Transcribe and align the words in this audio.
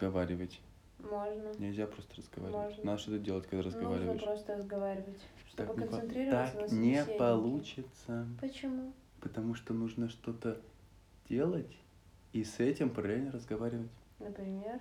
разговаривать. 0.00 0.60
Можно. 0.98 1.52
Нельзя 1.58 1.86
просто 1.86 2.16
разговаривать. 2.16 2.66
Можно. 2.68 2.84
Надо 2.84 2.98
что-то 2.98 3.18
делать, 3.18 3.44
когда 3.46 3.62
Нужно 3.64 3.70
разговариваешь. 3.80 4.22
просто 4.22 4.56
разговаривать, 4.56 5.18
чтобы 5.48 5.66
Так 5.68 5.76
не, 5.76 5.84
по- 5.84 5.90
концентрироваться 5.90 6.54
на 6.56 6.60
так 6.62 6.72
не 6.72 6.94
собеседнике. 6.94 7.18
получится. 7.18 8.26
Почему? 8.40 8.92
Потому 9.20 9.54
что 9.54 9.74
нужно 9.74 10.08
что-то 10.08 10.60
делать 11.28 11.76
и 12.32 12.44
с 12.44 12.60
этим 12.60 12.90
параллельно 12.90 13.32
разговаривать. 13.32 13.90
Например, 14.18 14.78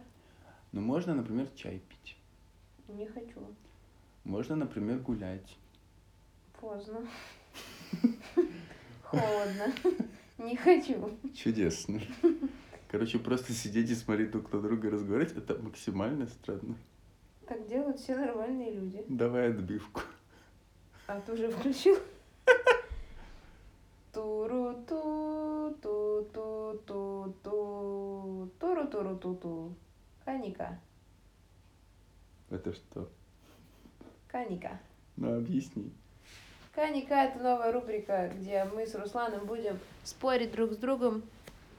Ну, 0.72 0.82
можно, 0.82 1.16
например, 1.16 1.48
чай 1.56 1.82
пить. 1.90 2.18
не 2.90 3.06
хочу. 3.08 3.40
Можно, 4.26 4.56
например, 4.58 5.00
гулять. 5.00 5.58
Поздно. 6.60 7.00
Холодно. 9.04 9.74
Не 10.38 10.56
хочу. 10.58 11.18
Чудесно. 11.36 12.00
Короче, 12.90 13.20
просто 13.20 13.54
сидеть 13.54 13.92
и 13.92 13.96
смотреть 13.96 14.32
друг 14.32 14.52
на 14.52 14.62
друга 14.62 14.88
и 14.88 14.92
разговаривать, 14.92 15.38
это 15.38 15.56
максимально 15.62 16.26
странно. 16.26 16.76
Так 17.48 17.68
делают 17.68 18.00
все 18.00 18.16
нормальные 18.16 18.72
люди. 18.72 19.06
Давай 19.08 19.52
отбивку. 19.52 20.02
А 21.06 21.22
ты 21.22 21.34
уже 21.34 21.50
включил? 21.50 21.98
туру 24.12 24.76
ту 24.88 25.76
ту 25.82 26.28
ту 26.34 27.36
ту 27.44 28.50
туру 28.60 28.88
туру 28.88 29.18
ту 29.18 29.36
ту 29.36 29.76
Каника. 30.26 30.80
Это 32.50 32.74
что? 32.74 33.08
Каника. 34.28 34.80
Ну, 35.16 35.38
объясни. 35.38 35.92
Каника 36.74 37.16
это 37.16 37.40
новая 37.40 37.72
рубрика, 37.72 38.32
где 38.36 38.64
мы 38.64 38.88
с 38.88 38.96
Русланом 38.96 39.46
будем 39.46 39.78
спорить 40.04 40.52
друг 40.52 40.74
с 40.74 40.78
другом 40.78 41.24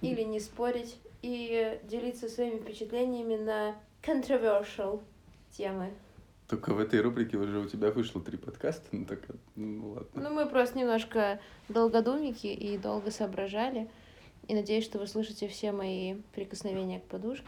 или 0.02 0.22
не 0.22 0.40
спорить 0.40 0.98
и 1.22 1.78
делиться 1.84 2.28
своими 2.28 2.58
впечатлениями 2.58 3.36
на 3.36 3.74
controversial 4.02 5.00
темы. 5.50 5.90
Только 6.48 6.74
в 6.74 6.80
этой 6.80 7.00
рубрике 7.00 7.36
уже 7.36 7.58
у 7.60 7.66
тебя 7.68 7.90
вышло 7.92 8.20
три 8.20 8.36
подкаста, 8.36 8.84
ну 8.92 9.04
так, 9.04 9.20
ну 9.54 9.90
ладно. 9.90 10.10
Ну, 10.28 10.30
мы 10.34 10.46
просто 10.46 10.78
немножко 10.78 11.38
долгодумики 11.68 12.48
и 12.48 12.76
долго 12.76 13.10
соображали. 13.10 13.88
И 14.48 14.54
надеюсь, 14.54 14.84
что 14.84 14.98
вы 14.98 15.06
слышите 15.06 15.46
все 15.46 15.70
мои 15.70 16.16
прикосновения 16.34 16.98
к 16.98 17.04
подушке. 17.04 17.46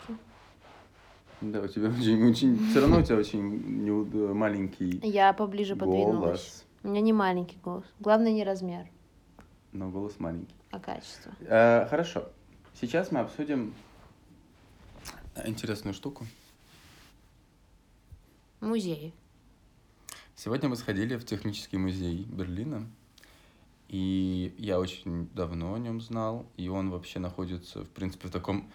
Да, 1.41 1.61
у 1.62 1.66
тебя 1.66 1.89
очень, 1.89 2.31
очень, 2.31 2.69
все 2.70 2.81
равно 2.81 3.00
у 3.00 3.03
тебя 3.03 3.16
очень 3.16 3.84
неуд- 3.84 4.33
маленький 4.33 5.00
Я 5.03 5.33
поближе 5.33 5.75
подвинулась. 5.75 6.20
голос, 6.20 6.64
У 6.84 6.89
меня 6.89 7.00
не 7.00 7.12
маленький 7.12 7.56
голос. 7.64 7.84
Главное 7.98 8.31
не 8.31 8.44
размер, 8.44 8.87
но 9.72 9.89
голос 9.91 10.20
маленький. 10.20 10.55
а 10.70 10.78
качество. 10.78 11.33
Э, 11.41 11.87
хорошо, 11.91 12.28
сейчас 12.81 13.11
мы 13.11 13.20
обсудим 13.20 13.75
интересную 15.45 15.95
штуку. 15.95 16.27
Музеи. 18.61 19.12
Сегодня 20.37 20.69
мы 20.69 20.77
сходили 20.77 21.17
в 21.17 21.25
технический 21.25 21.77
музей 21.77 22.25
Берлина, 22.25 22.87
и 23.89 24.55
я 24.59 24.78
очень 24.81 25.28
давно 25.34 25.75
о 25.75 25.78
нем 25.78 26.00
знал, 26.00 26.47
и 26.56 26.69
он 26.69 26.91
вообще 26.91 27.19
находится, 27.19 27.84
в 27.84 27.91
принципе, 27.91 28.28
в 28.28 28.31
таком 28.31 28.70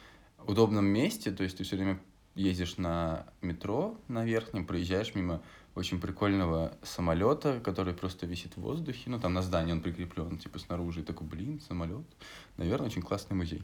удобном 0.46 0.86
месте, 0.86 1.32
то 1.32 1.44
есть 1.44 1.58
ты 1.58 1.64
все 1.64 1.76
время 1.76 2.00
ездишь 2.36 2.78
на 2.78 3.26
метро 3.42 3.98
на 4.08 4.24
верхнем, 4.24 4.66
проезжаешь 4.66 5.16
мимо 5.16 5.42
очень 5.74 6.00
прикольного 6.00 6.74
самолета, 6.84 7.60
который 7.60 7.94
просто 7.94 8.26
висит 8.26 8.56
в 8.56 8.62
воздухе, 8.62 9.10
ну 9.10 9.20
там 9.20 9.34
на 9.34 9.42
здании 9.42 9.72
он 9.72 9.82
прикреплен, 9.82 10.38
типа 10.38 10.60
снаружи, 10.60 11.02
и 11.02 11.04
такой, 11.04 11.28
блин, 11.28 11.60
самолет, 11.60 12.06
наверное, 12.58 12.88
очень 12.88 13.02
классный 13.02 13.36
музей. 13.36 13.64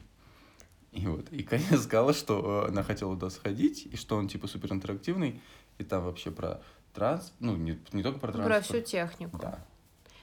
И 0.94 1.06
вот, 1.06 1.28
и 1.30 1.42
Карина 1.42 1.76
сказала, 1.78 2.12
что 2.12 2.64
э, 2.64 2.68
она 2.68 2.82
хотела 2.82 3.14
туда 3.14 3.30
сходить, 3.30 3.86
и 3.86 3.96
что 3.96 4.16
он 4.16 4.28
типа 4.28 4.46
супер 4.46 4.72
интерактивный, 4.72 5.40
и 5.78 5.84
там 5.84 6.04
вообще 6.04 6.30
про 6.30 6.62
транс, 6.94 7.32
ну 7.40 7.56
не, 7.56 7.78
не 7.92 8.02
только 8.02 8.20
про 8.20 8.32
Про 8.32 8.44
транспорт. 8.44 8.64
всю 8.64 8.80
технику. 8.80 9.38
Да. 9.38 9.58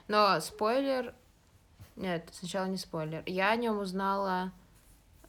Но 0.08 0.39
спойлер... 0.39 1.14
Нет, 1.98 2.30
сначала 2.31 2.65
не 2.65 2.77
спойлер. 2.77 3.21
Я 3.26 3.52
о 3.52 3.55
нем 3.58 3.80
узнала 3.80 4.54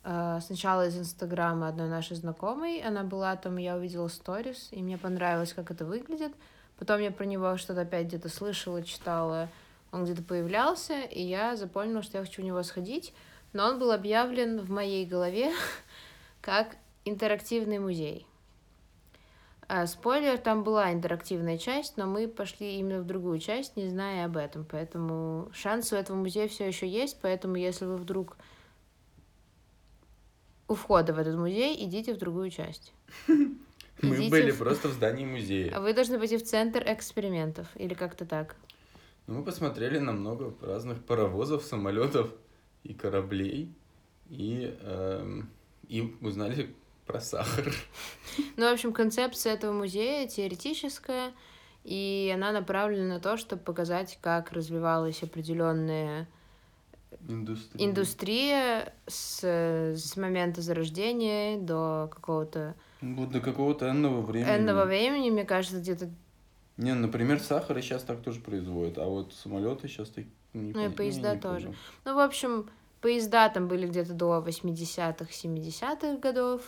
э, 0.04 0.38
сначала 0.40 0.86
из 0.86 0.96
Инстаграма 0.96 1.68
одной 1.68 1.88
нашей 1.88 2.16
знакомой. 2.16 2.80
Она 2.80 3.02
была 3.02 3.34
там, 3.36 3.56
я 3.56 3.76
увидела 3.76 4.06
сторис, 4.08 4.68
и 4.70 4.80
мне 4.80 4.96
понравилось, 4.96 5.52
как 5.52 5.72
это 5.72 5.84
выглядит. 5.84 6.32
Потом 6.78 7.00
я 7.00 7.10
про 7.10 7.24
него 7.24 7.56
что-то 7.56 7.82
опять 7.82 8.06
где-то 8.06 8.28
слышала, 8.28 8.82
читала. 8.82 9.48
Он 9.90 10.04
где-то 10.04 10.22
появлялся, 10.22 11.02
и 11.02 11.20
я 11.20 11.56
запомнила, 11.56 12.02
что 12.02 12.18
я 12.18 12.24
хочу 12.24 12.42
в 12.42 12.44
него 12.44 12.62
сходить. 12.62 13.12
Но 13.52 13.66
он 13.66 13.78
был 13.78 13.92
объявлен 13.92 14.60
в 14.60 14.70
моей 14.70 15.04
голове 15.06 15.52
как 16.40 16.76
интерактивный 17.04 17.78
музей. 17.78 18.26
А, 19.68 19.86
спойлер, 19.86 20.38
там 20.38 20.64
была 20.64 20.92
интерактивная 20.92 21.56
часть, 21.56 21.96
но 21.96 22.06
мы 22.06 22.28
пошли 22.28 22.78
именно 22.78 23.00
в 23.00 23.06
другую 23.06 23.38
часть, 23.38 23.76
не 23.76 23.88
зная 23.88 24.26
об 24.26 24.36
этом. 24.36 24.66
Поэтому 24.70 25.48
шансы 25.54 25.94
у 25.94 25.98
этого 25.98 26.16
музея 26.16 26.48
все 26.48 26.66
еще 26.66 26.86
есть. 26.86 27.18
Поэтому, 27.22 27.56
если 27.56 27.86
вы 27.86 27.96
вдруг 27.96 28.36
у 30.68 30.74
входа 30.74 31.12
в 31.12 31.18
этот 31.18 31.36
музей, 31.36 31.84
идите 31.84 32.14
в 32.14 32.18
другую 32.18 32.50
часть. 32.50 32.92
Мы 33.28 34.16
Идите 34.16 34.30
были 34.30 34.50
в- 34.50 34.58
просто 34.58 34.88
в 34.88 34.92
здании 34.92 35.24
музея. 35.24 35.72
А 35.76 35.80
вы 35.80 35.92
должны 35.94 36.18
пойти 36.18 36.36
в 36.36 36.42
центр 36.42 36.82
экспериментов 36.84 37.68
или 37.76 37.94
как-то 37.94 38.26
так. 38.26 38.56
Ну, 39.28 39.38
мы 39.38 39.44
посмотрели 39.44 39.98
на 39.98 40.10
много 40.12 40.54
разных 40.60 41.04
паровозов, 41.04 41.62
самолетов 41.62 42.32
и 42.84 42.94
кораблей. 42.94 43.72
И, 44.30 44.76
эм, 44.82 45.50
и 45.88 46.14
узнали 46.20 46.74
про 47.06 47.20
сахар. 47.20 47.72
Ну, 48.56 48.68
в 48.70 48.72
общем, 48.72 48.92
концепция 48.92 49.54
этого 49.54 49.72
музея 49.72 50.26
теоретическая, 50.26 51.32
и 51.84 52.32
она 52.34 52.52
направлена 52.52 53.14
на 53.14 53.20
то, 53.20 53.36
чтобы 53.36 53.62
показать, 53.62 54.18
как 54.22 54.52
развивалась 54.52 55.22
определенная 55.22 56.28
Индустрия. 57.28 57.86
индустрия 57.86 58.94
с, 59.06 59.42
с 59.44 60.16
момента 60.16 60.62
зарождения 60.62 61.58
до 61.58 62.08
какого-то 62.10 62.74
Вот 63.02 63.30
до 63.30 63.40
какого-то 63.40 63.90
энного 63.90 64.22
времени. 64.22 64.56
энного 64.56 64.86
времени, 64.86 65.28
мне 65.30 65.44
кажется, 65.44 65.78
где-то, 65.78 66.08
Не, 66.78 66.94
например, 66.94 67.38
сахар 67.40 67.80
сейчас 67.82 68.02
так 68.02 68.22
тоже 68.22 68.40
производят, 68.40 68.96
а 68.96 69.04
вот 69.04 69.34
самолеты 69.34 69.88
сейчас 69.88 70.08
так 70.08 70.24
не 70.54 70.72
Ну 70.72 70.84
и 70.86 70.88
поезда 70.88 71.30
не, 71.30 71.34
не 71.36 71.40
тоже. 71.40 71.66
понял. 71.66 71.78
ну, 72.04 72.14
в 72.14 72.18
общем, 72.18 72.70
поезда 73.00 73.48
там 73.48 73.68
были 73.68 73.86
где-то 73.86 74.12
до 74.14 74.42
80-х, 74.46 75.26
70-х 75.30 76.18
годов, 76.18 76.60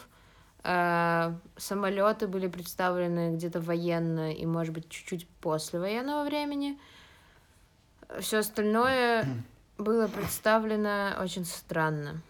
а, 0.62 1.38
самолеты 1.56 2.26
были 2.26 2.48
представлены 2.48 3.34
где-то 3.36 3.60
военно 3.60 4.32
и, 4.32 4.46
может 4.46 4.72
быть, 4.74 4.88
чуть-чуть 4.88 5.28
после 5.40 5.78
военного 5.78 6.24
времени. 6.24 6.78
Все 8.20 8.38
остальное 8.38 9.26
было 9.78 10.06
представлено 10.08 11.16
очень 11.20 11.44
странно. 11.44 12.22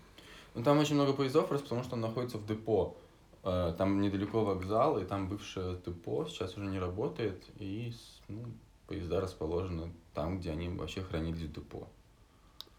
Ну, 0.55 0.63
там 0.63 0.79
очень 0.79 0.95
много 0.95 1.13
поездов, 1.13 1.49
просто 1.49 1.65
потому 1.67 1.85
что 1.85 1.95
он 1.95 2.01
находится 2.01 2.39
в 2.39 2.47
депо. 2.47 2.97
Э, 3.43 3.75
Там 3.77 4.01
недалеко 4.01 4.45
вокзал, 4.45 4.99
и 4.99 5.05
там 5.05 5.29
бывшее 5.29 5.79
депо 5.85 6.27
сейчас 6.27 6.57
уже 6.57 6.67
не 6.67 6.79
работает, 6.79 7.45
и 7.57 7.93
ну, 8.29 8.45
поезда 8.87 9.21
расположены 9.21 9.93
там, 10.15 10.39
где 10.39 10.53
они 10.53 10.69
вообще 10.69 11.03
хранились 11.03 11.41
в 11.41 11.53
депо. 11.53 11.89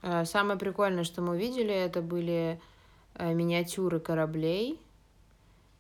А, 0.02 0.26
Самое 0.26 0.58
прикольное, 0.58 1.04
что 1.04 1.22
мы 1.22 1.34
увидели, 1.34 1.74
это 1.74 2.02
были 2.02 2.60
э, 3.16 3.34
миниатюры 3.34 4.00
кораблей, 4.00 4.80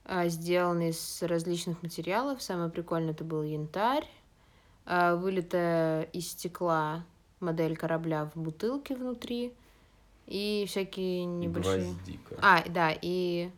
а, 0.03 0.27
сделанные 0.27 0.91
из 0.91 1.21
различных 1.21 1.81
материалов. 1.83 2.41
Самое 2.41 2.69
прикольное 2.69 3.11
это 3.11 3.23
был 3.23 3.43
янтарь, 3.43 4.07
а, 4.85 5.15
вылитая 5.15 6.03
из 6.03 6.29
стекла 6.31 7.05
модель 7.39 7.75
корабля 7.75 8.29
в 8.33 8.39
бутылке 8.39 8.95
внутри 8.95 9.53
и 10.27 10.65
всякие 10.67 11.25
небольшие... 11.25 11.83
гвоздика. 11.83 12.35
А, 12.41 12.63
да, 12.67 12.91
и 12.99 13.51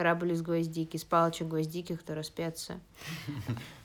корабль 0.00 0.32
из 0.32 0.40
гвоздики, 0.40 0.96
из 0.96 1.04
палочек 1.04 1.46
гвоздики, 1.46 1.94
которые 1.94 2.24
спятся. 2.24 2.80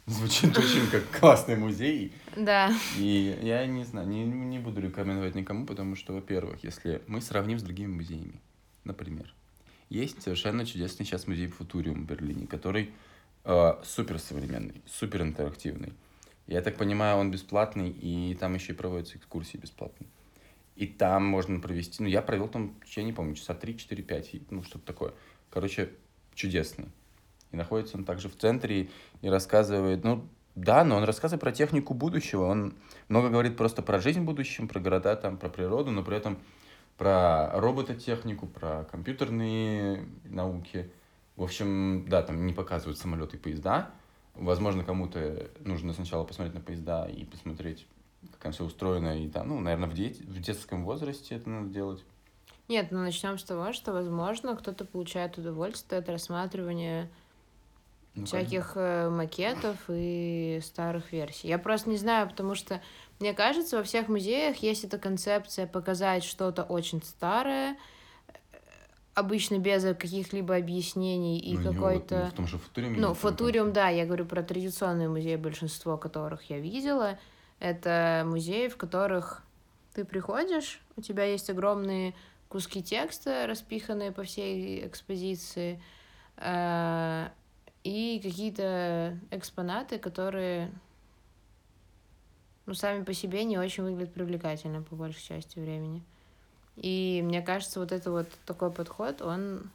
Звучит 0.05 0.57
очень 0.57 0.89
как 0.89 1.03
классный 1.19 1.57
музей. 1.57 2.13
Да. 2.37 2.71
И 2.97 3.37
я 3.41 3.65
не 3.67 3.83
знаю, 3.83 4.07
не, 4.07 4.23
не 4.23 4.59
буду 4.59 4.79
рекомендовать 4.79 5.35
никому, 5.35 5.65
потому 5.65 5.97
что, 5.97 6.13
во-первых, 6.13 6.63
если 6.63 7.01
мы 7.07 7.19
сравним 7.19 7.59
с 7.59 7.63
другими 7.63 7.91
музеями, 7.91 8.39
например, 8.85 9.33
есть 9.89 10.21
совершенно 10.21 10.65
чудесный 10.65 11.05
сейчас 11.05 11.27
музей 11.27 11.47
Футуриум 11.47 12.03
в 12.03 12.05
Берлине, 12.05 12.47
который 12.47 12.91
э, 13.43 13.73
супер 13.83 14.17
современный, 14.17 14.81
супер 14.85 15.21
интерактивный. 15.21 15.91
Я 16.47 16.61
так 16.61 16.77
понимаю, 16.77 17.17
он 17.17 17.29
бесплатный, 17.29 17.89
и 17.89 18.35
там 18.35 18.53
еще 18.53 18.71
и 18.71 18.75
проводятся 18.77 19.17
экскурсии 19.17 19.57
бесплатные. 19.57 20.07
И 20.77 20.87
там 20.87 21.25
можно 21.25 21.59
провести, 21.59 22.01
ну, 22.01 22.07
я 22.07 22.21
провел 22.21 22.47
там, 22.47 22.73
я 22.95 23.03
не 23.03 23.11
помню, 23.11 23.35
часа 23.35 23.53
3, 23.53 23.77
4, 23.77 24.01
5, 24.01 24.51
ну, 24.51 24.63
что-то 24.63 24.85
такое. 24.85 25.13
Короче, 25.49 25.89
чудесный. 26.35 26.89
И 27.51 27.57
находится 27.57 27.97
он 27.97 28.05
также 28.05 28.29
в 28.29 28.37
центре 28.37 28.89
и 29.21 29.29
рассказывает, 29.29 30.03
ну, 30.03 30.27
да, 30.55 30.83
но 30.83 30.95
он 30.97 31.03
рассказывает 31.03 31.41
про 31.41 31.51
технику 31.51 31.93
будущего. 31.93 32.45
Он 32.45 32.75
много 33.09 33.29
говорит 33.29 33.57
просто 33.57 33.81
про 33.81 33.99
жизнь 33.99 34.21
в 34.21 34.25
будущем, 34.25 34.67
про 34.67 34.79
города, 34.79 35.15
там, 35.15 35.37
про 35.37 35.49
природу, 35.49 35.91
но 35.91 36.03
при 36.03 36.17
этом 36.17 36.37
про 36.97 37.51
робототехнику, 37.59 38.47
про 38.47 38.85
компьютерные 38.85 40.07
науки. 40.23 40.89
В 41.35 41.43
общем, 41.43 42.05
да, 42.07 42.21
там 42.21 42.45
не 42.45 42.53
показывают 42.53 42.97
самолеты 42.97 43.35
и 43.35 43.39
поезда. 43.39 43.91
Возможно, 44.33 44.83
кому-то 44.83 45.49
нужно 45.59 45.93
сначала 45.93 46.23
посмотреть 46.23 46.55
на 46.55 46.61
поезда 46.61 47.05
и 47.05 47.25
посмотреть, 47.25 47.85
как 48.31 48.39
там 48.39 48.51
все 48.53 48.63
устроено. 48.63 49.21
И 49.21 49.29
там, 49.29 49.49
ну, 49.49 49.59
наверное, 49.59 49.89
в, 49.89 49.93
дет... 49.93 50.17
в 50.19 50.39
детском 50.41 50.85
возрасте 50.85 51.35
это 51.35 51.49
надо 51.49 51.69
делать. 51.69 52.03
Нет, 52.67 52.87
ну 52.91 52.99
начнем 52.99 53.37
с 53.37 53.43
того, 53.43 53.73
что, 53.73 53.91
возможно, 53.93 54.55
кто-то 54.55 54.85
получает 54.85 55.37
удовольствие 55.37 55.99
от 55.99 56.09
рассматривания 56.09 57.09
ну, 58.15 58.25
всяких 58.25 58.73
конечно. 58.73 59.09
макетов 59.11 59.77
и 59.87 60.59
старых 60.63 61.11
версий. 61.11 61.47
Я 61.47 61.59
просто 61.59 61.89
не 61.89 61.97
знаю, 61.97 62.29
потому 62.29 62.55
что 62.55 62.81
мне 63.19 63.33
кажется, 63.33 63.77
во 63.77 63.83
всех 63.83 64.07
музеях 64.07 64.57
есть 64.57 64.83
эта 64.83 64.97
концепция 64.97 65.67
показать 65.67 66.23
что-то 66.23 66.63
очень 66.63 67.03
старое, 67.03 67.77
обычно 69.13 69.59
без 69.59 69.83
каких-либо 69.83 70.55
объяснений 70.55 71.39
и 71.39 71.57
ну, 71.57 71.71
какой-то... 71.71 72.23
Ну, 72.23 72.31
в 72.31 72.33
том 72.33 72.47
же 72.47 72.57
Футуриуме. 72.57 72.97
Ну, 72.99 73.13
Футуриум, 73.13 73.73
да, 73.73 73.89
я 73.89 74.05
говорю 74.05 74.25
про 74.25 74.43
традиционные 74.43 75.07
музеи, 75.07 75.37
большинство 75.37 75.97
которых 75.97 76.49
я 76.49 76.59
видела. 76.59 77.17
Это 77.59 78.23
музеи, 78.25 78.67
в 78.67 78.75
которых 78.75 79.41
ты 79.93 80.03
приходишь, 80.03 80.81
у 80.97 81.01
тебя 81.01 81.23
есть 81.23 81.49
огромные 81.49 82.13
куски 82.55 82.81
текста, 82.81 83.47
распиханные 83.47 84.13
по 84.13 84.23
всей 84.23 84.87
экспозиции, 84.87 85.77
э, 86.37 87.27
и 87.83 88.21
какие-то 88.23 89.19
экспонаты, 89.29 89.99
которые 89.99 90.71
ну, 92.65 92.73
сами 92.73 93.03
по 93.03 93.11
себе 93.11 93.43
не 93.43 93.57
очень 93.57 93.83
выглядят 93.83 94.13
привлекательно 94.13 94.81
по 94.83 94.95
большей 94.95 95.21
части 95.21 95.59
времени. 95.59 96.01
И 96.77 97.21
мне 97.25 97.41
кажется, 97.41 97.81
вот 97.81 97.91
это 97.91 98.09
вот 98.09 98.29
такой 98.45 98.71
подход, 98.71 99.21
он, 99.21 99.69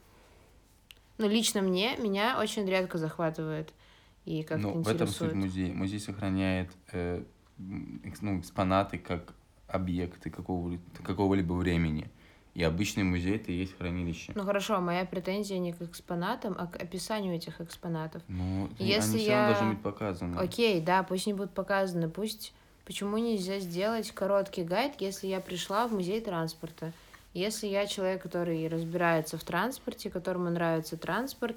ну, 1.19 1.29
лично 1.29 1.61
мне, 1.61 1.99
меня 1.99 2.41
очень 2.41 2.67
редко 2.67 2.97
захватывает 2.97 3.75
и 4.25 4.43
как 4.43 4.59
Ну, 4.59 4.81
в 4.81 4.89
этом 4.89 5.07
суть 5.07 5.35
музея. 5.35 5.75
Музей 5.75 6.01
сохраняет 6.01 6.71
э, 6.93 7.23
ну, 7.59 8.41
экспонаты 8.41 8.97
как 8.97 9.35
объекты 9.69 10.31
какого-либо 10.31 10.83
какого 11.03 11.35
времени. 11.35 12.11
И 12.55 12.63
обычный 12.65 13.05
музей 13.05 13.37
это 13.37 13.53
и 13.53 13.57
есть 13.57 13.77
хранилище. 13.79 14.33
Ну 14.35 14.45
хорошо, 14.45 14.81
моя 14.81 15.05
претензия 15.05 15.59
не 15.59 15.73
к 15.73 15.81
экспонатам, 15.83 16.57
а 16.59 16.67
к 16.67 16.77
описанию 16.77 17.37
этих 17.37 17.61
экспонатов. 17.61 18.23
Ну, 18.29 18.69
Если 18.79 19.19
они 19.19 19.25
я... 19.25 19.47
все 19.47 19.55
должны 19.55 19.75
быть 19.75 19.83
показаны. 19.83 20.37
Окей, 20.37 20.81
да, 20.81 21.03
пусть 21.03 21.27
они 21.27 21.35
будут 21.35 21.53
показаны, 21.53 22.09
пусть 22.09 22.53
Почему 22.91 23.19
нельзя 23.19 23.61
сделать 23.61 24.11
короткий 24.11 24.65
гайд, 24.65 24.95
если 24.99 25.29
я 25.29 25.39
пришла 25.39 25.87
в 25.87 25.93
музей 25.93 26.21
транспорта? 26.21 26.93
Если 27.35 27.69
я 27.69 27.87
человек, 27.87 28.21
который 28.21 28.67
разбирается 28.67 29.39
в 29.39 29.45
транспорте, 29.45 30.11
которому 30.11 30.51
нравится 30.51 30.97
транспорт, 30.97 31.55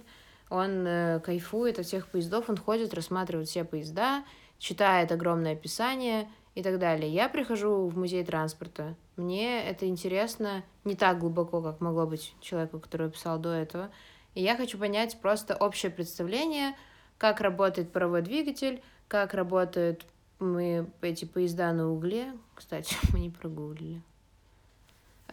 он 0.51 0.85
э, 0.85 1.19
кайфует 1.21 1.79
от 1.79 1.87
всех 1.87 2.07
поездов, 2.07 2.49
он 2.49 2.57
ходит, 2.57 2.93
рассматривает 2.93 3.47
все 3.47 3.63
поезда, 3.63 4.23
читает 4.59 5.11
огромное 5.11 5.53
описание 5.53 6.29
и 6.53 6.61
так 6.61 6.77
далее. 6.77 7.11
Я 7.11 7.29
прихожу 7.29 7.87
в 7.87 7.97
музей 7.97 8.23
транспорта. 8.23 8.93
Мне 9.15 9.63
это 9.63 9.87
интересно 9.87 10.63
не 10.83 10.95
так 10.95 11.19
глубоко, 11.19 11.61
как 11.61 11.81
могло 11.81 12.07
быть 12.07 12.35
человеку, 12.41 12.79
который 12.79 13.11
писал 13.11 13.37
до 13.37 13.49
этого. 13.49 13.91
И 14.33 14.41
я 14.41 14.57
хочу 14.57 14.77
понять 14.77 15.19
просто 15.21 15.55
общее 15.55 15.91
представление, 15.91 16.75
как 17.17 17.39
работает 17.39 17.91
паровой 17.91 18.23
двигатель, 18.23 18.81
как 19.07 19.33
работает 19.33 20.05
мы 20.39 20.89
эти 21.01 21.25
поезда 21.25 21.71
на 21.71 21.89
угле, 21.89 22.33
кстати, 22.55 22.95
мы 23.13 23.19
не 23.19 23.29
прогуглили, 23.29 24.01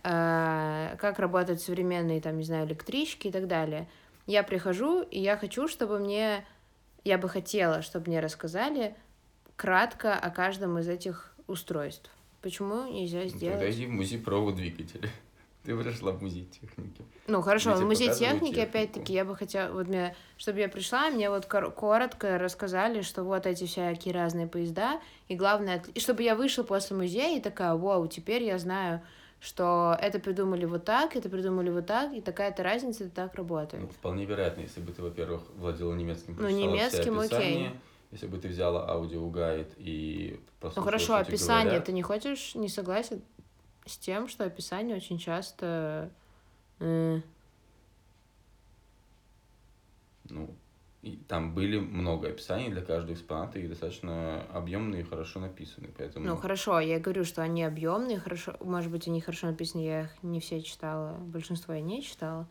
а, 0.03 0.97
как 0.97 1.19
работают 1.19 1.61
современные, 1.61 2.21
там, 2.21 2.39
не 2.39 2.45
знаю, 2.45 2.67
электрички 2.67 3.29
и 3.29 3.33
так 3.33 3.47
далее. 3.47 3.89
Я 4.27 4.43
прихожу, 4.43 5.03
и 5.03 5.19
я 5.19 5.37
хочу, 5.37 5.67
чтобы 5.69 5.99
мне, 5.99 6.47
я 7.05 7.19
бы 7.19 7.29
хотела, 7.29 7.83
чтобы 7.83 8.09
мне 8.09 8.21
рассказали 8.21 8.95
кратко 9.57 10.15
о 10.15 10.31
каждом 10.31 10.79
из 10.79 10.89
этих 10.89 11.35
устройств. 11.47 12.11
Почему 12.43 12.87
нельзя 12.87 13.27
сделать? 13.27 13.59
Тогда 13.59 13.71
иди 13.71 13.87
в 13.87 13.91
музей 13.91 14.19
провод 14.19 14.57
двигателя. 14.57 15.09
Ты 15.65 15.77
пришла 15.77 16.13
в 16.13 16.23
музей 16.23 16.47
техники. 16.47 17.03
Ну 17.27 17.43
хорошо, 17.43 17.75
в 17.75 17.85
музей 17.85 18.13
техники, 18.15 18.59
опять-таки, 18.59 19.13
я 19.13 19.27
бы 19.27 19.37
хотела, 19.37 19.71
вот 19.73 19.89
мне, 19.89 20.17
чтобы 20.39 20.61
я 20.61 20.71
пришла, 20.71 21.11
мне 21.11 21.29
вот 21.29 21.45
коротко 21.45 22.39
рассказали, 22.39 23.03
что 23.03 23.25
вот 23.25 23.47
эти 23.47 23.67
всякие 23.67 24.15
разные 24.15 24.47
поезда, 24.47 25.01
и 25.29 25.37
главное, 25.37 25.85
и 25.95 26.01
чтобы 26.01 26.23
я 26.23 26.35
вышла 26.35 26.63
после 26.63 26.97
музея 26.97 27.37
и 27.37 27.43
такая, 27.43 27.75
вау, 27.75 28.07
теперь 28.07 28.43
я 28.43 28.59
знаю, 28.59 29.03
что 29.39 29.99
это 30.01 30.19
придумали 30.19 30.65
вот 30.65 30.87
так, 30.87 31.15
это 31.15 31.29
придумали 31.29 31.69
вот 31.69 31.87
так, 31.87 32.13
и 32.15 32.23
такая-то 32.23 32.63
разница, 32.63 33.05
это 33.05 33.15
так 33.15 33.35
работает. 33.35 33.83
Ну, 33.83 33.89
вполне 33.89 34.25
вероятно, 34.25 34.63
если 34.63 34.81
бы 34.81 34.93
ты, 34.93 35.03
во-первых, 35.03 35.43
владела 35.57 35.95
немецким, 35.95 36.37
ну, 36.39 36.49
немецким, 36.49 37.19
окей. 37.19 37.71
Если 38.11 38.27
бы 38.27 38.39
ты 38.39 38.49
взяла 38.49 38.89
аудиогайд 38.89 39.75
и 39.77 40.41
Ну 40.63 40.83
хорошо, 40.83 41.15
описание, 41.15 41.67
говорят, 41.67 41.85
ты 41.85 41.93
не 41.93 42.03
хочешь, 42.03 42.55
не 42.55 42.69
согласен? 42.69 43.23
с 43.87 43.99
тем, 43.99 44.29
что 44.29 44.45
описание 44.45 44.97
очень 44.97 45.19
часто... 45.19 46.11
Э... 46.79 47.21
Ну, 50.29 50.55
и 51.03 51.17
там 51.29 51.55
были 51.55 51.79
много 51.79 52.29
описаний 52.29 52.71
для 52.71 52.83
каждого 52.83 53.15
экспоната, 53.15 53.59
и 53.59 53.67
достаточно 53.67 54.43
объемные 54.53 55.01
и 55.01 55.05
хорошо 55.05 55.41
написаны, 55.41 55.89
поэтому... 55.97 56.27
Ну, 56.27 56.37
хорошо, 56.37 56.79
я 56.79 57.01
говорю, 57.01 57.25
что 57.25 57.43
они 57.43 57.65
объемные, 57.65 58.21
хорошо, 58.21 58.55
может 58.61 58.93
быть, 58.93 59.09
они 59.09 59.21
хорошо 59.21 59.49
написаны, 59.49 59.81
я 59.81 60.03
их 60.03 60.23
не 60.23 60.39
все 60.39 60.63
читала, 60.63 61.17
большинство 61.19 61.75
я 61.75 61.81
не 61.81 62.03
читала, 62.03 62.49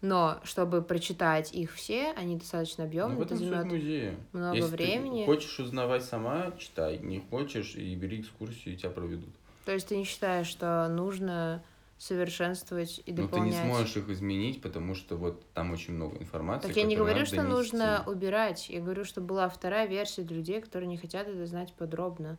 но 0.00 0.40
чтобы 0.44 0.82
прочитать 0.82 1.52
их 1.54 1.72
все, 1.74 2.12
они 2.12 2.36
достаточно 2.36 2.84
объемные, 2.84 3.18
ну, 3.18 3.24
это 3.24 3.34
музея. 3.64 4.16
много 4.32 4.56
Если 4.56 4.70
времени. 4.70 5.20
Ты 5.20 5.26
хочешь 5.26 5.58
узнавать 5.58 6.04
сама, 6.04 6.52
читай, 6.58 6.98
не 6.98 7.20
хочешь, 7.20 7.74
и 7.74 7.94
бери 7.94 8.20
экскурсию, 8.20 8.74
и 8.74 8.76
тебя 8.76 8.90
проведут. 8.90 9.34
То 9.64 9.72
есть 9.72 9.88
ты 9.88 9.96
не 9.96 10.04
считаешь, 10.04 10.46
что 10.46 10.86
нужно 10.88 11.62
совершенствовать 11.98 13.00
и 13.06 13.12
дополнять? 13.12 13.54
Ну, 13.54 13.60
ты 13.60 13.66
не 13.66 13.74
сможешь 13.74 13.96
их 13.96 14.08
изменить, 14.10 14.60
потому 14.60 14.94
что 14.94 15.16
вот 15.16 15.42
там 15.54 15.72
очень 15.72 15.94
много 15.94 16.18
информации. 16.18 16.68
Так 16.68 16.76
я 16.76 16.84
не 16.84 16.96
говорю, 16.96 17.24
что 17.24 17.36
донести. 17.36 17.54
нужно 17.54 18.04
убирать. 18.06 18.68
Я 18.68 18.80
говорю, 18.80 19.04
что 19.04 19.20
была 19.20 19.48
вторая 19.48 19.86
версия 19.86 20.22
для 20.22 20.36
людей, 20.36 20.60
которые 20.60 20.88
не 20.88 20.98
хотят 20.98 21.26
это 21.26 21.46
знать 21.46 21.72
подробно. 21.72 22.38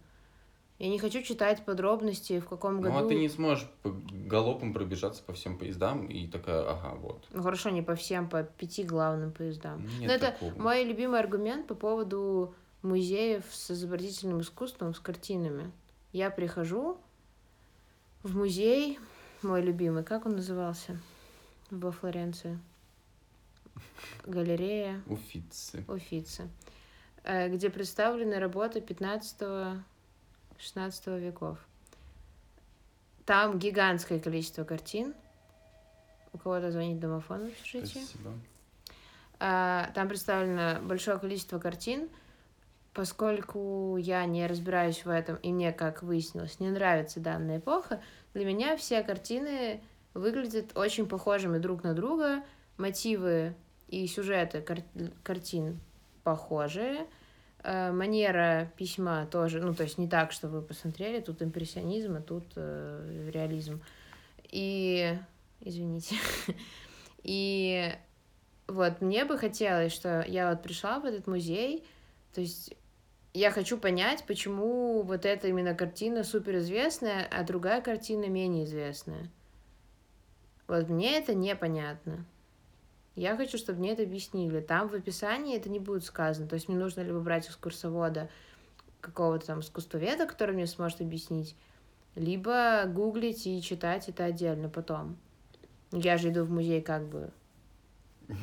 Я 0.80 0.90
не 0.90 1.00
хочу 1.00 1.24
читать 1.24 1.66
подробности, 1.66 2.40
в 2.40 2.48
каком 2.48 2.82
году... 2.82 2.94
Ну, 2.94 3.06
а 3.06 3.08
ты 3.08 3.16
не 3.16 3.30
сможешь 3.30 3.68
галопом 3.84 4.74
пробежаться 4.74 5.24
по 5.24 5.34
всем 5.34 5.58
поездам 5.58 6.06
и 6.06 6.28
такая, 6.28 6.70
ага, 6.70 6.96
вот. 6.96 7.26
Ну, 7.32 7.42
хорошо, 7.42 7.72
не 7.72 7.82
по 7.82 7.96
всем, 7.96 8.30
по 8.30 8.44
пяти 8.44 8.84
главным 8.84 9.32
поездам. 9.32 9.88
Нет 10.00 10.08
Но 10.08 10.14
это 10.14 10.38
мой 10.58 10.84
любимый 10.84 11.20
аргумент 11.20 11.66
по 11.66 11.74
поводу 11.74 12.54
музеев 12.84 13.44
с 13.50 13.72
изобразительным 13.72 14.42
искусством, 14.42 14.94
с 14.94 15.00
картинами. 15.00 15.72
Я 16.14 16.30
прихожу, 16.30 17.00
в 18.22 18.38
музей, 18.38 19.00
мой 19.42 19.64
любимый, 19.64 20.04
как 20.04 20.28
он 20.28 20.36
назывался 20.36 21.00
во 21.72 21.92
Флоренции? 21.92 22.60
Галерея. 24.26 25.02
Уфицы. 25.08 25.84
Уфицы. 25.88 26.50
Э, 27.24 27.50
где 27.50 27.70
представлены 27.70 28.40
работы 28.40 28.80
15-16 30.60 31.20
веков. 31.20 31.58
Там 33.26 33.60
гигантское 33.60 34.20
количество 34.20 34.64
картин. 34.64 35.14
У 36.34 36.38
кого-то 36.38 36.72
звонит 36.72 37.00
домофон 37.00 37.46
в 37.46 37.48
общежитии. 37.48 38.04
Спасибо. 38.04 38.32
Э, 39.40 39.88
там 39.94 40.08
представлено 40.08 40.80
большое 40.82 41.20
количество 41.20 41.60
картин, 41.60 42.10
поскольку 42.94 43.98
я 43.98 44.26
не 44.26 44.48
разбираюсь 44.48 45.06
в 45.06 45.10
этом, 45.10 45.36
и 45.38 45.52
мне, 45.52 45.72
как 45.72 46.04
выяснилось, 46.04 46.60
не 46.60 46.70
нравится 46.70 47.20
данная 47.20 47.60
эпоха, 47.60 48.02
для 48.34 48.46
меня 48.46 48.78
все 48.78 49.04
картины 49.04 49.82
выглядят 50.14 50.76
очень 50.76 51.08
похожими 51.08 51.60
друг 51.60 51.84
на 51.84 51.94
друга, 51.94 52.44
мотивы 52.78 53.56
и 53.88 54.08
сюжеты 54.08 54.62
кар 54.62 54.80
картин 55.24 55.80
похожие, 56.24 57.08
э, 57.68 57.92
манера 57.92 58.72
письма 58.78 59.28
тоже, 59.30 59.60
ну, 59.62 59.74
то 59.74 59.84
есть 59.84 59.98
не 59.98 60.08
так, 60.08 60.32
что 60.32 60.48
вы 60.48 60.62
посмотрели, 60.62 61.20
тут 61.20 61.42
импрессионизм, 61.42 62.16
а 62.16 62.22
тут 62.22 62.46
э, 62.56 63.30
реализм. 63.34 63.82
И, 64.50 65.14
извините, 65.60 66.16
и 67.24 67.94
вот 68.68 69.02
мне 69.02 69.26
бы 69.26 69.38
хотелось, 69.38 69.92
что 69.92 70.24
я 70.28 70.50
вот 70.50 70.64
пришла 70.64 71.00
в 71.00 71.06
этот 71.06 71.28
музей, 71.28 71.84
то 72.34 72.42
есть 72.42 72.74
я 73.34 73.52
хочу 73.52 73.78
понять, 73.78 74.24
почему 74.26 75.04
вот 75.04 75.26
эта 75.26 75.48
именно 75.48 75.76
картина 75.76 76.24
суперизвестная, 76.24 77.28
а 77.30 77.44
другая 77.44 77.82
картина 77.82 78.30
менее 78.30 78.66
известная. 78.66 79.30
Вот 80.68 80.90
мне 80.90 81.18
это 81.18 81.36
непонятно. 81.36 82.26
Я 83.18 83.36
хочу, 83.36 83.58
чтобы 83.58 83.80
мне 83.80 83.94
это 83.94 84.04
объяснили. 84.04 84.60
Там 84.62 84.90
в 84.90 84.94
описании 84.94 85.58
это 85.58 85.70
не 85.70 85.80
будет 85.80 86.06
сказано. 86.06 86.48
То 86.48 86.54
есть 86.54 86.70
мне 86.70 86.78
нужно 86.78 87.02
либо 87.02 87.20
брать 87.20 87.48
экскурсовода 87.48 88.30
какого-то 89.02 89.48
там 89.48 89.62
искусствоведа, 89.62 90.28
который 90.28 90.54
мне 90.54 90.68
сможет 90.68 91.02
объяснить, 91.02 91.56
либо 92.16 92.84
гуглить 92.86 93.48
и 93.48 93.60
читать 93.64 94.08
это 94.08 94.26
отдельно 94.26 94.70
потом. 94.70 95.18
Я 95.92 96.18
же 96.18 96.30
иду 96.30 96.44
в 96.44 96.52
музей 96.52 96.80
как 96.80 97.08
бы 97.08 97.32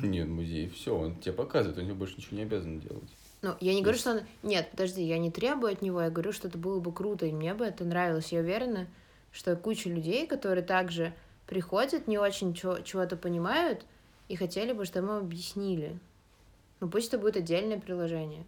Нет, 0.01 0.27
музей, 0.27 0.67
все, 0.67 0.93
он 0.93 1.15
тебе 1.15 1.31
показывает, 1.31 1.77
он 1.77 1.85
тебе 1.85 1.93
больше 1.93 2.17
ничего 2.17 2.35
не 2.35 2.43
обязан 2.43 2.81
делать. 2.81 3.09
Ну, 3.43 3.55
я 3.61 3.73
не 3.73 3.81
говорю, 3.81 3.97
что 3.97 4.11
он... 4.11 4.21
Нет, 4.43 4.71
подожди, 4.71 5.03
я 5.03 5.17
не 5.19 5.31
требую 5.31 5.71
от 5.71 5.81
него, 5.81 6.01
я 6.01 6.09
говорю, 6.09 6.33
что 6.33 6.49
это 6.49 6.57
было 6.57 6.81
бы 6.81 6.91
круто, 6.91 7.25
и 7.25 7.31
мне 7.31 7.53
бы 7.53 7.63
это 7.63 7.85
нравилось. 7.85 8.33
Я 8.33 8.41
уверена, 8.41 8.87
что 9.31 9.55
куча 9.55 9.89
людей, 9.89 10.27
которые 10.27 10.65
также 10.65 11.13
приходят, 11.47 12.07
не 12.07 12.17
очень 12.17 12.53
чего-то 12.53 13.15
понимают, 13.15 13.85
и 14.27 14.35
хотели 14.35 14.73
бы, 14.73 14.85
чтобы 14.85 15.07
им 15.07 15.13
объяснили. 15.13 15.99
Ну, 16.79 16.89
пусть 16.89 17.09
это 17.09 17.19
будет 17.19 17.37
отдельное 17.37 17.79
приложение, 17.79 18.45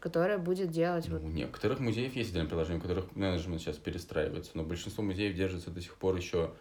которое 0.00 0.38
будет 0.38 0.70
делать... 0.70 1.06
Ну, 1.08 1.18
вот... 1.18 1.24
У 1.24 1.28
некоторых 1.28 1.80
музеев 1.80 2.14
есть 2.16 2.30
отдельное 2.30 2.48
приложение, 2.48 2.78
у 2.78 2.82
которых 2.82 3.14
менеджмент 3.14 3.60
сейчас 3.60 3.76
перестраивается, 3.76 4.52
но 4.54 4.64
большинство 4.64 5.04
музеев 5.04 5.34
держится 5.34 5.70
до 5.70 5.80
сих 5.80 5.96
пор 5.96 6.16
еще 6.16 6.52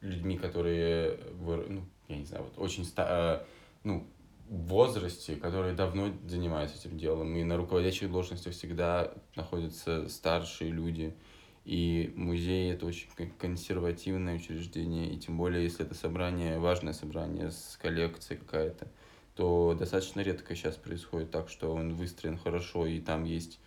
людьми, 0.00 0.36
которые, 0.36 1.18
ну, 1.40 1.84
я 2.08 2.16
не 2.16 2.24
знаю, 2.24 2.44
вот 2.44 2.62
очень, 2.62 2.84
ста... 2.84 3.42
Э, 3.42 3.44
ну, 3.84 4.06
в 4.48 4.66
возрасте, 4.66 5.36
которые 5.36 5.74
давно 5.74 6.12
занимаются 6.26 6.76
этим 6.76 6.98
делом, 6.98 7.34
и 7.34 7.42
на 7.44 7.56
руководящих 7.56 8.10
должностях 8.10 8.52
всегда 8.52 9.12
находятся 9.36 10.08
старшие 10.08 10.70
люди, 10.70 11.14
и 11.64 12.12
музей 12.14 12.72
это 12.72 12.86
очень 12.86 13.08
консервативное 13.38 14.36
учреждение, 14.36 15.12
и 15.12 15.18
тем 15.18 15.38
более, 15.38 15.64
если 15.64 15.84
это 15.84 15.94
собрание, 15.94 16.58
важное 16.58 16.92
собрание 16.92 17.50
с 17.50 17.78
коллекцией 17.80 18.38
какая-то, 18.38 18.88
то 19.34 19.74
достаточно 19.78 20.20
редко 20.20 20.54
сейчас 20.54 20.76
происходит 20.76 21.30
так, 21.30 21.48
что 21.48 21.74
он 21.74 21.94
выстроен 21.94 22.38
хорошо, 22.38 22.86
и 22.86 23.00
там 23.00 23.24
есть, 23.24 23.58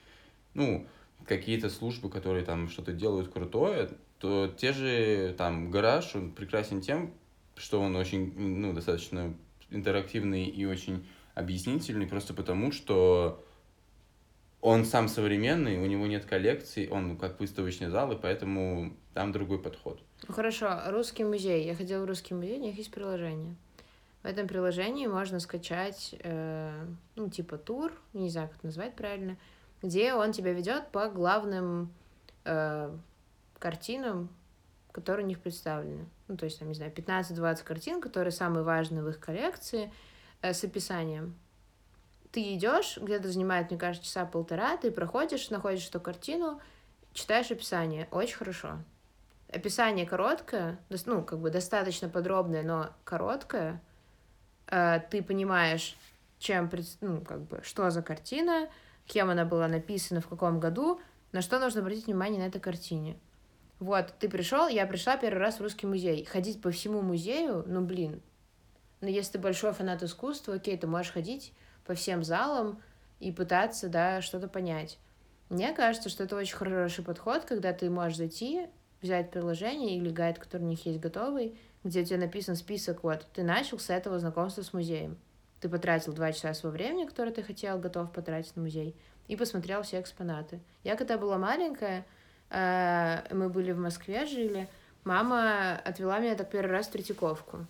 ну, 0.53 0.85
какие-то 1.25 1.69
службы, 1.69 2.09
которые 2.09 2.45
там 2.45 2.69
что-то 2.69 2.93
делают 2.93 3.29
крутое, 3.29 3.89
то 4.19 4.47
те 4.47 4.73
же 4.73 5.33
там 5.37 5.71
гараж, 5.71 6.15
он 6.15 6.31
прекрасен 6.31 6.81
тем, 6.81 7.13
что 7.55 7.81
он 7.81 7.95
очень, 7.95 8.31
ну, 8.37 8.73
достаточно 8.73 9.33
интерактивный 9.71 10.45
и 10.45 10.65
очень 10.65 11.05
объяснительный, 11.33 12.07
просто 12.07 12.33
потому 12.33 12.71
что 12.71 13.43
он 14.67 14.83
сам 14.83 15.07
современный, 15.07 15.77
у 15.77 15.85
него 15.85 16.07
нет 16.07 16.25
коллекций, 16.25 16.89
он 16.89 17.17
как 17.17 17.39
выставочный 17.39 17.87
зал, 17.87 18.11
и 18.11 18.17
поэтому 18.17 18.91
там 19.13 19.31
другой 19.31 19.59
подход. 19.59 20.01
Ну, 20.27 20.33
хорошо, 20.33 20.81
русский 20.87 21.23
музей. 21.23 21.65
Я 21.65 21.73
ходила 21.73 22.03
в 22.03 22.05
русский 22.05 22.33
музей, 22.33 22.59
у 22.59 22.61
них 22.61 22.77
есть 22.77 22.91
приложение. 22.91 23.55
В 24.23 24.25
этом 24.25 24.45
приложении 24.45 25.07
можно 25.07 25.39
скачать, 25.39 26.15
э, 26.19 26.85
ну, 27.15 27.29
типа 27.29 27.57
тур, 27.57 27.93
не 28.11 28.29
знаю, 28.29 28.49
как 28.49 28.57
это 28.57 28.65
назвать 28.65 28.93
правильно, 28.93 29.37
где 29.81 30.13
он 30.13 30.33
тебя 30.33 30.51
ведет 30.51 30.89
по 30.91 31.07
главным 31.07 31.93
э, 32.43 32.93
картинам, 33.59 34.27
которые 34.91 35.25
у 35.25 35.29
них 35.29 35.39
представлены. 35.39 36.09
Ну, 36.27 36.35
то 36.35 36.43
есть, 36.43 36.59
там, 36.59 36.67
не 36.67 36.73
знаю, 36.73 36.91
15-20 36.91 37.63
картин, 37.63 38.01
которые 38.01 38.31
самые 38.31 38.63
важные 38.63 39.01
в 39.01 39.07
их 39.07 39.21
коллекции, 39.21 39.93
э, 40.41 40.53
с 40.53 40.61
описанием 40.65 41.35
ты 42.37 42.53
идешь, 42.53 42.99
где-то 43.01 43.31
занимает, 43.31 43.71
мне 43.71 43.79
кажется, 43.79 44.07
часа 44.07 44.23
полтора, 44.23 44.77
ты 44.77 44.91
проходишь, 44.91 45.49
находишь 45.49 45.87
эту 45.87 45.99
картину, 45.99 46.61
читаешь 47.11 47.49
описание. 47.49 48.07
Очень 48.11 48.35
хорошо. 48.35 48.77
Описание 49.51 50.05
короткое, 50.05 50.77
ну, 51.07 51.23
как 51.23 51.39
бы 51.39 51.49
достаточно 51.49 52.09
подробное, 52.09 52.61
но 52.61 52.91
короткое. 53.05 53.81
Э, 54.67 54.99
ты 55.09 55.23
понимаешь, 55.23 55.97
чем, 56.37 56.69
ну, 57.01 57.21
как 57.21 57.41
бы, 57.41 57.59
что 57.63 57.89
за 57.89 58.03
картина, 58.03 58.69
кем 59.07 59.31
она 59.31 59.43
была 59.43 59.67
написана, 59.67 60.21
в 60.21 60.27
каком 60.27 60.59
году, 60.59 61.01
на 61.31 61.41
что 61.41 61.57
нужно 61.57 61.81
обратить 61.81 62.05
внимание 62.05 62.39
на 62.39 62.49
этой 62.49 62.61
картине. 62.61 63.17
Вот, 63.79 64.13
ты 64.19 64.29
пришел, 64.29 64.67
я 64.67 64.85
пришла 64.85 65.17
первый 65.17 65.39
раз 65.39 65.57
в 65.57 65.63
русский 65.63 65.87
музей. 65.87 66.23
Ходить 66.23 66.61
по 66.61 66.69
всему 66.69 67.01
музею, 67.01 67.63
ну, 67.65 67.81
блин. 67.81 68.21
Ну, 69.01 69.07
если 69.07 69.31
ты 69.31 69.39
большой 69.39 69.73
фанат 69.73 70.03
искусства, 70.03 70.53
окей, 70.53 70.77
ты 70.77 70.85
можешь 70.85 71.13
ходить 71.13 71.51
по 71.87 71.95
всем 71.95 72.23
залам 72.23 72.81
и 73.19 73.31
пытаться, 73.31 73.89
да, 73.89 74.21
что-то 74.21 74.47
понять. 74.47 74.99
Мне 75.49 75.73
кажется, 75.73 76.09
что 76.09 76.25
это 76.25 76.35
очень 76.35 76.55
хороший 76.55 77.03
подход, 77.03 77.45
когда 77.45 77.73
ты 77.73 77.89
можешь 77.89 78.17
зайти, 78.17 78.67
взять 79.01 79.31
приложение 79.31 79.97
или 79.97 80.09
гайд, 80.09 80.37
который 80.37 80.63
у 80.63 80.67
них 80.67 80.85
есть 80.85 80.99
готовый, 80.99 81.57
где 81.83 82.01
у 82.01 82.05
тебя 82.05 82.17
написан 82.17 82.55
список, 82.55 83.03
вот, 83.03 83.25
ты 83.33 83.43
начал 83.43 83.79
с 83.79 83.89
этого 83.89 84.19
знакомства 84.19 84.61
с 84.61 84.73
музеем. 84.73 85.17
Ты 85.61 85.69
потратил 85.69 86.13
два 86.13 86.33
часа 86.33 86.53
своего 86.53 86.75
времени, 86.75 87.05
которое 87.05 87.31
ты 87.31 87.41
хотел, 87.41 87.79
готов 87.79 88.11
потратить 88.11 88.55
на 88.55 88.63
музей, 88.63 88.95
и 89.27 89.35
посмотрел 89.35 89.81
все 89.83 90.01
экспонаты. 90.01 90.59
Я 90.83 90.95
когда 90.95 91.17
была 91.17 91.37
маленькая, 91.37 92.05
э, 92.49 93.33
мы 93.33 93.49
были 93.49 93.71
в 93.71 93.79
Москве, 93.79 94.25
жили, 94.25 94.67
мама 95.03 95.77
отвела 95.77 96.19
меня 96.19 96.35
так 96.35 96.49
первый 96.49 96.71
раз 96.71 96.87
в 96.87 96.91
Третьяковку 96.91 97.65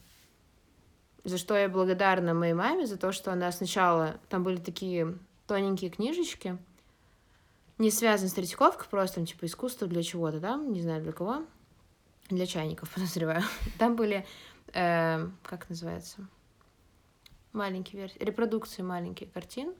за 1.27 1.37
что 1.37 1.57
я 1.57 1.67
благодарна 1.67 2.33
моей 2.33 2.53
маме, 2.53 2.87
за 2.87 2.97
то, 2.97 3.11
что 3.11 3.33
она 3.33 3.51
сначала... 3.51 4.17
Там 4.29 4.43
были 4.43 4.57
такие 4.57 5.17
тоненькие 5.45 5.89
книжечки, 5.89 6.57
не 7.77 7.91
связаны 7.91 8.29
с 8.29 8.33
Третьяковкой, 8.33 8.87
просто 8.89 9.17
там, 9.17 9.25
типа, 9.25 9.45
искусство 9.45 9.87
для 9.87 10.03
чего-то 10.03 10.39
там, 10.39 10.71
не 10.71 10.81
знаю 10.81 11.03
для 11.03 11.11
кого, 11.11 11.43
для 12.29 12.45
чайников, 12.45 12.89
подозреваю. 12.93 13.43
Там 13.77 13.97
были, 13.97 14.25
э, 14.73 15.27
как 15.43 15.69
называется, 15.69 16.25
маленькие 17.51 18.01
версии, 18.01 18.19
репродукции 18.19 18.81
маленьких 18.81 19.31
картин 19.33 19.73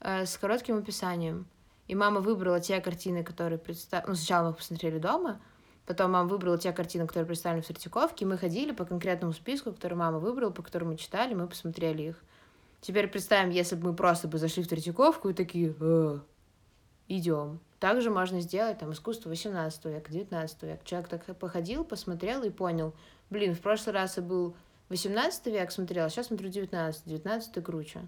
э, 0.00 0.26
с 0.26 0.36
коротким 0.36 0.78
описанием. 0.78 1.46
И 1.86 1.94
мама 1.94 2.20
выбрала 2.20 2.58
те 2.58 2.80
картины, 2.80 3.22
которые 3.22 3.60
представ... 3.60 4.04
Ну, 4.08 4.16
сначала 4.16 4.48
мы 4.48 4.54
посмотрели 4.54 4.98
дома, 4.98 5.40
Потом 5.86 6.10
мама 6.10 6.28
выбрала 6.28 6.58
те 6.58 6.72
картины, 6.72 7.06
которые 7.06 7.26
представлены 7.26 7.62
в 7.62 7.66
Третьяковке. 7.66 8.26
Мы 8.26 8.36
ходили 8.36 8.72
по 8.72 8.84
конкретному 8.84 9.32
списку, 9.32 9.72
который 9.72 9.94
мама 9.94 10.18
выбрала, 10.18 10.50
по 10.50 10.62
которому 10.62 10.92
мы 10.92 10.96
читали, 10.96 11.32
мы 11.34 11.46
посмотрели 11.46 12.02
их. 12.02 12.24
Теперь 12.80 13.08
представим, 13.08 13.50
если 13.50 13.76
бы 13.76 13.90
мы 13.90 13.96
просто 13.96 14.26
бы 14.28 14.38
зашли 14.38 14.64
в 14.64 14.68
Третьяковку 14.68 15.28
и 15.28 15.32
такие, 15.32 15.74
э, 15.80 16.18
идем. 17.08 17.60
Также 17.78 18.10
можно 18.10 18.40
сделать 18.40 18.78
там 18.78 18.92
искусство 18.92 19.28
18 19.28 19.84
века, 19.86 20.10
19 20.10 20.62
века. 20.62 20.84
Человек 20.84 21.08
так 21.08 21.36
походил, 21.36 21.84
посмотрел 21.84 22.42
и 22.42 22.50
понял, 22.50 22.94
блин, 23.30 23.54
в 23.54 23.60
прошлый 23.60 23.94
раз 23.94 24.16
я 24.16 24.22
был 24.22 24.56
18 24.88 25.46
век 25.46 25.70
смотрел, 25.70 26.06
а 26.06 26.10
сейчас 26.10 26.26
смотрю 26.26 26.48
19, 26.48 27.04
19 27.06 27.64
круче. 27.64 28.00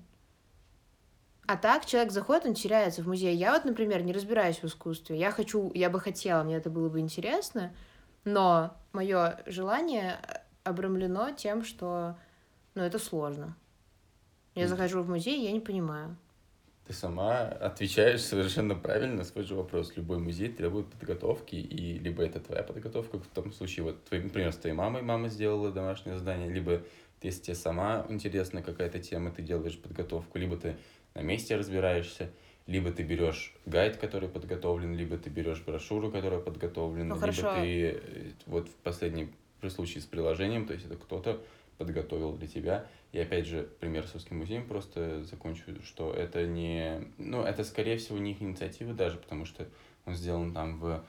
А 1.48 1.56
так 1.56 1.86
человек 1.86 2.12
заходит, 2.12 2.44
он 2.44 2.52
теряется 2.52 3.02
в 3.02 3.08
музее. 3.08 3.32
Я 3.32 3.54
вот, 3.54 3.64
например, 3.64 4.02
не 4.02 4.12
разбираюсь 4.12 4.58
в 4.58 4.64
искусстве. 4.64 5.18
Я 5.18 5.30
хочу, 5.30 5.72
я 5.72 5.88
бы 5.88 5.98
хотела, 5.98 6.42
мне 6.42 6.56
это 6.56 6.68
было 6.68 6.90
бы 6.90 7.00
интересно, 7.00 7.74
но 8.26 8.76
мое 8.92 9.40
желание 9.46 10.20
обрамлено 10.62 11.30
тем, 11.30 11.64
что, 11.64 12.18
ну, 12.74 12.82
это 12.82 12.98
сложно. 12.98 13.56
Я 14.54 14.68
захожу 14.68 15.02
в 15.02 15.08
музей, 15.08 15.42
я 15.42 15.52
не 15.52 15.60
понимаю. 15.60 16.18
Ты 16.86 16.92
сама 16.92 17.44
отвечаешь 17.44 18.20
совершенно 18.20 18.74
правильно 18.74 19.16
на 19.16 19.24
свой 19.24 19.44
же 19.44 19.54
вопрос. 19.54 19.96
Любой 19.96 20.18
музей 20.18 20.52
требует 20.52 20.88
подготовки, 20.88 21.54
и 21.54 21.98
либо 21.98 22.22
это 22.22 22.40
твоя 22.40 22.62
подготовка, 22.62 23.20
в 23.20 23.26
том 23.28 23.54
случае, 23.54 23.84
вот, 23.84 24.04
твой, 24.04 24.22
например, 24.22 24.52
с 24.52 24.58
твоей 24.58 24.76
мамой 24.76 25.00
мама 25.00 25.30
сделала 25.30 25.72
домашнее 25.72 26.18
задание, 26.18 26.50
либо 26.50 26.82
если 27.22 27.42
тебе 27.42 27.54
сама 27.56 28.06
интересна 28.08 28.62
какая-то 28.62 29.00
тема, 29.00 29.30
ты 29.30 29.42
делаешь 29.42 29.78
подготовку, 29.78 30.38
либо 30.38 30.56
ты 30.56 30.76
на 31.18 31.22
месте 31.22 31.56
разбираешься, 31.56 32.30
либо 32.66 32.90
ты 32.92 33.02
берешь 33.02 33.54
гайд, 33.66 33.96
который 33.96 34.28
подготовлен, 34.28 34.94
либо 34.94 35.16
ты 35.16 35.30
берешь 35.30 35.62
брошюру, 35.62 36.10
которая 36.10 36.40
подготовлена, 36.40 37.14
ну, 37.14 37.26
либо 37.26 37.54
ты 37.54 38.00
э, 38.02 38.30
вот 38.46 38.68
в 38.68 38.74
последнем 38.76 39.32
при 39.60 39.68
случае 39.68 40.02
с 40.02 40.06
приложением, 40.06 40.66
то 40.66 40.74
есть 40.74 40.86
это 40.86 40.96
кто-то 40.96 41.42
подготовил 41.78 42.32
для 42.36 42.46
тебя. 42.46 42.86
И 43.12 43.18
опять 43.18 43.46
же, 43.46 43.68
пример 43.80 44.06
с 44.06 44.14
русским 44.14 44.38
музеем 44.38 44.66
просто 44.66 45.24
закончу, 45.24 45.62
что 45.82 46.12
это 46.12 46.46
не... 46.46 47.08
Ну, 47.16 47.42
это, 47.42 47.64
скорее 47.64 47.96
всего, 47.96 48.18
не 48.18 48.32
их 48.32 48.42
инициатива 48.42 48.92
даже, 48.92 49.16
потому 49.16 49.44
что 49.44 49.66
он 50.04 50.14
сделан 50.14 50.52
там 50.52 50.78
в 50.78 51.04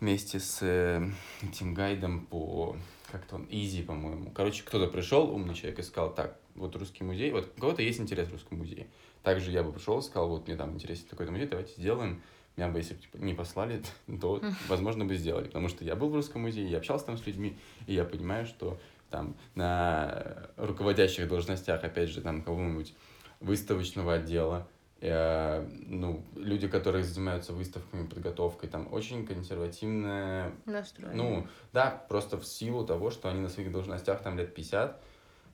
вместе 0.00 0.38
с 0.38 0.58
э, 0.60 1.08
этим 1.42 1.72
гайдом 1.72 2.26
по 2.26 2.76
как-то 3.16 3.36
он 3.36 3.44
easy, 3.44 3.82
по-моему. 3.84 4.30
Короче, 4.30 4.62
кто-то 4.62 4.88
пришел, 4.88 5.30
умный 5.30 5.54
человек, 5.54 5.78
и 5.78 5.82
сказал, 5.82 6.14
так, 6.14 6.38
вот 6.54 6.76
русский 6.76 7.02
музей, 7.02 7.30
вот 7.30 7.50
у 7.56 7.60
кого-то 7.60 7.82
есть 7.82 8.00
интерес 8.00 8.28
в 8.28 8.32
русском 8.32 8.58
музее. 8.58 8.88
Также 9.22 9.50
я 9.50 9.62
бы 9.62 9.72
пришел 9.72 10.02
сказал, 10.02 10.28
вот 10.28 10.46
мне 10.46 10.56
там 10.56 10.74
интересен 10.74 11.06
такой-то 11.08 11.32
музей, 11.32 11.46
давайте 11.46 11.72
сделаем. 11.72 12.22
Меня 12.56 12.68
бы, 12.68 12.78
если 12.78 12.94
бы 12.94 13.00
типа, 13.00 13.16
не 13.18 13.34
послали, 13.34 13.82
то, 14.20 14.42
возможно, 14.68 15.04
бы 15.04 15.14
сделали. 15.16 15.46
Потому 15.46 15.68
что 15.68 15.84
я 15.84 15.96
был 15.96 16.08
в 16.08 16.14
русском 16.14 16.42
музее, 16.42 16.68
я 16.68 16.78
общался 16.78 17.06
там 17.06 17.16
с 17.16 17.26
людьми, 17.26 17.56
и 17.86 17.94
я 17.94 18.04
понимаю, 18.04 18.46
что 18.46 18.78
там 19.10 19.34
на 19.54 20.48
руководящих 20.56 21.28
должностях, 21.28 21.84
опять 21.84 22.10
же, 22.10 22.20
там 22.20 22.42
кого-нибудь 22.42 22.94
выставочного 23.40 24.14
отдела, 24.14 24.66
э, 24.66 24.75
ну, 25.00 26.24
люди, 26.36 26.68
которые 26.68 27.02
занимаются 27.04 27.52
выставками, 27.52 28.06
подготовкой, 28.06 28.68
там 28.70 28.88
очень 28.92 29.26
консервативная... 29.26 30.52
Настроение. 30.64 31.16
Ну, 31.22 31.46
да, 31.72 31.90
просто 32.08 32.38
в 32.38 32.46
силу 32.46 32.86
того, 32.86 33.10
что 33.10 33.28
они 33.28 33.40
на 33.40 33.48
своих 33.48 33.72
должностях 33.72 34.22
там 34.22 34.38
лет 34.38 34.54
50, 34.54 35.02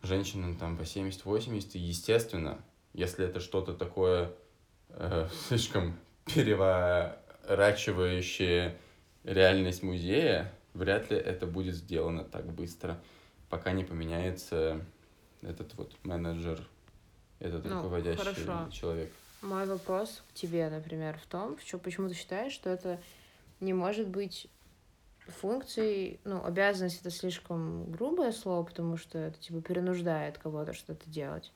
женщинам 0.02 0.56
там 0.56 0.76
по 0.76 0.82
70-80, 0.82 1.70
и 1.74 1.78
естественно, 1.78 2.58
если 2.92 3.24
это 3.26 3.40
что-то 3.40 3.72
такое 3.74 4.30
э, 4.90 5.28
слишком 5.48 5.96
переворачивающее 6.26 8.76
реальность 9.24 9.82
музея, 9.82 10.52
вряд 10.74 11.10
ли 11.10 11.16
это 11.16 11.46
будет 11.46 11.74
сделано 11.74 12.22
так 12.24 12.44
быстро. 12.46 13.00
пока 13.48 13.72
не 13.72 13.84
поменяется 13.84 14.80
этот 15.42 15.74
вот 15.74 15.94
менеджер, 16.04 16.60
этот 17.38 17.64
Ну, 17.66 17.76
руководящий 17.76 18.24
хорошо. 18.24 18.68
человек. 18.70 19.12
Мой 19.42 19.66
вопрос 19.66 20.22
к 20.30 20.34
тебе, 20.34 20.68
например, 20.70 21.18
в 21.18 21.26
том, 21.26 21.58
что 21.58 21.78
почему 21.78 22.08
ты 22.08 22.14
считаешь, 22.14 22.52
что 22.52 22.70
это 22.70 23.00
не 23.60 23.74
может 23.74 24.08
быть 24.08 24.48
функцией, 25.26 26.20
ну, 26.24 26.44
обязанность 26.44 27.00
это 27.00 27.10
слишком 27.10 27.90
грубое 27.90 28.32
слово, 28.32 28.62
потому 28.64 28.96
что 28.96 29.18
это 29.18 29.38
типа 29.38 29.60
перенуждает 29.60 30.38
кого-то 30.38 30.72
что-то 30.72 31.08
делать. 31.10 31.52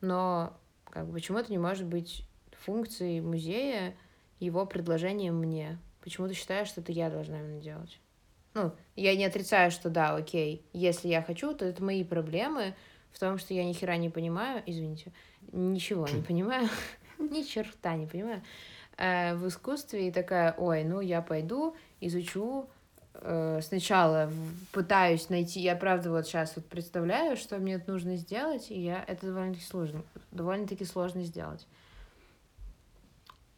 Но 0.00 0.52
как 0.90 1.06
бы 1.06 1.14
почему 1.14 1.38
это 1.38 1.50
не 1.50 1.58
может 1.58 1.86
быть 1.86 2.24
функцией 2.64 3.20
музея, 3.20 3.94
его 4.38 4.66
предложением 4.66 5.36
мне? 5.36 5.78
Почему 6.02 6.28
ты 6.28 6.34
считаешь, 6.34 6.68
что 6.68 6.80
это 6.80 6.92
я 6.92 7.10
должна 7.10 7.40
именно 7.40 7.60
делать? 7.60 7.98
Ну, 8.54 8.72
я 8.94 9.16
не 9.16 9.24
отрицаю, 9.24 9.70
что 9.70 9.90
да, 9.90 10.14
окей, 10.14 10.64
если 10.72 11.08
я 11.08 11.22
хочу, 11.22 11.54
то 11.54 11.64
это 11.64 11.82
мои 11.82 12.04
проблемы 12.04 12.74
в 13.12 13.18
том, 13.18 13.38
что 13.38 13.54
я 13.54 13.64
ни 13.64 13.72
хера 13.72 13.96
не 13.96 14.08
понимаю, 14.08 14.62
извините, 14.66 15.12
ничего 15.52 16.06
не 16.08 16.22
понимаю, 16.26 16.68
ни 17.30 17.42
черта 17.42 17.96
не 17.96 18.06
понимаю 18.06 18.42
э, 18.96 19.34
в 19.34 19.48
искусстве 19.48 20.08
и 20.08 20.12
такая, 20.12 20.54
ой, 20.56 20.84
ну 20.84 21.00
я 21.00 21.22
пойду, 21.22 21.76
изучу, 22.00 22.68
э, 23.14 23.60
сначала 23.62 24.30
пытаюсь 24.72 25.28
найти, 25.28 25.60
я 25.60 25.76
правда 25.76 26.10
вот 26.10 26.26
сейчас 26.26 26.54
вот 26.56 26.66
представляю, 26.66 27.36
что 27.36 27.58
мне 27.58 27.82
нужно 27.86 28.16
сделать, 28.16 28.70
и 28.70 28.80
я 28.80 29.04
это 29.06 29.26
довольно-таки 29.26 29.64
сложно, 29.64 30.02
довольно-таки 30.32 30.84
сложно 30.84 31.22
сделать. 31.22 31.66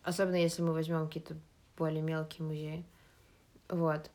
Особенно 0.02 0.36
если 0.36 0.62
мы 0.62 0.72
возьмем 0.72 1.06
какие-то 1.06 1.36
более 1.76 2.02
мелкие 2.02 2.46
музеи. 2.46 2.84
Вот. 3.68 4.10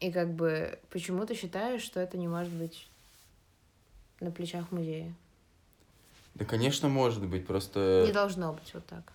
И 0.00 0.10
как 0.12 0.32
бы 0.32 0.78
почему 0.90 1.26
ты 1.26 1.34
считаешь, 1.34 1.82
что 1.82 2.00
это 2.00 2.16
не 2.16 2.28
может 2.28 2.52
быть 2.52 2.88
на 4.20 4.30
плечах 4.30 4.70
музея? 4.70 5.12
Да, 6.34 6.44
конечно, 6.44 6.88
может 6.88 7.26
быть, 7.26 7.46
просто... 7.46 8.04
Не 8.06 8.12
должно 8.12 8.52
быть 8.52 8.72
вот 8.74 8.86
так. 8.86 9.12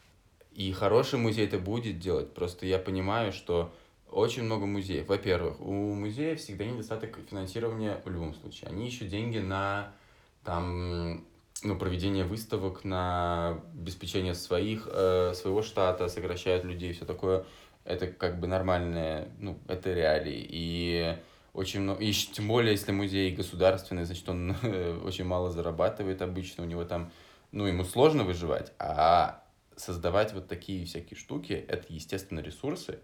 И 0.52 0.72
хороший 0.72 1.20
музей 1.20 1.46
это 1.46 1.60
будет 1.60 2.00
делать. 2.00 2.34
Просто 2.34 2.66
я 2.66 2.80
понимаю, 2.80 3.32
что 3.32 3.72
очень 4.10 4.44
много 4.44 4.66
музеев. 4.66 5.08
Во-первых, 5.08 5.60
у 5.60 5.94
музея 5.94 6.36
всегда 6.36 6.66
недостаток 6.66 7.18
финансирования 7.30 8.02
в 8.06 8.10
любом 8.10 8.34
случае. 8.34 8.70
Они 8.70 8.88
ищут 8.88 9.10
деньги 9.10 9.40
на 9.40 9.92
там, 10.44 11.26
ну, 11.64 11.78
проведение 11.78 12.24
выставок, 12.24 12.84
на 12.84 13.62
обеспечение 13.74 14.34
своих, 14.34 14.88
э, 14.92 15.34
своего 15.36 15.62
штата, 15.62 16.08
сокращают 16.08 16.64
людей, 16.64 16.94
все 16.94 17.06
такое. 17.06 17.46
Это 17.84 18.08
как 18.08 18.40
бы 18.40 18.48
нормальное, 18.48 19.30
ну, 19.40 19.60
это 19.68 19.94
реалии. 19.94 20.46
И 20.50 21.18
очень 21.58 21.82
много, 21.82 22.04
и 22.04 22.14
тем 22.14 22.48
более, 22.48 22.74
если 22.74 22.92
музей 22.92 23.34
государственный, 23.36 24.06
значит, 24.06 24.30
он 24.30 24.52
очень 25.04 25.26
мало 25.26 25.50
зарабатывает 25.50 26.22
обычно, 26.22 26.64
у 26.64 26.68
него 26.68 26.86
там, 26.86 27.12
ну, 27.52 27.66
ему 27.66 27.84
сложно 27.84 28.24
выживать, 28.24 28.74
а 28.78 29.44
создавать 29.76 30.34
вот 30.34 30.48
такие 30.48 30.86
всякие 30.86 31.18
штуки, 31.18 31.54
это, 31.54 31.86
естественно, 31.90 32.42
ресурсы, 32.42 33.00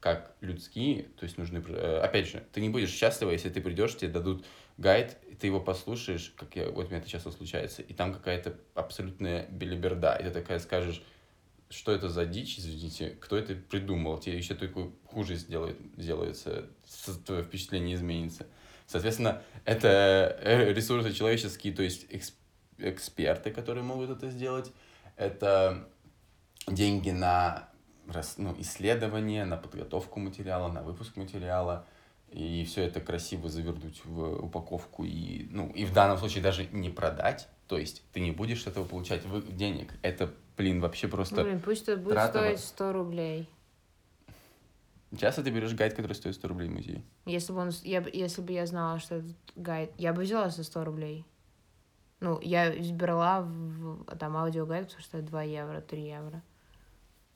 как 0.00 0.34
людские, 0.40 1.08
то 1.18 1.24
есть 1.24 1.36
нужны, 1.36 1.62
э, 1.68 2.00
опять 2.02 2.26
же, 2.26 2.42
ты 2.52 2.62
не 2.62 2.70
будешь 2.70 2.90
счастлива, 2.90 3.32
если 3.32 3.50
ты 3.50 3.60
придешь, 3.60 3.98
тебе 3.98 4.10
дадут 4.10 4.46
гайд, 4.78 5.18
и 5.30 5.34
ты 5.34 5.48
его 5.48 5.60
послушаешь, 5.60 6.32
как 6.38 6.56
я, 6.56 6.70
вот 6.70 6.86
у 6.86 6.88
меня 6.88 7.00
это 7.00 7.08
часто 7.08 7.30
случается, 7.30 7.82
и 7.82 7.92
там 7.92 8.14
какая-то 8.14 8.56
абсолютная 8.74 9.46
белиберда, 9.50 10.14
и 10.14 10.24
ты 10.24 10.30
такая 10.30 10.58
скажешь, 10.58 11.02
что 11.70 11.92
это 11.92 12.08
за 12.08 12.26
дичь, 12.26 12.58
извините, 12.58 13.10
кто 13.20 13.36
это 13.36 13.54
придумал, 13.54 14.18
тебе 14.18 14.36
еще 14.36 14.54
только 14.54 14.90
хуже 15.06 15.36
сделает, 15.36 15.78
сделается, 15.96 16.68
твое 17.24 17.44
впечатление 17.44 17.94
изменится. 17.94 18.46
Соответственно, 18.86 19.42
это 19.64 20.36
э, 20.42 20.72
ресурсы 20.72 21.12
человеческие, 21.12 21.72
то 21.72 21.82
есть 21.82 22.06
экс- 22.10 22.34
эксперты, 22.78 23.52
которые 23.52 23.84
могут 23.84 24.10
это 24.10 24.30
сделать, 24.30 24.72
это 25.16 25.88
деньги 26.66 27.10
на 27.10 27.68
ну, 28.36 28.56
исследование, 28.58 29.44
на 29.44 29.56
подготовку 29.56 30.18
материала, 30.18 30.72
на 30.72 30.82
выпуск 30.82 31.16
материала, 31.16 31.86
и 32.30 32.64
все 32.64 32.82
это 32.82 33.00
красиво 33.00 33.48
завернуть 33.48 34.04
в 34.04 34.44
упаковку 34.44 35.04
и, 35.04 35.46
ну, 35.50 35.68
и 35.70 35.84
в 35.84 35.92
данном 35.92 36.18
случае 36.18 36.42
даже 36.42 36.66
не 36.66 36.90
продать, 36.90 37.48
то 37.66 37.78
есть 37.78 38.02
ты 38.12 38.20
не 38.20 38.32
будешь 38.32 38.66
этого 38.66 38.84
получать 38.84 39.22
денег. 39.56 39.94
Это, 40.02 40.32
блин, 40.60 40.80
вообще 40.80 41.08
просто... 41.08 41.42
Блин, 41.42 41.60
пусть 41.60 41.88
это 41.88 42.00
будет 42.00 42.14
трата 42.14 42.38
стоить 42.38 42.60
100 42.60 42.92
рублей. 42.92 43.48
Часто 45.16 45.42
ты 45.42 45.50
берешь 45.50 45.74
гайд, 45.74 45.94
который 45.94 46.12
стоит 46.12 46.34
100 46.34 46.48
рублей 46.48 46.68
в 46.68 46.72
музее. 46.72 47.02
Если 47.24 47.52
бы, 47.52 47.60
он, 47.60 47.70
я, 47.82 48.04
если 48.12 48.42
бы 48.42 48.52
я 48.52 48.66
знала, 48.66 48.98
что 48.98 49.16
этот 49.16 49.36
гайд... 49.56 49.90
Я 49.96 50.12
бы 50.12 50.22
взяла 50.22 50.50
за 50.50 50.62
100 50.62 50.84
рублей. 50.84 51.24
Ну, 52.20 52.38
я 52.42 52.74
брала 52.92 53.40
в, 53.40 54.04
там 54.18 54.36
аудиогайд, 54.36 54.84
потому 54.84 55.00
что 55.00 55.08
стоит 55.08 55.24
2 55.24 55.42
евро, 55.44 55.80
3 55.80 56.02
евро. 56.02 56.42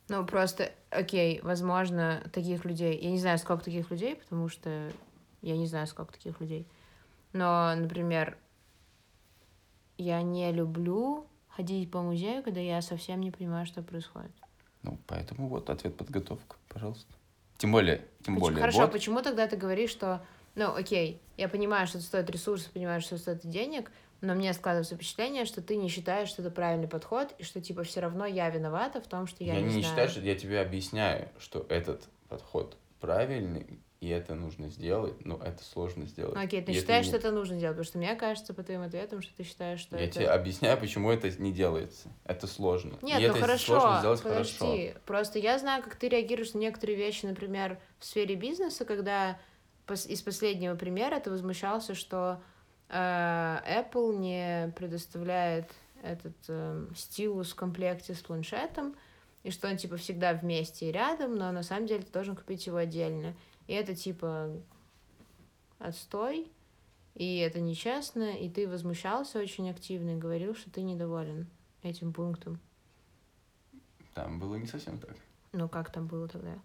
Ну, 0.08 0.26
просто, 0.26 0.70
окей, 0.90 1.40
возможно, 1.42 2.22
таких 2.30 2.66
людей... 2.66 2.98
Я 3.00 3.10
не 3.10 3.18
знаю, 3.18 3.38
сколько 3.38 3.64
таких 3.64 3.90
людей, 3.90 4.16
потому 4.16 4.48
что 4.48 4.92
я 5.40 5.56
не 5.56 5.66
знаю, 5.66 5.86
сколько 5.86 6.12
таких 6.12 6.40
людей. 6.40 6.68
Но, 7.32 7.74
например, 7.74 8.36
я 9.96 10.20
не 10.20 10.52
люблю 10.52 11.26
ходить 11.54 11.90
по 11.90 12.02
музею, 12.02 12.42
когда 12.42 12.60
я 12.60 12.82
совсем 12.82 13.20
не 13.20 13.30
понимаю, 13.30 13.66
что 13.66 13.82
происходит. 13.82 14.32
Ну, 14.82 14.98
поэтому 15.06 15.48
вот 15.48 15.70
ответ 15.70 15.96
подготовка, 15.96 16.56
пожалуйста. 16.68 17.12
Тем 17.56 17.72
более, 17.72 18.04
тем 18.22 18.34
Поч- 18.34 18.42
более, 18.42 18.60
Хорошо, 18.60 18.80
вот, 18.80 18.92
почему 18.92 19.22
тогда 19.22 19.46
ты 19.46 19.56
говоришь, 19.56 19.90
что, 19.90 20.24
ну, 20.54 20.74
окей, 20.74 21.20
я 21.36 21.48
понимаю, 21.48 21.86
что 21.86 21.98
это 21.98 22.06
стоит 22.06 22.28
ресурсов, 22.30 22.72
понимаю, 22.72 23.00
что 23.00 23.14
это 23.14 23.22
стоит 23.22 23.46
денег, 23.46 23.90
но 24.20 24.34
мне 24.34 24.52
складывается 24.52 24.96
впечатление, 24.96 25.44
что 25.44 25.62
ты 25.62 25.76
не 25.76 25.88
считаешь, 25.88 26.28
что 26.28 26.42
это 26.42 26.50
правильный 26.50 26.88
подход, 26.88 27.34
и 27.38 27.44
что, 27.44 27.60
типа, 27.60 27.84
все 27.84 28.00
равно 28.00 28.26
я 28.26 28.50
виновата 28.50 29.00
в 29.00 29.06
том, 29.06 29.26
что 29.26 29.44
я, 29.44 29.54
я, 29.54 29.60
не, 29.60 29.66
не 29.66 29.70
знаю. 29.70 29.84
считаю, 29.84 30.08
что 30.08 30.20
я 30.20 30.34
тебе 30.34 30.60
объясняю, 30.60 31.28
что 31.38 31.64
этот 31.68 32.08
подход 32.28 32.76
правильный, 33.00 33.78
и 34.04 34.08
это 34.08 34.34
нужно 34.34 34.68
сделать, 34.68 35.24
но 35.24 35.38
это 35.42 35.64
сложно 35.64 36.04
сделать. 36.04 36.36
Окей, 36.36 36.60
ты 36.60 36.72
И 36.72 36.74
это 36.74 36.80
считаешь, 36.82 37.06
не- 37.06 37.08
что 37.08 37.16
это 37.16 37.30
нужно 37.30 37.56
делать, 37.58 37.74
потому 37.74 37.86
что 37.86 37.96
мне 37.98 38.14
кажется 38.16 38.52
по 38.52 38.62
твоим 38.62 38.82
ответам, 38.82 39.22
что 39.22 39.34
ты 39.34 39.44
считаешь, 39.44 39.80
что 39.80 39.96
Я 39.96 40.04
это... 40.04 40.14
тебе 40.16 40.28
объясняю, 40.28 40.78
почему 40.78 41.10
это 41.10 41.30
не 41.30 41.52
делается. 41.52 42.08
Это 42.26 42.46
сложно. 42.46 42.98
Нет, 43.00 43.18
и 43.18 43.26
ну 43.26 43.30
это 43.32 43.40
хорошо, 43.40 43.80
сложно 43.80 43.98
сделать 44.00 44.22
подожди. 44.22 44.58
хорошо. 44.58 44.98
Просто 45.06 45.38
я 45.38 45.58
знаю, 45.58 45.82
как 45.82 45.96
ты 45.96 46.10
реагируешь 46.10 46.52
на 46.52 46.58
некоторые 46.58 46.98
вещи, 46.98 47.24
например, 47.24 47.78
в 47.98 48.04
сфере 48.04 48.34
бизнеса, 48.34 48.84
когда 48.84 49.38
из 49.88 50.20
последнего 50.20 50.74
примера 50.74 51.18
ты 51.18 51.30
возмущался, 51.30 51.94
что 51.94 52.42
э, 52.90 52.94
Apple 52.94 54.16
не 54.16 54.70
предоставляет 54.76 55.70
этот 56.02 56.36
э, 56.48 56.86
стилус 56.94 57.52
в 57.52 57.54
комплекте 57.54 58.12
с 58.12 58.20
планшетом, 58.20 58.94
и 59.44 59.50
что 59.50 59.68
он 59.68 59.76
типа 59.76 59.96
всегда 59.96 60.32
вместе 60.34 60.88
и 60.88 60.92
рядом, 60.92 61.36
но 61.36 61.52
на 61.52 61.62
самом 61.62 61.86
деле 61.86 62.02
ты 62.02 62.12
должен 62.12 62.36
купить 62.36 62.66
его 62.66 62.76
отдельно. 62.78 63.34
И 63.66 63.72
это 63.72 63.94
типа 63.94 64.50
отстой, 65.78 66.50
и 67.14 67.38
это 67.38 67.60
нечестно, 67.60 68.36
и 68.36 68.48
ты 68.48 68.68
возмущался 68.68 69.38
очень 69.38 69.70
активно 69.70 70.16
и 70.16 70.18
говорил, 70.18 70.54
что 70.54 70.70
ты 70.70 70.82
недоволен 70.82 71.46
этим 71.82 72.12
пунктом. 72.12 72.60
Там 74.14 74.38
было 74.38 74.56
не 74.56 74.66
совсем 74.66 74.98
так. 74.98 75.16
Ну, 75.52 75.68
как 75.68 75.90
там 75.90 76.06
было 76.06 76.28
тогда? 76.28 76.58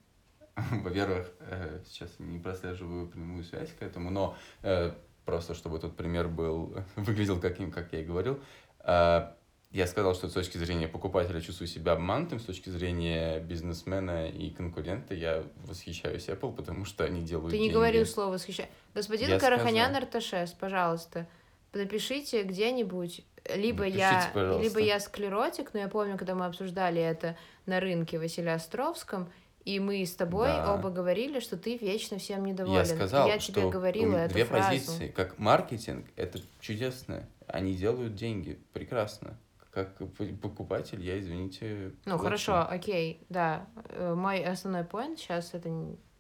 Во-первых, 0.56 1.32
э, 1.40 1.82
сейчас 1.86 2.12
не 2.20 2.40
прослеживаю 2.40 3.08
прямую 3.08 3.44
связь 3.44 3.72
к 3.72 3.82
этому, 3.82 4.10
но 4.10 4.36
э, 4.62 4.92
просто 5.26 5.54
чтобы 5.54 5.80
тот 5.80 5.96
пример 5.96 6.28
был, 6.28 6.76
выглядел 6.96 7.40
каким, 7.40 7.72
как 7.72 7.94
я 7.94 8.02
и 8.02 8.06
говорил, 8.06 8.40
э, 8.80 9.32
я 9.72 9.86
сказал, 9.88 10.16
что 10.16 10.28
с 10.30 10.34
точки 10.34 10.58
зрения 10.58 10.88
покупателя 10.88 11.42
чувствую 11.42 11.68
себя 11.68 11.92
обманутым, 11.94 12.40
с 12.40 12.44
точки 12.44 12.70
зрения 12.70 13.40
бизнесмена 13.40 14.28
и 14.28 14.50
конкурента 14.50 15.14
я 15.14 15.44
восхищаюсь 15.66 16.28
Apple, 16.28 16.56
потому 16.56 16.86
что 16.86 17.04
они 17.04 17.22
делают 17.22 17.52
Ты 17.52 17.58
не 17.58 17.66
деньги. 17.66 17.74
говорил 17.76 18.06
слово 18.06 18.32
восхищай. 18.34 18.70
Господин 18.96 19.30
Я 19.30 19.40
Караханян 19.40 19.92
сказал. 19.92 20.02
Арташес, 20.04 20.52
пожалуйста, 20.54 21.28
напишите 21.74 22.44
где-нибудь, 22.44 23.22
либо 23.56 23.84
Напишите, 23.84 24.00
я, 24.00 24.32
пожалуйста. 24.34 24.64
либо 24.64 24.80
я 24.80 25.00
склеротик, 25.00 25.74
но 25.74 25.80
я 25.82 25.88
помню, 25.88 26.18
когда 26.18 26.34
мы 26.36 26.46
обсуждали 26.46 27.00
это 27.02 27.38
на 27.68 27.80
рынке 27.80 28.18
в 28.18 28.22
Василиостровском, 28.22 29.32
и 29.66 29.80
мы 29.80 30.04
с 30.04 30.16
тобой 30.16 30.48
Да. 30.48 30.74
оба 30.74 30.90
говорили, 30.90 31.40
что 31.40 31.58
ты 31.58 31.78
вечно 31.78 32.18
всем 32.18 32.44
недоволен. 32.44 32.80
Я 32.80 32.86
сказал, 32.86 33.28
я 33.28 33.40
что 33.40 33.54
тебе 33.54 33.70
говорила 33.70 34.16
эту 34.18 34.34
две 34.34 34.46
фразу. 34.46 34.68
позиции. 34.70 35.08
Как 35.10 35.38
маркетинг, 35.38 36.08
это 36.16 36.40
чудесно. 36.60 37.28
Они 37.46 37.76
делают 37.76 38.16
деньги. 38.16 38.58
Прекрасно. 38.74 39.38
Как 39.72 39.96
покупатель, 40.42 41.02
я, 41.04 41.20
извините... 41.20 41.94
Ну, 42.06 42.18
плачу. 42.18 42.24
хорошо, 42.24 42.68
окей, 42.68 43.24
да. 43.30 43.68
Э, 43.90 44.16
Мой 44.16 44.44
основной 44.44 44.82
point, 44.82 45.18
сейчас 45.18 45.54
это 45.54 45.70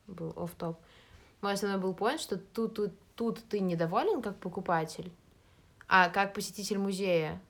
был 0.05 0.33
оф 0.35 0.53
топ 0.55 0.79
Мой 1.41 1.53
основной 1.53 1.81
был 1.81 1.93
point, 1.93 2.19
что 2.19 2.38
тут, 2.38 2.75
тут, 2.75 2.93
тут 3.15 3.43
ты 3.49 3.59
недоволен 3.59 4.21
как 4.21 4.38
покупатель, 4.38 5.12
а 5.88 6.09
как 6.09 6.33
посетитель 6.35 6.77
музея, 6.77 7.41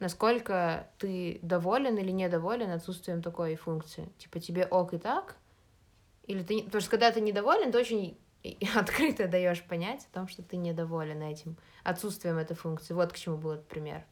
насколько 0.00 0.88
ты 0.98 1.38
доволен 1.42 1.96
или 1.96 2.10
недоволен 2.10 2.70
отсутствием 2.70 3.22
такой 3.22 3.54
функции. 3.54 4.08
Типа 4.18 4.40
тебе 4.40 4.66
ок 4.66 4.94
и 4.94 4.98
так, 4.98 5.36
или 6.26 6.42
ты... 6.42 6.62
Потому 6.64 6.80
что 6.80 6.90
когда 6.90 7.10
ты 7.10 7.20
недоволен, 7.20 7.72
ты 7.72 7.78
очень 7.78 8.18
открыто 8.76 9.28
даешь 9.28 9.62
понять 9.62 10.06
о 10.10 10.14
том, 10.14 10.28
что 10.28 10.42
ты 10.42 10.56
недоволен 10.56 11.22
этим, 11.22 11.56
отсутствием 11.84 12.36
этой 12.36 12.56
функции. 12.56 12.94
Вот 12.94 13.12
к 13.12 13.16
чему 13.16 13.36
был 13.36 13.52
этот 13.52 13.66
пример. 13.66 14.04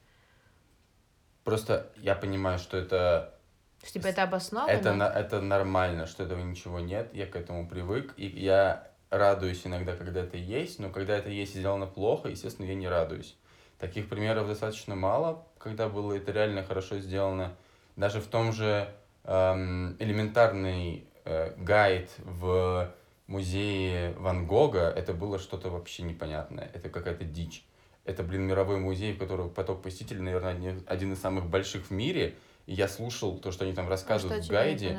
Просто 1.47 1.87
я 1.99 2.17
понимаю, 2.17 2.59
что 2.59 2.77
это 2.77 3.33
Что, 3.81 3.93
типа 3.93 4.09
это 4.09 4.25
обосновано. 4.25 4.69
Это, 4.69 4.91
это 4.91 5.41
нормально, 5.41 6.07
что 6.07 6.25
этого 6.25 6.41
ничего 6.41 6.81
нет, 6.81 7.09
я 7.15 7.25
к 7.25 7.37
этому 7.37 7.69
привык, 7.69 8.15
и 8.17 8.27
я 8.27 8.89
радуюсь 9.11 9.65
иногда, 9.65 9.95
когда 9.95 10.23
это 10.23 10.37
есть, 10.37 10.81
но 10.81 10.91
когда 10.91 11.17
это 11.17 11.31
есть 11.31 11.55
и 11.55 11.61
сделано 11.61 11.87
плохо, 11.87 12.31
естественно, 12.31 12.67
я 12.67 12.75
не 12.75 12.89
радуюсь. 12.89 13.37
Таких 13.79 14.09
примеров 14.09 14.49
достаточно 14.49 14.97
мало, 14.97 15.47
когда 15.59 15.89
было 15.89 16.15
это 16.15 16.33
реально 16.33 16.65
хорошо 16.65 16.99
сделано. 16.99 17.55
Даже 17.95 18.21
в 18.21 18.27
том 18.27 18.53
же 18.53 18.93
эм, 19.23 19.95
элементарный 20.01 21.07
э, 21.25 21.55
гайд 21.59 22.11
в 22.25 22.93
музее 23.29 24.15
Ван 24.19 24.49
Гога, 24.49 24.91
это 24.91 25.15
было 25.15 25.39
что-то 25.39 25.71
вообще 25.71 26.03
непонятное, 26.03 26.69
это 26.75 26.89
какая-то 26.89 27.23
дичь. 27.23 27.65
Это, 28.07 28.23
блин, 28.23 28.43
мировой 28.43 28.79
музей, 28.79 29.13
в 29.13 29.19
котором 29.19 29.51
поток 29.51 29.83
посетителей, 29.83 30.21
наверное, 30.21 30.81
один, 30.87 31.13
из 31.13 31.21
самых 31.21 31.47
больших 31.47 31.87
в 31.87 31.91
мире, 31.91 32.37
и 32.67 32.73
я 32.73 32.87
слушал 32.89 33.39
то, 33.39 33.51
что 33.51 33.65
они 33.65 33.75
там 33.75 33.87
А 33.87 33.91
рассказывают 33.91 34.45
что 34.45 34.53
в 34.53 34.57
гайде. 34.57 34.99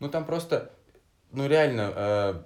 Ну, 0.00 0.10
там 0.10 0.26
просто, 0.26 0.70
ну, 1.30 1.48
реально, 1.48 1.92
э, 1.94 2.42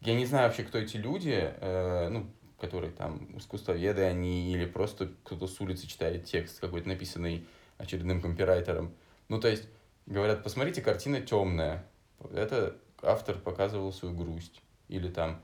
я 0.00 0.14
не 0.14 0.26
знаю 0.26 0.48
вообще, 0.48 0.64
кто 0.64 0.78
эти 0.78 0.96
люди, 0.96 1.38
э, 1.38 2.08
ну, 2.08 2.28
которые 2.58 2.92
там 2.92 3.38
искусствоведы 3.38 4.02
они, 4.02 4.52
или 4.52 4.66
просто 4.66 5.10
кто-то 5.24 5.46
с 5.46 5.60
улицы 5.60 5.86
читает 5.86 6.24
текст 6.24 6.60
какой-то 6.60 6.88
написанный 6.88 7.46
очередным 7.78 8.20
компирайтером. 8.20 8.94
Ну, 9.28 9.40
то 9.40 9.48
есть, 9.48 9.68
говорят, 10.06 10.42
посмотрите, 10.42 10.82
картина 10.82 11.20
темная. 11.20 11.86
Это 12.34 12.76
автор 13.00 13.38
показывал 13.38 13.92
свою 13.92 14.14
грусть. 14.14 14.60
Или 14.88 15.08
там 15.08 15.40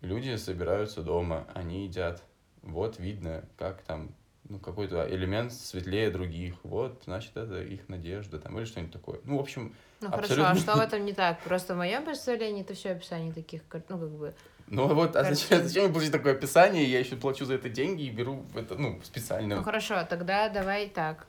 люди 0.00 0.36
собираются 0.36 1.02
дома, 1.02 1.48
они 1.54 1.84
едят. 1.84 2.22
Вот 2.62 2.98
видно, 2.98 3.44
как 3.56 3.82
там 3.82 4.14
ну, 4.48 4.58
какой-то 4.58 5.08
элемент 5.08 5.52
светлее 5.52 6.10
других. 6.10 6.54
Вот, 6.62 7.02
значит, 7.04 7.36
это 7.36 7.62
их 7.62 7.88
надежда 7.88 8.38
там, 8.38 8.58
или 8.58 8.64
что-нибудь 8.64 8.92
такое. 8.92 9.20
Ну, 9.24 9.38
в 9.38 9.40
общем, 9.40 9.74
Ну 10.00 10.08
хорошо, 10.08 10.44
Абсолютно. 10.44 10.50
а 10.50 10.56
что 10.56 10.76
в 10.76 10.80
этом 10.86 11.04
не 11.04 11.12
так? 11.12 11.40
Просто 11.40 11.74
в 11.74 11.78
моем 11.78 12.04
представлении 12.04 12.62
это 12.62 12.74
все 12.74 12.90
описание 12.90 13.32
таких, 13.32 13.62
ну 13.88 13.98
как 13.98 14.10
бы. 14.10 14.34
Ну 14.66 14.92
вот, 14.94 15.16
а 15.16 15.24
зачем, 15.24 15.62
зачем 15.64 15.92
получить 15.92 16.12
такое 16.12 16.32
описание? 16.32 16.84
Я 16.84 17.00
еще 17.00 17.16
плачу 17.16 17.44
за 17.44 17.54
это 17.54 17.68
деньги 17.68 18.04
и 18.04 18.10
беру 18.10 18.44
это, 18.54 18.74
ну, 18.74 19.00
специально. 19.02 19.56
Ну 19.56 19.62
хорошо, 19.62 20.04
тогда 20.08 20.48
давай 20.48 20.88
так. 20.88 21.26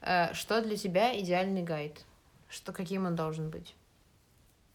Э, 0.00 0.32
Что 0.34 0.60
для 0.62 0.76
тебя 0.76 1.18
идеальный 1.18 1.62
гайд? 1.62 2.04
Что 2.48 2.72
каким 2.72 3.06
он 3.06 3.16
должен 3.16 3.50
быть? 3.50 3.74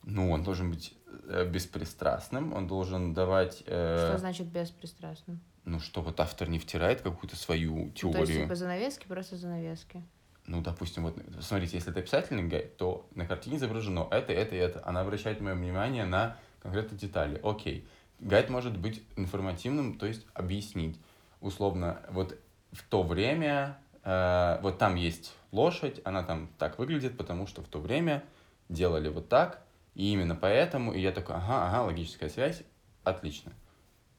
Ну, 0.04 0.32
он 0.32 0.44
должен 0.44 0.70
быть 0.70 0.94
э, 1.28 1.46
беспристрастным, 1.46 2.54
он 2.54 2.68
должен 2.68 3.13
давать, 3.13 3.63
э, 3.65 4.10
Что 4.10 4.18
значит 4.18 4.48
беспристрастным? 4.48 5.41
Ну, 5.65 5.80
что 5.80 6.01
вот 6.01 6.19
автор 6.19 6.47
не 6.47 6.60
втирает 6.60 7.01
какую-то 7.01 7.36
свою 7.36 7.75
Ну, 7.75 7.78
То 7.78 7.86
есть 7.86 7.99
теорию. 7.99 8.43
типа 8.43 8.56
занавески, 8.56 9.08
просто 9.08 9.36
занавески. 9.36 10.04
Ну, 10.45 10.62
допустим, 10.62 11.04
вот, 11.04 11.17
смотрите, 11.41 11.78
если 11.78 11.91
это 11.91 12.01
описательный 12.01 12.43
гайд, 12.43 12.78
то 12.78 13.08
на 13.15 13.25
картине 13.25 13.58
изображено 13.58 14.08
это, 14.12 14.32
это 14.32 14.56
и 14.56 14.60
это. 14.60 14.82
Она 14.86 15.01
обращает 15.01 15.41
мое 15.41 15.56
внимание 15.56 16.06
на 16.06 16.38
конкретные 16.62 16.99
детали. 16.99 17.39
Окей. 17.43 17.88
Гайд 18.19 18.49
может 18.49 18.78
быть 18.78 19.04
информативным, 19.15 19.97
то 19.97 20.06
есть 20.06 20.25
объяснить. 20.34 20.99
Условно, 21.41 21.99
вот 22.10 22.39
в 22.71 22.84
то 22.84 23.01
время, 23.01 23.80
э, 24.04 24.60
вот 24.62 24.78
там 24.78 24.95
есть 24.95 25.34
лошадь, 25.51 25.99
она 26.06 26.23
там 26.23 26.49
так 26.60 26.78
выглядит, 26.78 27.17
потому 27.17 27.47
что 27.47 27.63
в 27.63 27.67
то 27.67 27.80
время 27.80 28.23
делали 28.69 29.10
вот 29.10 29.30
так, 29.30 29.62
и 29.95 30.12
именно 30.12 30.36
поэтому, 30.36 30.93
и 30.93 31.01
я 31.01 31.12
такой, 31.12 31.36
ага, 31.36 31.67
ага, 31.67 31.84
логическая 31.84 32.30
связь, 32.30 32.63
отлично, 33.04 33.51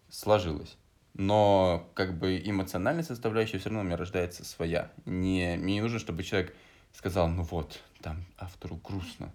сложилось. 0.09 0.77
Но 1.19 1.89
как 1.95 2.19
бы 2.19 2.39
эмоциональная 2.45 3.03
составляющая 3.03 3.59
все 3.59 3.71
равно 3.71 3.81
у 3.81 3.85
меня 3.85 3.97
рождается 3.97 4.45
своя. 4.45 4.93
Не, 5.07 5.57
мне 5.57 5.75
не 5.75 5.81
нужно, 5.81 5.99
чтобы 5.99 6.23
человек 6.23 6.55
сказал, 6.93 7.29
ну 7.29 7.43
вот, 7.43 7.81
там 8.03 8.23
автору 8.37 8.77
грустно. 8.77 9.33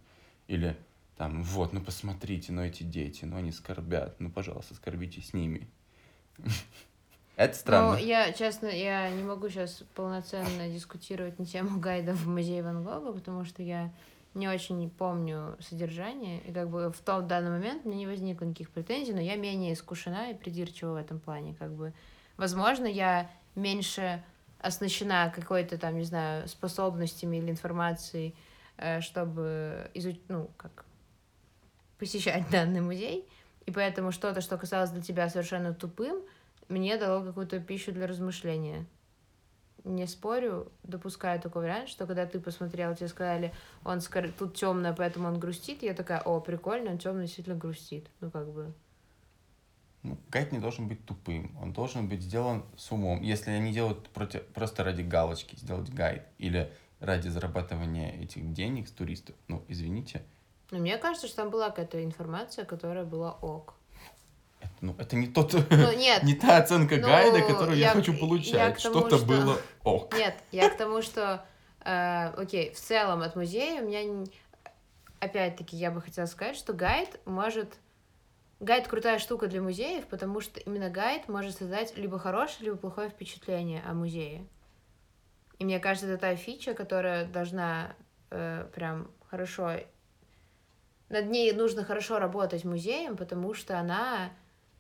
Или 0.48 0.78
там, 1.18 1.42
вот, 1.42 1.74
ну 1.74 1.82
посмотрите, 1.82 2.52
ну 2.52 2.62
эти 2.62 2.84
дети, 2.84 3.26
ну 3.26 3.38
они 3.38 3.52
скорбят, 3.52 4.20
ну 4.20 4.30
пожалуйста, 4.30 4.76
скорбите 4.76 5.22
с 5.22 5.34
ними. 5.34 5.68
Это 7.36 7.58
странно. 7.58 7.94
Ну, 7.94 7.98
я, 7.98 8.32
честно, 8.32 8.68
я 8.68 9.10
не 9.10 9.24
могу 9.24 9.50
сейчас 9.50 9.84
полноценно 9.96 10.70
дискутировать 10.70 11.40
на 11.40 11.48
тему 11.48 11.80
гайда 11.82 12.14
в 12.14 12.28
музее 12.28 12.62
Ван 12.62 12.84
Гога, 12.84 13.12
потому 13.12 13.44
что 13.46 13.64
я 13.64 13.92
не 14.34 14.48
очень 14.48 14.90
помню 14.90 15.58
содержание, 15.60 16.42
и 16.42 16.54
как 16.54 16.70
бы 16.70 16.92
в 16.92 17.00
тот 17.00 17.28
данный 17.28 17.52
момент 17.52 17.86
мне 17.86 17.98
не 17.98 18.08
возникло 18.08 18.46
никаких 18.46 18.70
претензий, 18.70 19.14
но 19.14 19.20
я 19.20 19.36
менее 19.36 19.74
искушена 19.74 20.32
и 20.32 20.34
придирчива 20.34 20.94
в 20.94 20.96
этом 20.96 21.20
плане, 21.20 21.54
как 21.60 21.72
бы. 21.74 21.94
Возможно, 22.38 22.86
я 22.86 23.30
меньше 23.56 24.24
оснащена 24.60 25.32
какой-то 25.36 25.78
там, 25.78 25.98
не 25.98 26.04
знаю, 26.04 26.48
способностями 26.48 27.38
или 27.38 27.52
информацией, 27.52 28.36
э, 28.78 29.02
чтобы 29.02 29.92
изучить, 29.94 30.24
ну, 30.30 30.50
как 30.58 30.86
посещать 31.98 32.50
данный 32.52 32.82
музей, 32.82 33.28
и 33.66 33.72
поэтому 33.72 34.12
что-то, 34.12 34.42
что 34.42 34.58
казалось 34.58 34.92
для 34.92 35.02
тебя 35.02 35.30
совершенно 35.30 35.74
тупым, 35.74 36.22
мне 36.70 36.98
дало 36.98 37.24
какую-то 37.24 37.60
пищу 37.60 37.92
для 37.92 38.08
размышления. 38.08 38.86
Не 39.84 40.06
спорю, 40.06 40.72
допускаю 40.84 41.40
такой 41.42 41.64
вариант, 41.64 41.90
что 41.90 42.06
когда 42.06 42.26
ты 42.28 42.40
посмотрел, 42.40 42.96
тебе 42.96 43.08
сказали, 43.08 43.52
он 43.84 44.00
скор- 44.02 44.32
тут 44.32 44.56
темно, 44.56 44.94
поэтому 44.96 45.28
он 45.28 45.40
грустит, 45.40 45.82
я 45.82 45.94
такая, 45.96 46.22
о, 46.22 46.40
прикольно, 46.40 46.92
он 46.92 46.98
темно 47.00 47.22
действительно 47.22 47.56
грустит. 47.56 48.08
Ну, 48.20 48.30
как 48.30 48.48
бы. 48.52 48.74
Ну, 50.04 50.18
гайд 50.30 50.52
не 50.52 50.60
должен 50.60 50.88
быть 50.88 51.06
тупым, 51.06 51.56
он 51.62 51.74
должен 51.74 52.08
быть 52.08 52.22
сделан 52.22 52.64
с 52.76 52.92
умом. 52.92 53.22
Если 53.22 53.52
они 53.52 53.72
делают 53.72 54.10
против, 54.10 54.46
просто 54.48 54.84
ради 54.84 55.02
галочки 55.02 55.56
сделать 55.56 55.90
гайд 55.90 56.24
или 56.38 56.72
ради 57.00 57.30
зарабатывания 57.30 58.12
этих 58.22 58.54
денег 58.54 58.88
с 58.88 58.92
туристов, 58.92 59.36
ну, 59.48 59.64
извините, 59.68 60.24
Но 60.72 60.78
мне 60.80 60.98
кажется, 60.98 61.28
что 61.28 61.38
там 61.38 61.50
была 61.50 61.70
какая-то 61.70 62.04
информация, 62.04 62.66
которая 62.66 63.04
была 63.04 63.34
ок. 63.34 63.76
Ну, 64.82 64.96
это 64.98 65.16
не 65.16 65.28
тот, 65.28 65.54
Ну, 65.54 65.92
нет, 65.96 66.24
не 66.24 66.34
та 66.34 66.58
оценка 66.58 66.98
Ну, 66.98 67.04
гайда, 67.04 67.42
которую 67.42 67.78
я, 67.78 67.88
я- 67.88 67.94
хочу 67.94 68.18
получать. 68.18 68.80
Что-то 68.80 69.18
что- 69.18 69.26
было 69.26 69.58
ок. 69.84 70.14
Нет, 70.18 70.36
я 70.52 70.70
к 70.70 70.78
тому, 70.78 71.02
что, 71.02 71.46
э, 71.86 72.28
окей, 72.36 72.74
в 72.74 72.80
целом 72.80 73.22
от 73.22 73.36
музея 73.36 73.82
у 73.82 73.88
меня, 73.88 74.26
опять-таки, 75.20 75.78
я 75.78 75.92
бы 75.92 76.02
хотела 76.02 76.26
сказать, 76.26 76.58
что 76.58 76.74
гайд 76.74 77.20
может... 77.26 77.76
Гайд 78.60 78.88
крутая 78.88 79.18
штука 79.18 79.48
для 79.48 79.60
музеев, 79.62 80.06
потому 80.06 80.40
что 80.40 80.60
именно 80.60 80.90
гайд 80.90 81.28
может 81.28 81.58
создать 81.58 81.98
либо 81.98 82.20
хорошее, 82.20 82.66
либо 82.66 82.78
плохое 82.78 83.10
впечатление 83.10 83.82
о 83.88 83.94
музее. 83.94 84.46
И 85.58 85.66
мне 85.66 85.80
кажется, 85.80 86.08
это 86.08 86.20
та 86.20 86.36
фича, 86.36 86.74
которая 86.74 87.26
должна 87.26 87.96
э, 88.30 88.68
прям 88.74 89.10
хорошо... 89.30 89.78
Над 91.10 91.30
ней 91.30 91.52
нужно 91.54 91.84
хорошо 91.84 92.20
работать 92.20 92.64
музеем, 92.64 93.18
потому 93.18 93.54
что 93.54 93.80
она 93.80 94.32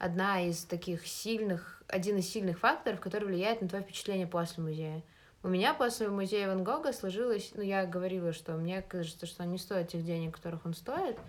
одна 0.01 0.41
из 0.41 0.63
таких 0.63 1.05
сильных, 1.05 1.83
один 1.87 2.17
из 2.17 2.27
сильных 2.27 2.57
факторов, 2.57 2.99
который 2.99 3.25
влияет 3.25 3.61
на 3.61 3.69
твое 3.69 3.83
впечатление 3.83 4.25
после 4.25 4.63
музея. 4.63 5.03
У 5.43 5.47
меня 5.47 5.75
после 5.75 6.09
музея 6.09 6.47
Ван 6.47 6.63
Гога 6.63 6.91
сложилось, 6.91 7.51
ну, 7.53 7.61
я 7.61 7.85
говорила, 7.85 8.33
что 8.33 8.53
мне 8.53 8.81
кажется, 8.81 9.27
что 9.27 9.43
он 9.43 9.51
не 9.51 9.59
стоит 9.59 9.89
тех 9.89 10.03
денег, 10.03 10.35
которых 10.35 10.65
он 10.65 10.73
стоит, 10.73 11.19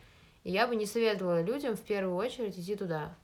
и 0.42 0.50
я 0.50 0.66
бы 0.66 0.74
не 0.74 0.86
советовала 0.86 1.42
людям 1.42 1.76
в 1.76 1.82
первую 1.82 2.16
очередь 2.16 2.58
идти 2.58 2.74
туда. 2.74 3.14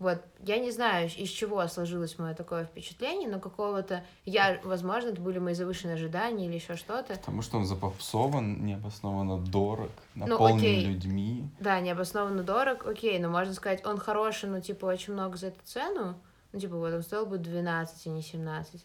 Вот, 0.00 0.18
я 0.38 0.58
не 0.58 0.70
знаю, 0.70 1.10
из 1.14 1.28
чего 1.28 1.66
сложилось 1.68 2.18
мое 2.18 2.32
такое 2.34 2.64
впечатление, 2.64 3.28
но 3.28 3.38
какого-то, 3.38 4.02
я, 4.24 4.58
возможно, 4.64 5.10
это 5.10 5.20
были 5.20 5.38
мои 5.38 5.52
завышенные 5.52 5.94
ожидания 5.96 6.46
или 6.46 6.54
еще 6.54 6.76
что-то. 6.76 7.16
Потому 7.16 7.42
что 7.42 7.58
он 7.58 7.66
запопсован, 7.66 8.64
необоснованно 8.64 9.36
дорог, 9.38 9.90
Ну, 10.14 10.26
наполнен 10.26 10.56
окей. 10.56 10.86
людьми. 10.86 11.44
Да, 11.60 11.78
необоснованно 11.80 12.42
дорог, 12.42 12.86
окей, 12.86 13.18
но 13.18 13.28
можно 13.28 13.52
сказать, 13.52 13.84
он 13.84 13.98
хороший, 13.98 14.48
но, 14.48 14.60
типа, 14.60 14.86
очень 14.86 15.12
много 15.12 15.36
за 15.36 15.48
эту 15.48 15.60
цену. 15.64 16.14
Ну, 16.52 16.58
типа, 16.58 16.76
вот 16.76 16.94
он 16.94 17.02
стоил 17.02 17.26
бы 17.26 17.36
12, 17.36 18.06
а 18.06 18.10
не 18.10 18.22
17. 18.22 18.82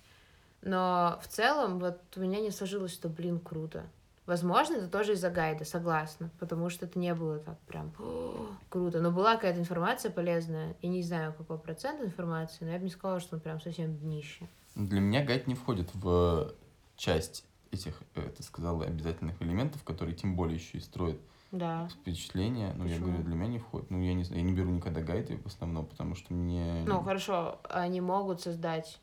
Но 0.64 1.18
в 1.24 1.28
целом, 1.30 1.80
вот 1.80 1.98
у 2.18 2.20
меня 2.20 2.42
не 2.42 2.52
сложилось, 2.52 2.94
что, 2.94 3.08
блин, 3.08 3.40
круто. 3.40 3.86
Возможно, 4.26 4.76
это 4.76 4.88
тоже 4.88 5.14
из-за 5.14 5.30
гайда, 5.30 5.66
согласна, 5.66 6.32
потому 6.40 6.70
что 6.70 6.86
это 6.88 6.98
не 6.98 7.14
было 7.14 7.38
так 7.40 7.60
прям 7.62 7.94
«О, 8.00 8.48
круто. 8.70 9.00
Но 9.00 9.12
была 9.12 9.36
какая-то 9.36 9.60
информация 9.60 10.10
полезная. 10.12 10.76
Я 10.82 10.90
не 10.90 11.04
знаю, 11.04 11.34
какой 11.34 11.60
процент 11.60 12.02
информации, 12.02 12.66
но 12.66 12.72
я 12.72 12.78
бы 12.80 12.86
не 12.86 12.90
сказала, 12.90 13.20
что 13.20 13.36
он 13.36 13.42
прям 13.42 13.62
совсем 13.62 13.96
днище. 13.98 14.48
Для 14.74 15.00
меня 15.00 15.24
гайд 15.24 15.46
не 15.48 15.54
входит 15.54 15.90
в 15.94 16.54
часть 16.96 17.46
этих, 17.72 18.02
э, 18.16 18.22
ты 18.36 18.42
сказала, 18.42 18.86
обязательных 18.86 19.42
элементов, 19.42 19.84
которые 19.84 20.16
тем 20.16 20.36
более 20.36 20.58
еще 20.58 20.78
и 20.80 20.82
строят 20.82 21.20
Да. 21.52 21.88
впечатление. 21.90 22.74
Ну, 22.76 22.86
я 22.86 22.98
говорю, 23.00 23.22
для 23.24 23.36
меня 23.36 23.48
не 23.48 23.60
входит. 23.60 23.92
Ну, 23.92 24.02
я 24.02 24.14
не 24.14 24.24
знаю, 24.24 24.42
я 24.42 24.48
не 24.50 24.56
беру 24.56 24.70
никогда 24.72 25.02
гайды 25.02 25.38
в 25.38 25.46
основном, 25.46 25.86
потому 25.86 26.16
что 26.16 26.34
мне... 26.34 26.84
Ну, 26.88 27.02
хорошо, 27.04 27.60
они 27.70 28.02
могут 28.02 28.42
создать... 28.42 29.00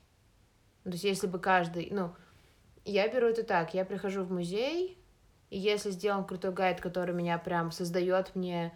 То 0.85 0.91
есть, 0.91 1.05
если 1.05 1.29
бы 1.29 1.39
каждый... 1.39 1.89
Ну, 1.93 2.11
я 2.85 3.07
беру 3.09 3.29
это 3.29 3.45
так, 3.45 3.73
я 3.75 3.85
прихожу 3.85 4.25
в 4.25 4.33
музей, 4.33 4.99
и 5.53 5.59
если 5.59 5.91
сделан 5.91 6.25
крутой 6.25 6.53
гайд, 6.53 6.81
который 6.81 7.15
меня 7.15 7.37
прям 7.37 7.73
создает 7.73 8.35
мне 8.35 8.73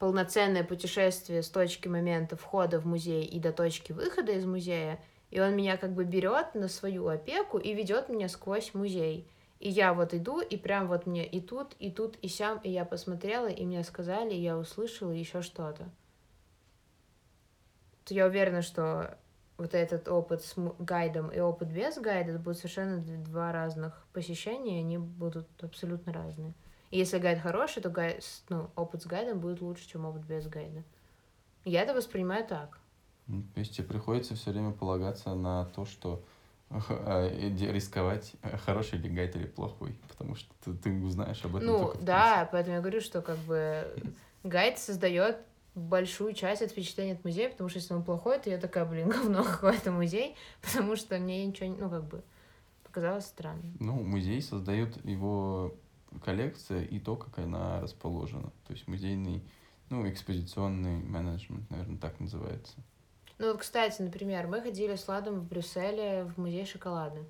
полноценное 0.00 0.64
путешествие 0.64 1.44
с 1.44 1.48
точки 1.48 1.86
момента 1.86 2.34
входа 2.36 2.80
в 2.80 2.86
музей 2.86 3.24
и 3.24 3.38
до 3.38 3.52
точки 3.52 3.92
выхода 3.92 4.32
из 4.32 4.44
музея, 4.44 4.98
и 5.30 5.38
он 5.38 5.54
меня 5.54 5.76
как 5.76 5.92
бы 5.92 6.02
берет 6.02 6.56
на 6.56 6.66
свою 6.66 7.06
опеку 7.06 7.58
и 7.58 7.72
ведет 7.72 8.08
меня 8.08 8.28
сквозь 8.28 8.74
музей. 8.74 9.28
И 9.60 9.68
я 9.68 9.94
вот 9.94 10.12
иду, 10.12 10.40
и 10.40 10.56
прям 10.56 10.88
вот 10.88 11.06
мне 11.06 11.24
и 11.24 11.40
тут, 11.40 11.76
и 11.78 11.88
тут, 11.88 12.16
и 12.20 12.26
сям, 12.26 12.58
и 12.64 12.70
я 12.70 12.84
посмотрела, 12.84 13.46
и 13.46 13.64
мне 13.64 13.84
сказали, 13.84 14.34
и 14.34 14.42
я 14.42 14.58
услышала 14.58 15.12
еще 15.12 15.40
что-то. 15.40 15.88
То 18.04 18.14
я 18.14 18.26
уверена, 18.26 18.62
что 18.62 19.16
вот 19.58 19.74
этот 19.74 20.08
опыт 20.08 20.42
с 20.42 20.54
гайдом 20.78 21.28
и 21.30 21.40
опыт 21.40 21.68
без 21.68 21.98
гайда, 21.98 22.30
это 22.30 22.38
будут 22.38 22.58
совершенно 22.58 22.98
два 23.00 23.52
разных 23.52 24.06
посещения, 24.12 24.78
они 24.78 24.98
будут 24.98 25.48
абсолютно 25.60 26.12
разные. 26.12 26.54
И 26.90 26.98
если 26.98 27.18
гайд 27.18 27.40
хороший, 27.40 27.82
то 27.82 27.90
гайд, 27.90 28.24
ну, 28.48 28.70
опыт 28.76 29.02
с 29.02 29.06
гайдом 29.06 29.40
будет 29.40 29.60
лучше, 29.60 29.86
чем 29.86 30.06
опыт 30.06 30.24
без 30.24 30.46
гайда. 30.46 30.84
Я 31.64 31.82
это 31.82 31.92
воспринимаю 31.92 32.46
так. 32.46 32.78
Ну, 33.26 33.42
то 33.52 33.60
есть 33.60 33.76
тебе 33.76 33.86
приходится 33.86 34.36
все 34.36 34.52
время 34.52 34.70
полагаться 34.70 35.34
на 35.34 35.66
то, 35.66 35.84
что 35.84 36.24
э, 36.70 37.50
рисковать, 37.72 38.32
э, 38.42 38.56
хороший 38.58 39.00
ли 39.00 39.10
гайд 39.10 39.34
или 39.34 39.46
плохой, 39.46 39.98
потому 40.08 40.36
что 40.36 40.54
ты, 40.64 40.72
ты 40.74 41.04
узнаешь 41.04 41.44
об 41.44 41.56
этом. 41.56 41.66
Ну, 41.66 41.92
да, 42.00 42.48
поэтому 42.50 42.76
я 42.76 42.80
говорю, 42.80 43.00
что 43.00 43.22
как 43.22 43.38
бы 43.38 43.92
гайд 44.44 44.78
создает 44.78 45.38
большую 45.78 46.34
часть 46.34 46.62
от 46.62 46.70
впечатления 46.70 47.14
от 47.14 47.24
музея, 47.24 47.50
потому 47.50 47.68
что 47.68 47.78
если 47.78 47.94
он 47.94 48.04
плохой, 48.04 48.38
то 48.38 48.50
я 48.50 48.58
такая, 48.58 48.84
блин, 48.84 49.08
говно 49.10 49.42
какой-то 49.44 49.90
музей, 49.90 50.36
потому 50.60 50.96
что 50.96 51.18
мне 51.18 51.44
ничего, 51.46 51.74
ну, 51.78 51.90
как 51.90 52.04
бы, 52.04 52.22
показалось 52.84 53.26
странным. 53.26 53.76
Ну, 53.80 53.94
музей 54.02 54.42
создает 54.42 55.04
его 55.04 55.74
коллекция 56.24 56.84
и 56.84 56.98
то, 56.98 57.16
как 57.16 57.38
она 57.38 57.80
расположена. 57.80 58.50
То 58.66 58.72
есть 58.72 58.88
музейный, 58.88 59.42
ну, 59.90 60.08
экспозиционный 60.08 60.96
менеджмент, 60.96 61.70
наверное, 61.70 61.98
так 61.98 62.18
называется. 62.20 62.74
Ну, 63.38 63.52
вот, 63.52 63.60
кстати, 63.60 64.02
например, 64.02 64.48
мы 64.48 64.60
ходили 64.60 64.96
с 64.96 65.06
Ладом 65.06 65.40
в 65.40 65.44
Брюсселе 65.48 66.24
в 66.24 66.40
музей 66.40 66.66
шоколада. 66.66 67.24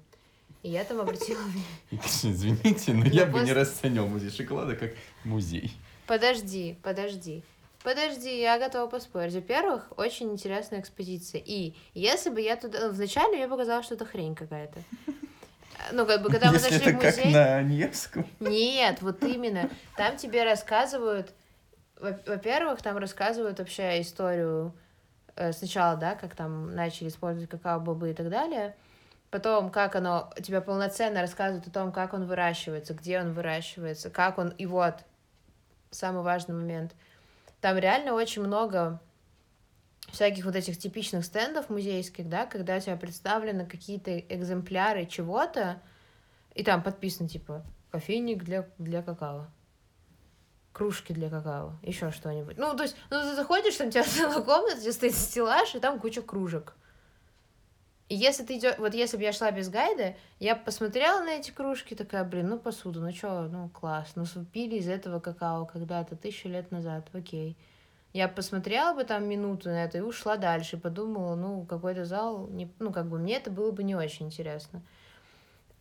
И 0.63 0.71
я 0.71 0.85
там 0.85 1.01
обратила... 1.01 1.41
Извините, 1.91 2.93
но 2.95 3.05
я 3.05 3.27
бы 3.27 3.41
не 3.41 3.53
расценил 3.53 4.07
музей 4.07 4.31
шоколада 4.31 4.75
как 4.75 4.93
музей. 5.25 5.73
Подожди, 6.07 6.79
подожди. 6.83 7.45
Подожди, 7.83 8.41
я 8.41 8.59
готова 8.59 8.89
поспорить. 8.89 9.35
Во-первых, 9.35 9.93
очень 9.97 10.33
интересная 10.33 10.81
экспозиция. 10.81 11.41
И 11.45 11.75
если 11.95 12.31
бы 12.31 12.41
я 12.41 12.57
туда... 12.57 12.89
Вначале 12.91 13.37
мне 13.37 13.49
показалось, 13.49 13.87
что 13.87 13.95
это 13.95 14.05
хрень 14.05 14.35
какая-то. 14.35 14.81
Ну, 15.93 16.05
как 16.07 16.23
бы, 16.23 16.29
когда 16.29 16.49
мы 16.49 16.55
Если 16.55 16.71
зашли 16.71 16.93
в 16.93 16.97
музей... 16.97 17.13
как 17.13 17.25
на 17.33 17.63
Невском. 17.63 18.27
Нет, 18.41 19.01
вот 19.01 19.23
именно. 19.23 19.71
Там 19.97 20.17
тебе 20.17 20.43
рассказывают... 20.43 21.33
Во-первых, 22.01 22.83
там 22.83 22.97
рассказывают 22.99 23.61
вообще 23.61 24.01
историю 24.01 24.75
э, 25.37 25.53
сначала, 25.53 25.97
да, 25.97 26.17
как 26.17 26.35
там 26.35 26.75
начали 26.75 27.09
использовать 27.09 27.49
какао-бобы 27.49 28.11
и 28.11 28.13
так 28.13 28.29
далее. 28.29 28.75
Потом, 29.31 29.71
как 29.71 29.95
оно 29.95 30.33
тебя 30.43 30.61
полноценно 30.61 31.21
рассказывает 31.21 31.67
о 31.67 31.71
том, 31.71 31.93
как 31.93 32.13
он 32.13 32.27
выращивается, 32.27 32.93
где 32.95 33.21
он 33.21 33.33
выращивается, 33.33 34.11
как 34.11 34.39
он... 34.39 34.49
И 34.51 34.67
вот, 34.67 34.97
самый 35.91 36.23
важный 36.23 36.55
момент. 36.55 36.93
Там 37.61 37.77
реально 37.77 38.15
очень 38.15 38.43
много 38.43 39.01
всяких 40.13 40.45
вот 40.45 40.57
этих 40.57 40.79
типичных 40.79 41.25
стендов 41.25 41.69
музейских, 41.71 42.29
да, 42.29 42.47
когда 42.47 42.77
у 42.77 42.81
тебя 42.81 42.97
представлены 42.97 43.67
какие-то 43.67 44.19
экземпляры 44.19 45.07
чего-то, 45.07 45.81
и 46.55 46.65
там 46.65 46.83
подписано, 46.83 47.29
типа, 47.29 47.65
кофейник 47.91 48.43
для, 48.43 48.69
для 48.79 49.03
какао, 49.03 49.47
кружки 50.73 51.13
для 51.13 51.29
какао, 51.31 51.75
еще 51.83 52.11
что-нибудь. 52.11 52.57
Ну, 52.59 52.77
то 52.77 52.85
есть, 52.85 52.97
ну, 53.11 53.21
ты 53.21 53.35
заходишь, 53.35 53.77
там 53.77 53.89
у 53.89 53.91
тебя 53.91 54.05
целая 54.05 54.41
комната, 54.43 54.81
где 54.81 54.93
стоит 54.93 55.15
стеллаж, 55.15 55.75
и 55.75 55.81
там 55.81 56.01
куча 56.01 56.23
кружек. 56.23 56.75
Если 58.11 58.43
ты 58.43 58.57
идешь, 58.57 58.79
вот 58.79 58.95
если 58.95 59.19
бы 59.19 59.23
я 59.23 59.33
шла 59.33 59.51
без 59.51 59.69
гайда, 59.69 60.15
я 60.41 60.57
посмотрела 60.57 61.23
на 61.23 61.35
эти 61.35 61.51
кружки, 61.51 61.95
такая, 61.95 62.25
блин, 62.25 62.49
ну 62.49 62.59
посуду, 62.59 63.01
ну 63.01 63.13
чё, 63.13 63.49
ну 63.51 63.69
класс, 63.69 64.13
ну 64.15 64.25
пили 64.47 64.77
из 64.77 64.89
этого 64.89 65.21
какао 65.21 65.67
когда-то, 65.67 66.17
тысячу 66.17 66.49
лет 66.49 66.71
назад, 66.71 67.07
окей. 67.13 67.57
Я 68.15 68.29
посмотрела 68.29 68.95
бы 68.95 69.05
там 69.05 69.29
минуту 69.29 69.69
на 69.69 69.85
это 69.85 69.99
и 69.99 70.01
ушла 70.01 70.39
дальше, 70.39 70.79
подумала, 70.79 71.35
ну, 71.35 71.67
какой-то 71.67 72.07
зал, 72.07 72.49
не, 72.49 72.73
ну, 72.79 72.91
как 72.91 73.07
бы 73.07 73.19
мне 73.19 73.37
это 73.37 73.51
было 73.51 73.71
бы 73.71 73.83
не 73.83 73.95
очень 73.95 74.27
интересно. 74.27 74.83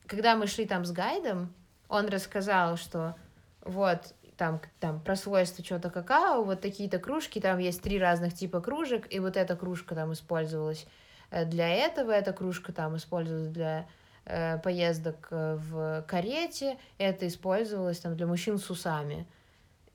Когда 0.05 0.35
мы 0.35 0.47
шли 0.47 0.65
там 0.65 0.83
с 0.83 0.91
гайдом, 0.91 1.53
он 1.87 2.07
рассказал, 2.07 2.75
что 2.75 3.15
вот 3.61 4.13
там, 4.35 4.59
там 4.81 4.99
про 4.99 5.15
свойства 5.15 5.63
чего-то 5.63 5.89
какао, 5.89 6.43
вот 6.43 6.59
такие-то 6.59 6.99
кружки, 6.99 7.39
там 7.39 7.57
есть 7.59 7.81
три 7.81 7.97
разных 7.97 8.33
типа 8.33 8.59
кружек, 8.59 9.07
и 9.09 9.19
вот 9.19 9.37
эта 9.37 9.55
кружка 9.55 9.95
там 9.95 10.11
использовалась 10.11 10.85
для 11.31 11.69
этого, 11.69 12.11
эта 12.11 12.33
кружка 12.33 12.71
там 12.71 12.95
использовалась 12.95 13.49
для 13.49 13.87
э, 14.25 14.57
поездок 14.59 15.27
э, 15.31 15.55
в 15.55 16.03
карете, 16.07 16.77
это 16.97 17.27
использовалось 17.27 17.99
там 17.99 18.15
для 18.15 18.27
мужчин 18.27 18.57
с 18.57 18.69
усами. 18.69 19.27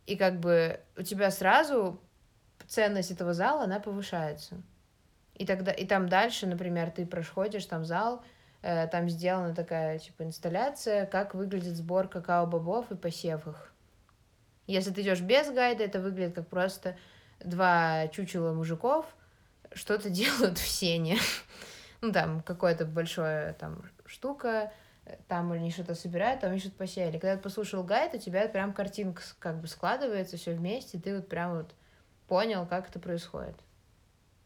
И 0.07 0.16
как 0.16 0.40
бы 0.40 0.81
у 0.97 1.03
тебя 1.03 1.31
сразу 1.31 2.01
ценность 2.66 3.11
этого 3.11 3.35
зала, 3.35 3.64
она 3.64 3.81
повышается. 3.81 4.62
И 5.35 5.47
тогда, 5.47 5.73
и 5.73 5.87
там 5.87 6.09
дальше, 6.09 6.47
например, 6.47 6.90
ты 6.90 7.07
проходишь 7.07 7.64
там 7.66 7.85
зал, 7.85 8.23
э, 8.62 8.87
там 8.88 9.09
сделана 9.09 9.55
такая, 9.55 9.99
типа, 9.99 10.25
инсталляция, 10.25 11.07
как 11.07 11.35
выглядит 11.35 11.77
сбор 11.77 12.09
какао-бобов 12.09 12.90
и 12.90 12.97
посев 12.97 13.47
их. 13.47 13.73
Если 14.66 14.92
ты 14.92 15.03
идешь 15.03 15.21
без 15.21 15.51
гайда, 15.51 15.85
это 15.85 15.99
выглядит 16.01 16.35
как 16.35 16.49
просто 16.49 16.97
два 17.40 18.07
чучела 18.09 18.53
мужиков 18.53 19.07
что-то 19.74 20.11
делают 20.11 20.58
в 20.58 20.66
сене. 20.66 21.18
ну, 22.00 22.12
там, 22.12 22.42
какое-то 22.42 22.85
большое, 22.85 23.54
там, 23.54 23.82
штука, 24.06 24.72
там 25.28 25.52
они 25.52 25.70
что-то 25.70 25.94
собирают, 25.94 26.40
там 26.40 26.50
они 26.50 26.61
что-то 26.61 26.76
посеяли. 26.76 27.18
Когда 27.18 27.37
ты 27.37 27.42
послушал 27.42 27.82
гайд, 27.82 28.14
у 28.14 28.18
тебя 28.18 28.48
прям 28.48 28.72
картинка 28.72 29.22
как 29.38 29.61
бы 29.61 29.66
складывается 29.66 30.37
все 30.37 30.54
вместе, 30.54 30.98
ты 30.98 31.16
вот 31.16 31.28
прям 31.28 31.56
вот 31.56 31.74
понял, 32.28 32.66
как 32.66 32.88
это 32.88 32.98
происходит. 32.98 33.56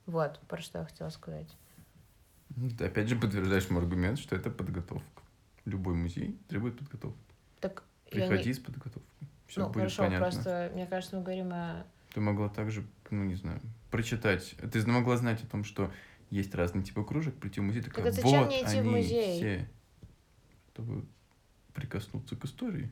Вот, 0.07 0.39
про 0.49 0.61
что 0.61 0.79
я 0.79 0.85
хотела 0.85 1.11
сказать. 1.11 1.49
Ну, 2.55 2.71
ты 2.71 2.87
опять 2.87 3.09
же 3.09 3.17
подтверждаешь 3.17 3.69
мой 3.71 3.83
аргумент, 3.83 4.19
что 4.19 4.37
это 4.37 4.51
подготовка. 4.51 5.23
Любой 5.65 5.95
музей 5.95 6.39
требует 6.49 6.79
подготовки. 6.79 7.19
Так 7.61 7.83
Приходи 8.11 8.49
не... 8.49 8.55
с 8.55 8.59
подготовкой. 8.61 9.29
Все 9.47 9.61
ну, 9.61 9.67
будет 9.67 9.77
хорошо, 9.77 10.03
понятно. 10.05 10.27
просто, 10.27 10.71
мне 10.75 10.87
кажется, 10.87 11.17
мы 11.17 11.23
говорим 11.23 11.53
о... 11.53 11.85
Ты 12.15 12.21
могла 12.21 12.49
также, 12.49 12.85
ну, 13.11 13.25
не 13.25 13.35
знаю, 13.35 13.61
прочитать. 13.97 14.55
Ты 14.73 14.87
могла 14.87 15.17
знать 15.17 15.43
о 15.43 15.47
том, 15.47 15.65
что 15.65 15.91
есть 16.31 16.55
разные 16.55 16.85
типы 16.85 17.03
кружек, 17.03 17.35
прийти 17.37 17.61
в 17.61 17.63
музей, 17.63 17.81
такая, 17.83 18.05
так 18.05 18.13
а 18.13 18.17
зачем 18.17 18.41
вот 18.41 18.49
мне 18.49 18.63
идти 18.63 18.77
они 18.79 18.89
в 18.89 18.93
музей? 18.93 19.37
все, 19.39 19.69
чтобы 20.73 21.07
прикоснуться 21.73 22.37
к 22.37 22.45
истории. 22.45 22.91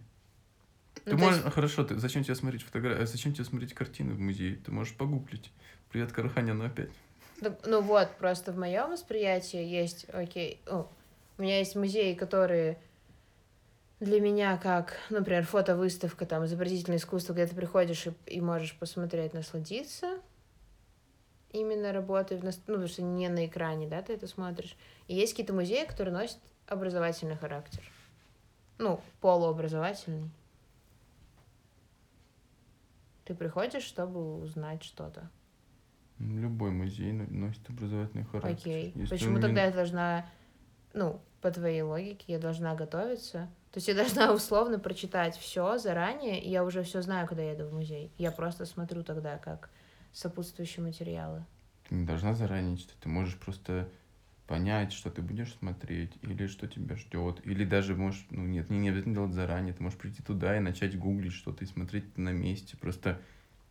Ну, 1.04 1.10
ты 1.12 1.16
можешь, 1.18 1.42
есть... 1.42 1.54
хорошо, 1.54 1.84
ты, 1.84 1.98
зачем 1.98 2.24
тебе 2.24 2.34
смотреть 2.34 2.62
фотографии, 2.62 3.02
э, 3.02 3.06
зачем 3.06 3.34
тебе 3.34 3.44
смотреть 3.44 3.74
картины 3.74 4.14
в 4.14 4.18
музее? 4.18 4.56
Ты 4.56 4.72
можешь 4.72 4.94
погуглить. 4.94 5.52
Привет, 5.90 6.12
Караханяну 6.12 6.64
опять. 6.64 6.90
Ну, 7.42 7.54
ну 7.66 7.82
вот, 7.82 8.16
просто 8.16 8.52
в 8.52 8.56
моем 8.56 8.90
восприятии 8.90 9.62
есть, 9.62 10.06
окей, 10.10 10.62
о, 10.66 10.88
у 11.36 11.42
меня 11.42 11.58
есть 11.58 11.76
музеи, 11.76 12.14
которые 12.14 12.78
для 14.00 14.20
меня 14.20 14.56
как, 14.56 14.96
например, 15.10 15.44
фотовыставка, 15.44 16.24
там, 16.24 16.46
изобразительное 16.46 16.98
искусство, 16.98 17.34
где 17.34 17.46
ты 17.46 17.54
приходишь 17.54 18.06
и, 18.06 18.12
и 18.26 18.40
можешь 18.40 18.74
посмотреть, 18.78 19.34
насладиться 19.34 20.18
именно 21.54 21.92
работой, 21.92 22.36
в, 22.36 22.44
ну, 22.44 22.50
потому 22.66 22.88
что 22.88 23.02
не 23.02 23.28
на 23.28 23.46
экране, 23.46 23.86
да, 23.86 24.02
ты 24.02 24.12
это 24.12 24.26
смотришь. 24.26 24.76
И 25.08 25.14
есть 25.14 25.32
какие-то 25.32 25.54
музеи, 25.54 25.86
которые 25.86 26.12
носят 26.12 26.38
образовательный 26.66 27.36
характер. 27.36 27.82
Ну, 28.78 29.00
полуобразовательный. 29.20 30.30
Ты 33.24 33.34
приходишь, 33.34 33.84
чтобы 33.84 34.36
узнать 34.42 34.82
что-то. 34.82 35.30
Любой 36.18 36.70
музей 36.70 37.12
носит 37.12 37.68
образовательный 37.68 38.24
характер. 38.24 38.52
Окей. 38.54 38.92
Если 38.94 39.16
Почему 39.16 39.36
тогда 39.36 39.48
меня... 39.48 39.64
я 39.66 39.72
должна, 39.72 40.26
ну, 40.92 41.20
по 41.40 41.50
твоей 41.50 41.82
логике, 41.82 42.24
я 42.32 42.38
должна 42.38 42.74
готовиться? 42.74 43.48
То 43.70 43.78
есть 43.78 43.88
я 43.88 43.94
должна 43.94 44.32
условно 44.32 44.78
прочитать 44.78 45.36
все 45.36 45.78
заранее, 45.78 46.40
и 46.40 46.50
я 46.50 46.64
уже 46.64 46.82
все 46.82 47.02
знаю, 47.02 47.26
когда 47.26 47.42
еду 47.42 47.66
в 47.66 47.72
музей. 47.72 48.12
Я 48.18 48.30
просто 48.30 48.66
смотрю 48.66 49.02
тогда 49.02 49.38
как 49.38 49.70
сопутствующие 50.14 50.82
материалы. 50.82 51.44
Ты 51.88 51.96
не 51.96 52.06
должна 52.06 52.34
заранее 52.34 52.78
ты 53.00 53.08
можешь 53.08 53.36
просто 53.36 53.90
понять, 54.46 54.92
что 54.92 55.10
ты 55.10 55.22
будешь 55.22 55.54
смотреть, 55.54 56.12
или 56.22 56.46
что 56.46 56.66
тебя 56.66 56.96
ждет, 56.96 57.40
или 57.44 57.64
даже 57.64 57.94
можешь, 57.94 58.26
ну 58.30 58.46
нет, 58.46 58.70
не, 58.70 58.78
не 58.78 58.88
обязательно 58.88 59.14
делать 59.14 59.32
заранее, 59.32 59.74
ты 59.74 59.82
можешь 59.82 59.98
прийти 59.98 60.22
туда 60.22 60.56
и 60.56 60.60
начать 60.60 60.98
гуглить 60.98 61.32
что-то 61.32 61.64
и 61.64 61.66
смотреть 61.66 62.16
на 62.16 62.30
месте. 62.30 62.76
Просто, 62.76 63.20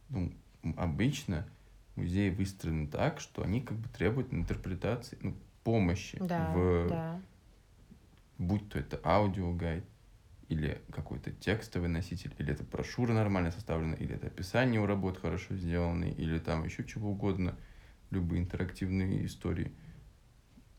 ну, 0.10 0.34
обычно 0.76 1.48
музеи 1.96 2.30
выстроены 2.30 2.88
так, 2.88 3.20
что 3.20 3.44
они 3.44 3.62
как 3.62 3.78
бы 3.78 3.88
требуют 3.90 4.34
интерпретации, 4.34 5.18
ну, 5.22 5.36
помощи 5.64 6.18
да, 6.20 6.52
в... 6.54 6.90
Да. 6.90 7.22
Будь 8.40 8.68
то 8.70 8.80
это 8.80 9.00
аудиогайд, 9.04 9.86
или 10.54 10.82
какой-то 10.92 11.32
текстовый 11.32 11.90
носитель, 11.90 12.34
или 12.38 12.54
это 12.54 12.64
брошюра 12.64 13.14
нормально 13.14 13.52
составлена, 13.52 13.96
или 13.96 14.16
это 14.16 14.28
описание 14.28 14.80
у 14.80 14.86
работ 14.86 15.20
хорошо 15.20 15.56
сделаны, 15.56 16.14
или 16.18 16.40
там 16.40 16.64
еще 16.64 16.84
чего 16.84 17.12
угодно, 17.12 17.56
любые 18.12 18.42
интерактивные 18.42 19.26
истории. 19.26 19.72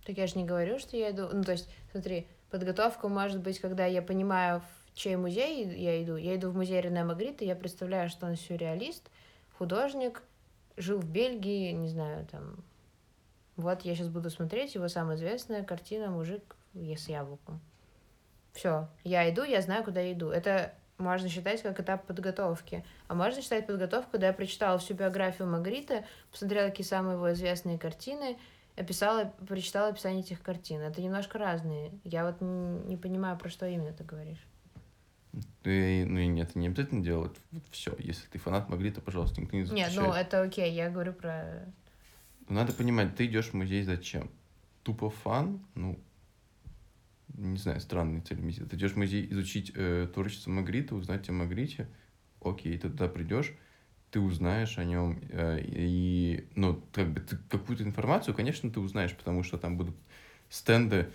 Так 0.04 0.16
я 0.16 0.26
же 0.26 0.38
не 0.38 0.44
говорю, 0.44 0.78
что 0.78 0.96
я 0.96 1.10
иду... 1.10 1.28
Ну, 1.32 1.42
то 1.42 1.52
есть, 1.52 1.68
смотри, 1.90 2.26
подготовка 2.50 3.08
может 3.08 3.40
быть, 3.40 3.58
когда 3.58 3.86
я 3.86 4.02
понимаю, 4.02 4.60
в 4.60 4.96
чей 4.96 5.16
музей 5.16 5.66
я 5.66 6.02
иду. 6.02 6.16
Я 6.16 6.36
иду 6.36 6.50
в 6.50 6.56
музей 6.56 6.80
Рене 6.80 7.04
Магрита, 7.04 7.44
я 7.44 7.56
представляю, 7.56 8.08
что 8.08 8.26
он 8.26 8.36
сюрреалист, 8.36 9.10
художник, 9.58 10.22
жил 10.76 10.98
в 10.98 11.10
Бельгии, 11.10 11.72
не 11.72 11.88
знаю, 11.88 12.26
там... 12.30 12.62
Вот 13.56 13.82
я 13.82 13.94
сейчас 13.94 14.08
буду 14.08 14.30
смотреть 14.30 14.74
его 14.74 14.88
самая 14.88 15.16
известная 15.16 15.62
картина 15.62 16.10
«Мужик 16.10 16.56
с 16.74 17.08
яблоком». 17.08 17.60
Все, 18.54 18.88
я 19.02 19.28
иду, 19.28 19.42
я 19.42 19.60
знаю, 19.60 19.84
куда 19.84 20.00
я 20.00 20.12
иду. 20.12 20.30
Это 20.30 20.72
можно 20.96 21.28
считать 21.28 21.60
как 21.62 21.80
этап 21.80 22.06
подготовки. 22.06 22.84
А 23.08 23.14
можно 23.14 23.42
считать 23.42 23.66
подготовку, 23.66 24.12
когда 24.12 24.28
я 24.28 24.32
прочитала 24.32 24.78
всю 24.78 24.94
биографию 24.94 25.48
Магрита, 25.48 26.04
посмотрела, 26.30 26.68
какие 26.68 26.86
самые 26.86 27.14
его 27.14 27.32
известные 27.32 27.78
картины, 27.78 28.38
описала, 28.76 29.32
прочитала 29.46 29.88
описание 29.88 30.22
этих 30.22 30.40
картин. 30.40 30.80
Это 30.80 31.02
немножко 31.02 31.38
разные. 31.38 31.92
Я 32.04 32.24
вот 32.24 32.40
не 32.40 32.96
понимаю, 32.96 33.36
про 33.36 33.48
что 33.48 33.66
именно 33.66 33.92
ты 33.92 34.04
говоришь. 34.04 34.46
Ты, 35.64 36.06
ну 36.06 36.20
и 36.20 36.28
нет, 36.28 36.54
не 36.54 36.68
обязательно 36.68 37.02
делать 37.02 37.36
все. 37.72 37.92
Если 37.98 38.28
ты 38.28 38.38
фанат 38.38 38.68
Магрита, 38.68 39.00
пожалуйста, 39.00 39.40
никто 39.40 39.56
не 39.56 39.64
запрещает. 39.64 39.96
Нет, 39.96 40.06
ну 40.06 40.12
это 40.12 40.42
окей, 40.42 40.72
я 40.72 40.90
говорю 40.90 41.12
про... 41.12 41.66
Надо 42.48 42.72
понимать, 42.72 43.16
ты 43.16 43.26
идешь 43.26 43.48
в 43.48 43.54
музей 43.54 43.82
зачем? 43.82 44.30
Тупо 44.84 45.10
фан? 45.10 45.66
Ну, 45.74 45.98
не 47.32 47.58
знаю, 47.58 47.80
странные 47.80 48.22
цели 48.22 48.40
миссии. 48.40 48.62
Ты 48.62 48.76
идешь 48.76 48.92
в 48.92 48.96
музей 48.96 49.26
изучить 49.30 49.72
э, 49.74 50.08
творчество 50.12 50.50
Магрита, 50.50 50.94
узнать 50.94 51.28
о 51.28 51.32
Магрите, 51.32 51.88
окей, 52.40 52.76
ты 52.78 52.88
туда 52.88 53.08
придешь, 53.08 53.52
ты 54.10 54.20
узнаешь 54.20 54.78
о 54.78 54.84
нем, 54.84 55.18
э, 55.30 55.60
и, 55.62 56.46
ну, 56.54 56.80
как 56.92 57.12
бы, 57.12 57.20
ты 57.20 57.36
какую-то 57.48 57.82
информацию, 57.82 58.34
конечно, 58.34 58.70
ты 58.70 58.80
узнаешь, 58.80 59.14
потому 59.16 59.42
что 59.42 59.58
там 59.58 59.76
будут 59.76 59.96
стенды, 60.48 61.10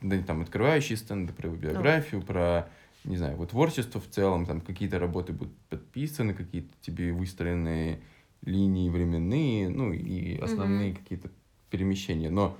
да, 0.00 0.22
там, 0.22 0.42
открывающие 0.42 0.96
стенды 0.96 1.32
про 1.32 1.48
его 1.48 1.56
биографию, 1.56 2.22
про, 2.22 2.68
не 3.04 3.16
знаю, 3.16 3.36
вот 3.36 3.50
творчество 3.50 4.00
в 4.00 4.08
целом, 4.08 4.46
там, 4.46 4.60
какие-то 4.60 4.98
работы 4.98 5.32
будут 5.32 5.56
подписаны, 5.68 6.34
какие-то 6.34 6.72
тебе 6.82 7.12
выстроенные 7.12 8.00
линии 8.42 8.88
временные, 8.90 9.68
ну, 9.68 9.92
и 9.92 10.38
основные 10.38 10.92
mm-hmm. 10.92 10.96
какие-то 10.96 11.30
перемещения, 11.70 12.30
но 12.30 12.56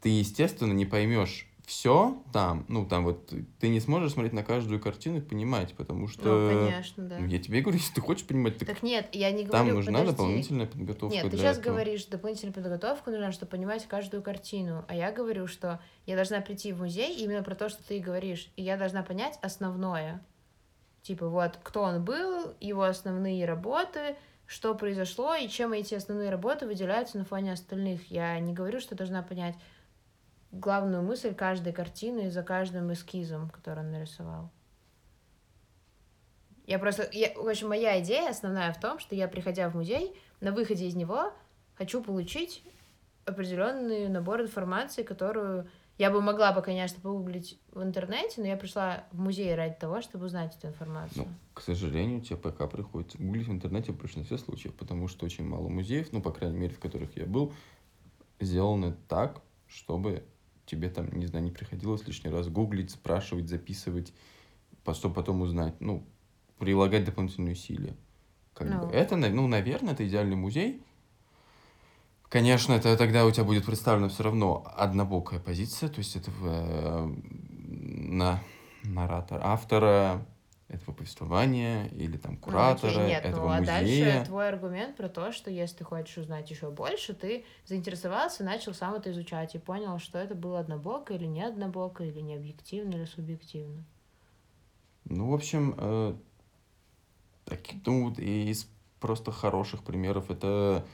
ты, 0.00 0.10
естественно, 0.10 0.72
не 0.72 0.86
поймешь 0.86 1.48
все 1.66 2.16
там, 2.32 2.64
ну, 2.68 2.86
там 2.86 3.04
вот, 3.04 3.32
ты 3.58 3.68
не 3.68 3.80
сможешь 3.80 4.12
смотреть 4.12 4.32
на 4.32 4.44
каждую 4.44 4.80
картину 4.80 5.18
и 5.18 5.20
понимать, 5.20 5.74
потому 5.74 6.06
что... 6.06 6.22
Ну, 6.24 6.64
конечно, 6.64 7.04
да. 7.04 7.18
Ну, 7.18 7.26
я 7.26 7.40
тебе 7.40 7.60
говорю, 7.60 7.78
если 7.80 7.92
ты 7.92 8.00
хочешь 8.00 8.24
понимать, 8.24 8.56
так, 8.56 8.68
так 8.68 8.82
нет, 8.84 9.08
я 9.12 9.32
не 9.32 9.42
говорю, 9.42 9.66
Там 9.66 9.74
нужна 9.74 9.98
подожди. 9.98 10.12
дополнительная 10.12 10.66
подготовка 10.66 11.16
Нет, 11.16 11.28
ты 11.28 11.36
сейчас 11.36 11.58
этого. 11.58 11.72
говоришь, 11.72 12.04
дополнительная 12.04 12.54
подготовка 12.54 13.10
нужна, 13.10 13.32
чтобы 13.32 13.50
понимать 13.50 13.84
каждую 13.86 14.22
картину, 14.22 14.84
а 14.86 14.94
я 14.94 15.10
говорю, 15.10 15.48
что 15.48 15.80
я 16.06 16.14
должна 16.14 16.40
прийти 16.40 16.72
в 16.72 16.78
музей 16.78 17.16
именно 17.16 17.42
про 17.42 17.56
то, 17.56 17.68
что 17.68 17.82
ты 17.82 17.98
говоришь, 17.98 18.48
и 18.54 18.62
я 18.62 18.76
должна 18.76 19.02
понять 19.02 19.36
основное. 19.42 20.24
Типа, 21.02 21.28
вот, 21.28 21.58
кто 21.64 21.82
он 21.82 22.04
был, 22.04 22.54
его 22.60 22.84
основные 22.84 23.44
работы, 23.44 24.14
что 24.46 24.72
произошло, 24.76 25.34
и 25.34 25.48
чем 25.48 25.72
эти 25.72 25.94
основные 25.94 26.30
работы 26.30 26.64
выделяются 26.66 27.18
на 27.18 27.24
фоне 27.24 27.52
остальных. 27.52 28.08
Я 28.08 28.38
не 28.38 28.52
говорю, 28.52 28.78
что 28.78 28.94
должна 28.94 29.22
понять 29.22 29.56
главную 30.52 31.02
мысль 31.02 31.34
каждой 31.34 31.72
картины 31.72 32.30
за 32.30 32.42
каждым 32.42 32.92
эскизом, 32.92 33.50
который 33.50 33.80
он 33.80 33.90
нарисовал. 33.90 34.50
Я 36.66 36.78
просто... 36.78 37.08
Я, 37.12 37.32
в 37.34 37.46
общем, 37.46 37.68
моя 37.68 38.00
идея 38.02 38.30
основная 38.30 38.72
в 38.72 38.80
том, 38.80 38.98
что 38.98 39.14
я, 39.14 39.28
приходя 39.28 39.68
в 39.70 39.74
музей, 39.74 40.14
на 40.40 40.52
выходе 40.52 40.86
из 40.86 40.94
него 40.94 41.32
хочу 41.74 42.02
получить 42.02 42.64
определенный 43.24 44.08
набор 44.08 44.40
информации, 44.40 45.02
которую 45.02 45.68
я 45.98 46.10
бы 46.10 46.20
могла 46.20 46.52
бы, 46.52 46.60
конечно, 46.62 47.00
погуглить 47.00 47.58
в 47.72 47.82
интернете, 47.82 48.40
но 48.40 48.46
я 48.46 48.56
пришла 48.56 49.04
в 49.12 49.18
музей 49.18 49.54
ради 49.54 49.74
того, 49.74 50.02
чтобы 50.02 50.26
узнать 50.26 50.54
эту 50.56 50.68
информацию. 50.68 51.24
Ну, 51.24 51.32
к 51.54 51.62
сожалению, 51.62 52.20
тебе 52.20 52.36
пока 52.36 52.66
приходится 52.66 53.16
гуглить 53.16 53.48
в 53.48 53.52
интернете 53.52 53.92
в 53.92 53.96
большинстве 53.96 54.36
случаев, 54.36 54.74
потому 54.74 55.08
что 55.08 55.24
очень 55.24 55.44
мало 55.44 55.68
музеев, 55.68 56.12
ну, 56.12 56.20
по 56.20 56.32
крайней 56.32 56.58
мере, 56.58 56.74
в 56.74 56.80
которых 56.80 57.16
я 57.16 57.24
был, 57.24 57.52
сделаны 58.40 58.94
так, 59.08 59.40
чтобы 59.66 60.24
тебе 60.66 60.90
там, 60.90 61.10
не 61.12 61.26
знаю, 61.26 61.44
не 61.44 61.50
приходилось 61.50 62.06
лишний 62.06 62.30
раз 62.30 62.48
гуглить, 62.48 62.90
спрашивать, 62.90 63.48
записывать, 63.48 64.12
чтобы 64.92 65.14
потом 65.14 65.40
узнать, 65.40 65.80
ну, 65.80 66.06
прилагать 66.58 67.04
дополнительные 67.04 67.52
усилия. 67.52 67.96
Как 68.54 68.68
no. 68.68 68.80
бы. 68.80 68.86
Ну. 68.86 68.92
Это, 68.92 69.16
ну, 69.16 69.46
наверное, 69.46 69.94
это 69.94 70.06
идеальный 70.06 70.36
музей. 70.36 70.82
Конечно, 72.28 72.72
это 72.72 72.96
тогда 72.96 73.24
у 73.24 73.30
тебя 73.30 73.44
будет 73.44 73.64
представлена 73.64 74.08
все 74.08 74.24
равно 74.24 74.66
однобокая 74.76 75.38
позиция, 75.38 75.88
то 75.88 75.98
есть 75.98 76.16
это 76.16 76.32
э, 76.42 77.14
на 77.68 78.42
наратор 78.82 79.40
автора, 79.42 80.26
этого 80.68 80.94
повествования 80.94 81.86
или 81.88 82.16
там 82.16 82.36
куратора 82.36 82.92
ну, 82.92 82.98
окей, 83.00 83.08
нет, 83.08 83.24
этого 83.24 83.46
ну, 83.46 83.52
а 83.52 83.58
музея. 83.58 83.66
дальше 83.66 84.26
твой 84.26 84.48
аргумент 84.48 84.96
про 84.96 85.08
то, 85.08 85.30
что 85.30 85.50
если 85.50 85.76
ты 85.76 85.84
хочешь 85.84 86.18
узнать 86.18 86.50
еще 86.50 86.70
больше, 86.70 87.14
ты 87.14 87.44
заинтересовался, 87.66 88.42
начал 88.42 88.74
сам 88.74 88.94
это 88.94 89.10
изучать 89.12 89.54
и 89.54 89.58
понял, 89.58 89.98
что 89.98 90.18
это 90.18 90.34
было 90.34 90.58
однобоко 90.58 91.14
или 91.14 91.26
не 91.26 91.42
однобоко, 91.42 92.04
или 92.04 92.20
не 92.20 92.34
объективно, 92.34 92.94
или 92.94 93.04
субъективно. 93.04 93.84
Ну, 95.04 95.30
в 95.30 95.34
общем, 95.34 95.74
э, 95.78 96.14
так, 97.44 97.60
ну, 97.84 98.10
из 98.12 98.68
просто 98.98 99.30
хороших 99.30 99.84
примеров 99.84 100.30
это 100.30 100.84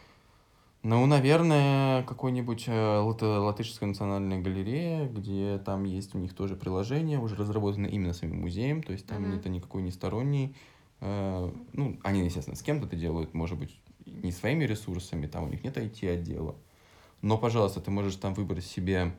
ну, 0.82 1.06
наверное, 1.06 2.02
какой-нибудь 2.02 2.64
э, 2.66 2.98
латышская 2.98 3.88
национальная 3.88 4.40
галерея, 4.40 5.08
где 5.08 5.58
там 5.64 5.84
есть 5.84 6.14
у 6.14 6.18
них 6.18 6.34
тоже 6.34 6.56
приложение, 6.56 7.20
уже 7.20 7.36
разработано 7.36 7.86
именно 7.86 8.12
самим 8.12 8.40
музеем, 8.40 8.82
то 8.82 8.92
есть 8.92 9.06
там 9.06 9.24
mm-hmm. 9.24 9.38
это 9.38 9.48
никакой 9.48 9.82
не 9.82 9.92
сторонний. 9.92 10.56
Э, 11.00 11.52
ну, 11.72 11.98
они, 12.02 12.24
естественно, 12.24 12.56
с 12.56 12.62
кем-то 12.62 12.86
это 12.86 12.96
делают, 12.96 13.32
может 13.32 13.58
быть, 13.58 13.78
не 14.06 14.32
своими 14.32 14.64
ресурсами, 14.64 15.26
там 15.26 15.44
у 15.44 15.48
них 15.48 15.62
нет 15.62 15.76
IT-отдела. 15.76 16.56
Но, 17.20 17.38
пожалуйста, 17.38 17.80
ты 17.80 17.92
можешь 17.92 18.16
там 18.16 18.34
выбрать 18.34 18.64
себе 18.64 19.12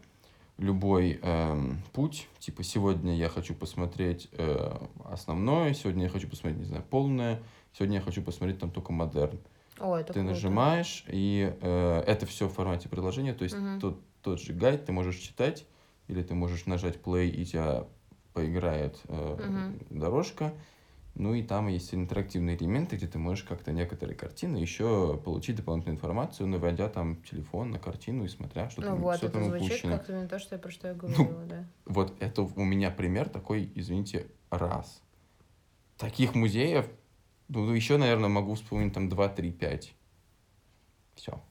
любой 0.58 1.20
э, 1.22 1.72
путь. 1.94 2.28
Типа, 2.40 2.64
сегодня 2.64 3.16
я 3.16 3.30
хочу 3.30 3.54
посмотреть 3.54 4.28
э, 4.34 4.78
основное, 5.06 5.74
сегодня 5.74 6.04
я 6.04 6.10
хочу 6.10 6.28
посмотреть, 6.28 6.60
не 6.60 6.66
знаю, 6.66 6.84
полное, 6.90 7.42
сегодня 7.72 8.00
я 8.00 8.02
хочу 8.02 8.22
посмотреть 8.22 8.60
там 8.60 8.70
только 8.70 8.92
модерн. 8.92 9.40
О, 9.80 9.96
это 9.96 10.14
ты 10.14 10.20
круто. 10.20 10.34
нажимаешь, 10.34 11.04
и 11.08 11.56
э, 11.62 12.04
это 12.06 12.26
все 12.26 12.48
в 12.48 12.54
формате 12.54 12.90
приложения, 12.90 13.34
то 13.34 13.44
есть 13.44 13.56
угу. 13.56 13.80
тот, 13.80 14.00
тот 14.22 14.42
же 14.42 14.54
гайд 14.54 14.86
ты 14.86 14.92
можешь 14.92 15.18
читать, 15.18 15.66
или 16.08 16.22
ты 16.22 16.36
можешь 16.36 16.66
нажать 16.66 16.98
play, 16.98 17.28
и 17.28 17.46
тебя 17.46 17.86
поиграет 18.34 19.00
э, 19.08 19.34
угу. 19.34 20.00
дорожка. 20.00 20.54
Ну 21.16 21.36
и 21.36 21.44
там 21.44 21.68
есть 21.68 21.94
интерактивные 21.94 22.58
элементы, 22.58 22.96
где 22.96 23.06
ты 23.06 23.20
можешь 23.20 23.44
как-то 23.44 23.72
некоторые 23.72 24.16
картины 24.16 24.58
еще 24.58 25.20
получить 25.24 25.58
дополнительную 25.58 25.98
информацию, 25.98 26.48
наводя 26.48 26.90
там 26.90 27.22
телефон 27.22 27.70
на 27.70 27.78
картину 27.78 28.26
и 28.26 28.28
смотря, 28.28 28.72
что 28.72 28.82
ну 28.82 28.88
там, 28.88 29.02
вот, 29.02 29.18
что 29.18 29.28
это 29.28 29.40
там 29.40 29.46
звучит 29.46 29.68
упущено. 29.68 29.98
как 30.00 30.10
именно 30.10 30.28
то, 30.28 30.40
что 30.40 30.56
я, 30.56 30.60
про 30.60 30.72
что 30.72 30.88
я 30.88 30.94
ну, 30.94 31.00
говорила, 31.00 31.40
ну, 31.40 31.48
да. 31.48 31.66
Вот 31.86 32.16
это 32.20 32.42
у 32.42 32.64
меня 32.64 32.90
пример 32.90 33.30
такой, 33.30 33.72
извините, 33.76 34.26
раз. 34.50 35.04
Таких 35.98 36.34
музеев 36.34 36.90
ну, 37.48 37.72
еще, 37.74 37.98
наверное, 37.98 38.30
могу 38.30 38.56
вспомнить 38.56 38.94
там 38.94 39.10
2, 39.10 39.30
3, 39.30 39.52
5. 39.52 39.94
Все. 41.16 41.42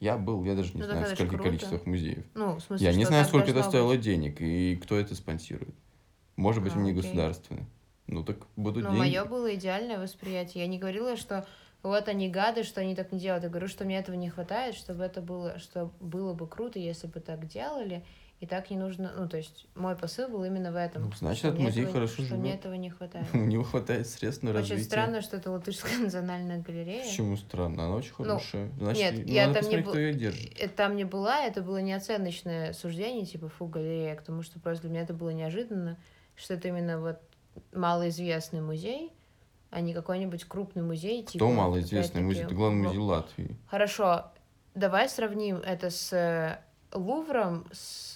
Я 0.00 0.16
был, 0.16 0.44
я 0.44 0.54
даже 0.54 0.74
не 0.74 0.82
ну, 0.82 0.86
знаю, 0.86 1.06
в 1.06 1.08
скольких 1.08 1.42
количествах 1.42 1.84
музеев. 1.86 2.24
Ну, 2.34 2.54
в 2.54 2.60
смысле, 2.60 2.86
я 2.86 2.94
не 2.94 3.04
знаю, 3.04 3.24
сколько 3.24 3.50
это 3.50 3.64
стоило 3.64 3.94
быть. 3.94 4.00
денег 4.00 4.40
и 4.40 4.76
кто 4.76 4.96
это 4.96 5.14
спонсирует. 5.16 5.74
Может 6.36 6.62
быть, 6.62 6.74
а, 6.76 6.78
не 6.78 6.92
государственный. 6.92 7.66
Ну, 8.06 8.22
так 8.22 8.46
будут 8.54 8.84
Но 8.84 8.90
деньги. 8.90 9.00
мое 9.00 9.24
было 9.24 9.54
идеальное 9.56 9.98
восприятие. 9.98 10.62
Я 10.62 10.68
не 10.68 10.78
говорила, 10.78 11.16
что 11.16 11.46
вот 11.82 12.08
они 12.08 12.28
гады, 12.28 12.62
что 12.62 12.80
они 12.80 12.94
так 12.94 13.10
не 13.10 13.18
делают. 13.18 13.42
Я 13.42 13.50
говорю, 13.50 13.66
что 13.66 13.84
мне 13.84 13.98
этого 13.98 14.14
не 14.14 14.30
хватает, 14.30 14.76
чтобы 14.76 15.02
это 15.02 15.20
было, 15.20 15.58
что 15.58 15.90
было 16.00 16.32
бы 16.32 16.46
круто, 16.46 16.78
если 16.78 17.08
бы 17.08 17.18
так 17.18 17.46
делали. 17.48 18.04
И 18.40 18.46
так 18.46 18.70
не 18.70 18.76
нужно, 18.76 19.12
ну, 19.16 19.28
то 19.28 19.36
есть 19.36 19.66
мой 19.74 19.96
посыл 19.96 20.28
был 20.28 20.44
именно 20.44 20.70
в 20.70 20.76
этом. 20.76 21.02
Ну, 21.02 21.12
значит, 21.18 21.46
этот 21.46 21.58
музей 21.58 21.82
этого, 21.82 21.94
хорошо 21.94 22.22
что 22.22 22.36
мне 22.36 22.54
этого 22.54 22.74
не 22.74 22.88
хватает. 22.90 23.26
У 23.34 23.38
него 23.38 23.64
хватает 23.64 24.06
средств 24.06 24.44
на 24.44 24.52
развитие. 24.52 24.76
Очень 24.78 24.86
странно, 24.86 25.22
что 25.22 25.38
это 25.38 25.50
латышская 25.50 25.98
национальная 26.04 26.62
галерея. 26.62 27.02
Почему 27.02 27.36
странно? 27.36 27.86
Она 27.86 27.96
очень 27.96 28.12
ну, 28.18 28.24
хорошая. 28.24 28.70
Ну, 28.78 28.84
значит, 28.84 29.14
нет, 29.16 29.28
я 29.28 29.52
там 29.52 29.68
не, 29.68 29.78
был, 29.78 29.90
кто 29.90 29.98
ее 29.98 30.14
держит. 30.14 30.52
Э, 30.56 30.68
там 30.68 30.94
не 30.94 31.02
была, 31.02 31.40
это 31.40 31.62
было 31.62 31.78
не 31.78 31.92
оценочное 31.92 32.72
суждение, 32.74 33.26
типа, 33.26 33.48
фу, 33.48 33.66
галерея, 33.66 34.14
потому 34.14 34.42
что 34.42 34.60
просто 34.60 34.82
для 34.82 34.90
меня 34.90 35.02
это 35.02 35.14
было 35.14 35.30
неожиданно, 35.30 35.98
что 36.36 36.54
это 36.54 36.68
именно 36.68 37.00
вот 37.00 37.18
малоизвестный 37.72 38.60
музей, 38.60 39.12
а 39.70 39.80
не 39.80 39.92
какой-нибудь 39.92 40.44
крупный 40.44 40.84
музей. 40.84 41.22
Кто 41.22 41.32
типа, 41.32 41.48
малоизвестный 41.48 42.22
музей? 42.22 42.44
Это 42.44 42.54
главный 42.54 42.86
музей 42.86 43.00
Латвии. 43.00 43.56
Хорошо, 43.66 44.30
давай 44.76 45.08
сравним 45.08 45.56
это 45.56 45.90
с 45.90 46.60
Лувром 46.92 47.66
с 47.72 48.14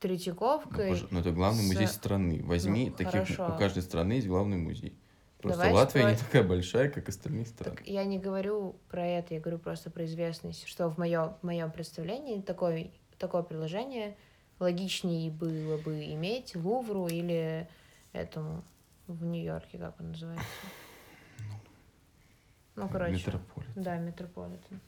Третьяковкой. 0.00 0.90
Ну, 0.90 0.96
пож- 0.96 1.08
ну, 1.10 1.20
это 1.20 1.30
главный 1.32 1.62
с- 1.62 1.66
музей 1.66 1.86
страны. 1.86 2.42
Возьми, 2.42 2.86
Ну, 2.90 2.96
таких 2.96 3.12
хорошо. 3.12 3.54
у 3.54 3.58
каждой 3.58 3.82
страны 3.82 4.14
есть 4.14 4.26
главный 4.26 4.56
музей. 4.56 4.98
Просто 5.38 5.58
Давай 5.58 5.74
Латвия 5.74 6.00
не 6.04 6.14
строить- 6.14 6.20
такая 6.26 6.42
большая, 6.42 6.88
как 6.88 7.08
остальные 7.08 7.44
страны. 7.44 7.76
Так 7.76 7.86
я 7.86 8.04
не 8.04 8.18
говорю 8.18 8.76
про 8.88 9.06
это, 9.06 9.34
я 9.34 9.40
говорю 9.40 9.58
просто 9.58 9.90
про 9.90 10.06
известность, 10.06 10.66
что 10.66 10.88
в 10.88 10.96
моем, 10.96 11.34
в 11.34 11.42
моем 11.42 11.70
представлении 11.70 12.40
такое, 12.40 12.90
такое 13.18 13.42
приложение 13.42 14.16
логичнее 14.58 15.30
было 15.30 15.76
бы 15.76 16.02
иметь 16.14 16.56
Лувру 16.56 17.08
или 17.08 17.68
этому 18.14 18.62
в 19.06 19.22
Нью-Йорке, 19.22 19.76
как 19.76 20.00
он 20.00 20.12
называется. 20.12 20.46
Ну, 22.76 22.88
короче. 22.88 23.12
Метрополит. 23.16 23.68
Да, 23.76 23.96
Метрополитен. 23.98 24.80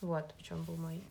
Вот 0.00 0.34
в 0.38 0.42
чем 0.42 0.64
был 0.64 0.76
мой. 0.76 1.04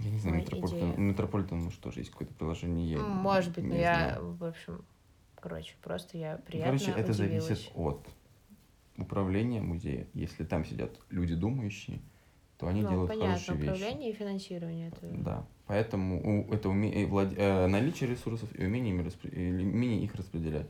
Я 0.00 0.10
не 0.10 0.18
знаю, 0.18 0.38
Метрополитен. 0.38 0.88
Ну, 0.96 0.96
Метрополитен, 0.98 1.58
может, 1.58 1.80
тоже 1.80 2.00
есть 2.00 2.10
какое-то 2.10 2.34
приложение. 2.34 2.90
я 2.92 2.98
Может 2.98 3.54
быть, 3.54 3.64
но 3.64 3.74
я, 3.74 3.94
знаю. 3.94 4.32
в 4.34 4.44
общем, 4.44 4.84
короче, 5.40 5.74
просто 5.82 6.18
я 6.18 6.36
приятно 6.38 6.78
Короче, 6.78 6.90
это 7.00 7.12
удивилась. 7.12 7.44
зависит 7.46 7.70
от 7.74 8.06
управления 8.96 9.60
музея. 9.60 10.06
Если 10.14 10.44
там 10.44 10.64
сидят 10.64 10.98
люди 11.10 11.34
думающие, 11.34 12.00
то 12.58 12.66
они 12.68 12.82
ну, 12.82 12.90
делают 12.90 13.10
понятно, 13.10 13.34
хорошие 13.34 13.56
вещи. 13.58 13.68
управление 13.70 14.10
и 14.10 14.14
финансирование. 14.14 14.88
Это... 14.88 15.06
Да. 15.08 15.46
Поэтому 15.66 16.20
у- 16.48 16.52
это 16.52 16.68
уме- 16.68 16.92
э, 16.92 17.06
влад- 17.06 17.34
э, 17.36 17.66
наличие 17.66 18.10
ресурсов 18.10 18.48
и 18.58 18.64
умение, 18.64 18.92
ими 18.94 19.02
распре- 19.02 19.30
или 19.34 19.64
умение 19.64 20.02
их 20.02 20.14
распределять. 20.14 20.68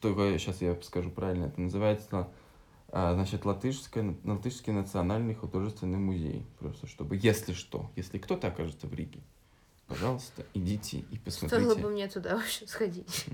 Только 0.00 0.38
сейчас 0.38 0.60
я 0.62 0.74
скажу 0.82 1.10
правильно. 1.10 1.46
Это 1.46 1.60
называется 1.60 2.28
значит, 2.92 3.44
латышская, 3.44 4.14
латышский 4.24 4.72
национальный 4.72 5.34
художественный 5.34 5.98
музей. 5.98 6.44
Просто 6.58 6.86
чтобы, 6.86 7.16
если 7.16 7.52
что, 7.52 7.90
если 7.96 8.18
кто-то 8.18 8.48
окажется 8.48 8.86
в 8.86 8.94
Риге, 8.94 9.20
пожалуйста, 9.86 10.44
идите 10.54 10.98
и 11.10 11.18
посмотрите. 11.18 11.64
Стоило 11.64 11.74
бы 11.74 11.90
мне 11.90 12.08
туда 12.08 12.36
вообще 12.36 12.66
сходить. 12.66 13.26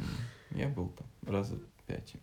Я 0.50 0.68
был 0.68 0.88
там 0.88 1.06
раза 1.26 1.58
пять. 1.86 2.14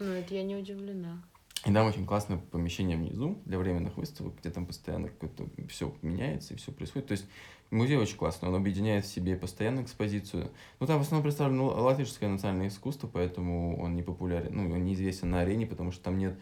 Ну, 0.00 0.06
это 0.06 0.34
я 0.34 0.42
не 0.42 0.56
удивлена. 0.56 1.22
И 1.64 1.72
там 1.72 1.86
очень 1.86 2.04
классное 2.04 2.38
помещение 2.38 2.96
внизу 2.96 3.38
для 3.44 3.58
временных 3.58 3.96
выставок, 3.96 4.34
где 4.40 4.50
там 4.50 4.66
постоянно 4.66 5.08
какое-то 5.08 5.48
все 5.68 5.94
меняется 6.02 6.52
и 6.52 6.56
все 6.56 6.72
происходит. 6.72 7.06
То 7.06 7.12
есть 7.12 7.26
музей 7.70 7.96
очень 7.96 8.16
классный, 8.16 8.48
он 8.48 8.56
объединяет 8.56 9.04
в 9.04 9.08
себе 9.08 9.36
постоянную 9.36 9.84
экспозицию. 9.84 10.50
Ну, 10.80 10.86
там 10.88 10.98
в 10.98 11.02
основном 11.02 11.22
представлено 11.22 11.66
латышское 11.66 12.28
национальное 12.28 12.68
искусство, 12.68 13.06
поэтому 13.06 13.80
он 13.80 13.94
не 13.94 14.02
популярен, 14.02 14.50
ну, 14.52 14.64
он 14.70 14.84
неизвестен 14.84 15.30
на 15.30 15.40
арене, 15.40 15.64
потому 15.64 15.92
что 15.92 16.02
там 16.02 16.18
нет 16.18 16.36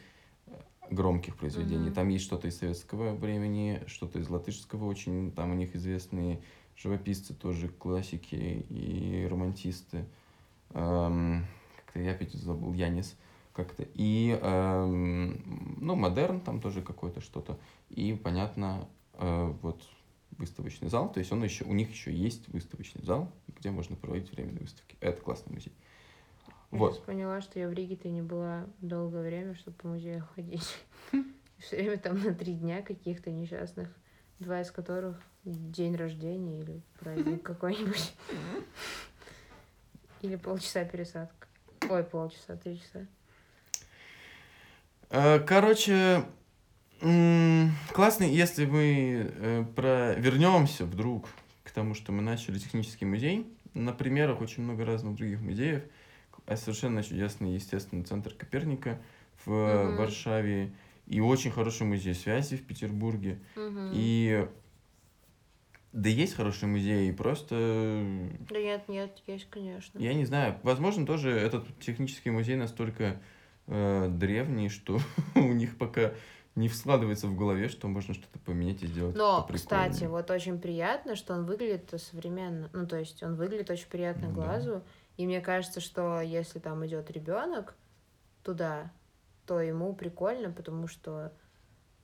громких 0.94 1.36
произведений. 1.36 1.86
Мгм. 1.86 1.94
Там 1.94 2.08
есть 2.08 2.24
что-то 2.24 2.48
из 2.48 2.58
советского 2.58 3.14
времени, 3.14 3.82
что-то 3.86 4.18
из 4.18 4.28
латышского 4.28 4.86
очень, 4.86 5.32
там 5.32 5.52
у 5.52 5.54
них 5.54 5.74
известные 5.74 6.40
живописцы 6.76 7.34
тоже, 7.34 7.68
классики 7.68 8.66
и 8.68 9.26
романтисты. 9.30 10.04
Эм, 10.70 11.44
как-то 11.76 12.00
я 12.00 12.12
опять 12.12 12.32
забыл, 12.32 12.72
Янис 12.72 13.16
как-то. 13.52 13.86
И, 13.94 14.38
эм, 14.40 15.76
ну, 15.78 15.94
модерн 15.94 16.40
там 16.40 16.60
тоже 16.60 16.82
какой-то 16.82 17.20
что-то. 17.20 17.58
И, 17.90 18.14
понятно, 18.14 18.88
э, 19.14 19.54
вот 19.60 19.82
выставочный 20.38 20.88
зал. 20.88 21.12
То 21.12 21.20
есть 21.20 21.32
он 21.32 21.44
еще, 21.44 21.64
у 21.64 21.74
них 21.74 21.90
еще 21.90 22.12
есть 22.12 22.48
выставочный 22.48 23.02
зал, 23.04 23.30
где 23.48 23.70
можно 23.70 23.96
проводить 23.96 24.32
временные 24.32 24.62
выставки. 24.62 24.96
Это 25.00 25.20
классный 25.20 25.52
музей. 25.52 25.72
Я 26.72 26.78
Вот. 26.78 26.94
сейчас 26.94 27.04
поняла, 27.04 27.40
что 27.42 27.58
я 27.58 27.68
в 27.68 27.72
Риге-то 27.72 28.08
не 28.08 28.22
была 28.22 28.66
долгое 28.80 29.22
время, 29.22 29.54
чтобы 29.54 29.76
по 29.76 29.88
музею 29.88 30.26
ходить. 30.34 30.66
Все 31.58 31.76
время 31.76 31.98
там 31.98 32.20
на 32.20 32.34
три 32.34 32.54
дня 32.54 32.82
каких-то 32.82 33.30
несчастных, 33.30 33.88
два 34.38 34.62
из 34.62 34.70
которых 34.70 35.20
день 35.44 35.94
рождения 35.96 36.60
или 36.60 36.82
праздник 36.98 37.42
какой-нибудь. 37.44 38.14
Или 40.22 40.36
полчаса 40.36 40.84
пересадка. 40.84 41.48
Ой, 41.90 42.04
полчаса, 42.04 42.56
три 42.56 42.78
часа. 42.80 43.06
Э, 45.10 45.40
Короче, 45.40 46.24
классно, 47.00 48.22
если 48.22 48.64
мы 48.64 49.32
э, 49.34 49.64
про... 49.74 50.14
вернемся 50.14 50.84
вдруг 50.84 51.28
к 51.64 51.72
тому, 51.72 51.94
что 51.94 52.12
мы 52.12 52.22
начали 52.22 52.58
технический 52.60 53.04
музей. 53.04 53.52
На 53.74 53.92
примерах 53.92 54.40
очень 54.40 54.62
много 54.62 54.84
разных 54.84 55.16
других 55.16 55.40
музеев. 55.40 55.82
А 56.46 56.56
Совершенно 56.56 57.02
чудесный, 57.02 57.54
естественный 57.54 58.04
центр 58.04 58.34
Коперника 58.34 59.00
в 59.44 59.52
э, 59.52 59.84
Мгм. 59.88 59.96
Варшаве. 59.96 60.72
И 61.06 61.20
очень 61.20 61.50
хороший 61.50 61.86
музей 61.86 62.14
связи 62.14 62.56
в 62.56 62.64
Петербурге. 62.66 63.38
И 63.92 64.46
да 65.92 66.08
есть 66.08 66.34
хорошие 66.34 66.68
музеи, 66.70 67.10
просто 67.10 67.54
Да 68.48 68.58
нет, 68.58 68.88
нет, 68.88 69.22
есть, 69.26 69.48
конечно. 69.50 69.98
я 69.98 70.14
не 70.14 70.24
знаю, 70.24 70.56
возможно, 70.62 71.04
тоже 71.04 71.30
этот 71.30 71.66
технический 71.80 72.30
музей 72.30 72.56
настолько 72.56 73.20
э, 73.66 74.08
древний, 74.08 74.70
что 74.70 74.98
у 75.34 75.52
них 75.52 75.76
пока 75.76 76.12
не 76.54 76.68
складывается 76.68 77.26
в 77.26 77.36
голове, 77.36 77.68
что 77.68 77.88
можно 77.88 78.14
что-то 78.14 78.38
поменять 78.38 78.82
и 78.82 78.86
сделать. 78.86 79.16
Но, 79.16 79.46
кстати, 79.52 80.04
вот 80.04 80.30
очень 80.30 80.58
приятно, 80.58 81.14
что 81.16 81.34
он 81.34 81.44
выглядит 81.44 81.92
современно. 81.98 82.70
Ну, 82.72 82.86
то 82.86 82.98
есть 82.98 83.22
он 83.22 83.36
выглядит 83.36 83.68
очень 83.70 83.88
приятно 83.88 84.28
Да. 84.28 84.34
глазу. 84.34 84.82
И 85.16 85.26
мне 85.26 85.40
кажется, 85.40 85.80
что 85.80 86.20
если 86.20 86.58
там 86.58 86.84
идет 86.86 87.10
ребенок 87.10 87.74
туда, 88.42 88.90
то 89.46 89.60
ему 89.60 89.94
прикольно, 89.94 90.50
потому 90.50 90.86
что, 90.88 91.32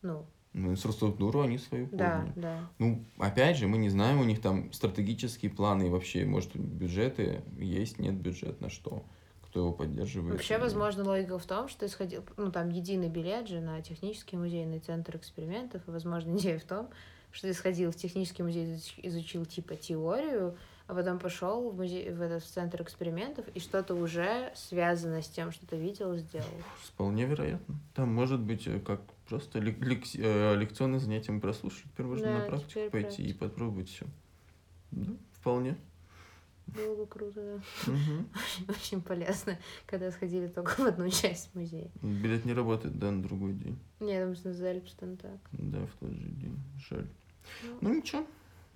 ну, 0.03 0.27
Ну, 0.53 0.71
инфраструктуру 0.73 1.41
они 1.43 1.59
свою 1.59 1.89
да, 1.93 2.17
подняли. 2.21 2.33
да. 2.37 2.71
Ну, 2.79 3.05
опять 3.19 3.57
же, 3.57 3.67
мы 3.69 3.79
не 3.79 3.89
знаем, 3.91 4.21
у 4.21 4.25
них 4.25 4.41
там 4.43 4.73
стратегические 4.73 5.51
планы 5.51 5.87
и 5.87 5.91
вообще, 5.91 6.25
может, 6.25 6.55
бюджеты 6.57 7.43
есть, 7.59 7.99
нет 7.99 8.15
бюджет 8.15 8.61
на 8.61 8.69
что, 8.71 9.05
кто 9.43 9.61
его 9.61 9.73
поддерживает. 9.73 10.33
Вообще, 10.33 10.55
и- 10.57 10.59
возможно, 10.59 11.05
логика 11.05 11.39
в 11.39 11.47
том, 11.47 11.69
что 11.69 11.87
исходил, 11.87 12.25
ну, 12.37 12.51
там 12.53 12.69
единый 12.71 13.09
билет 13.09 13.49
же 13.49 13.61
на 13.61 13.81
технический 13.83 14.37
музейный 14.37 14.81
центр 14.81 15.17
экспериментов, 15.17 15.87
и, 15.87 15.91
возможно, 15.91 16.33
идея 16.37 16.59
в 16.59 16.65
том, 16.65 16.89
что 17.31 17.47
ты 17.47 17.55
сходил 17.55 17.91
в 17.93 17.97
технический 17.97 18.43
музей, 18.43 18.75
изуч- 18.75 19.01
изучил 19.03 19.45
типа 19.47 19.77
теорию, 19.77 20.57
а 20.89 20.95
потом 20.95 21.19
пошел 21.21 21.71
в 21.71 21.77
музей, 21.77 22.11
в 22.11 22.21
этот 22.21 22.43
центр 22.43 22.83
экспериментов 22.83 23.47
и 23.55 23.61
что-то 23.61 23.95
уже 23.95 24.51
связанное 24.57 25.23
с 25.23 25.29
тем, 25.29 25.53
что 25.53 25.65
ты 25.67 25.77
видел, 25.77 26.17
сделал. 26.17 26.47
Вполне 26.83 27.25
вероятно. 27.27 27.77
Там 27.95 28.13
может 28.13 28.41
быть 28.41 28.67
э, 28.67 28.81
как 28.81 29.01
просто 29.29 29.59
лек- 29.61 29.79
лекси- 29.81 30.21
э, 30.23 30.57
лекционные 30.57 30.99
занятия 30.99 31.31
мы 31.33 31.41
прослушали, 31.41 31.85
теперь 31.93 32.07
можно 32.07 32.25
Да, 32.27 32.39
на 32.39 32.45
практику 32.47 32.91
пойти 32.91 33.23
и 33.23 33.33
практика. 33.33 33.49
попробовать 33.49 33.89
все. 33.91 34.07
Да, 34.91 35.13
вполне. 35.35 35.77
Было 36.69 36.97
бы 36.97 37.07
круто, 37.07 37.41
да. 37.87 37.93
Мгм. 37.93 38.29
Очень 38.69 39.01
полезно, 39.01 39.59
когда 39.87 40.11
сходили 40.11 40.49
только 40.49 40.71
в 40.73 40.81
одну 40.87 41.09
часть 41.11 41.55
музея. 41.55 41.91
Билет 42.03 42.45
не 42.45 42.53
работает, 42.53 42.99
да, 42.99 43.11
на 43.11 43.23
другой 43.23 43.53
день. 43.55 43.79
Не, 44.01 44.21
там 44.21 44.35
что 44.35 44.53
Зельпстон 44.53 45.17
так. 45.17 45.39
Да, 45.53 45.79
в 45.87 45.91
тот 46.01 46.11
же 46.13 46.29
день. 46.29 46.59
Жаль. 46.91 47.07
Ну, 47.63 47.79
Ну 47.81 47.95
ничего. 47.95 48.27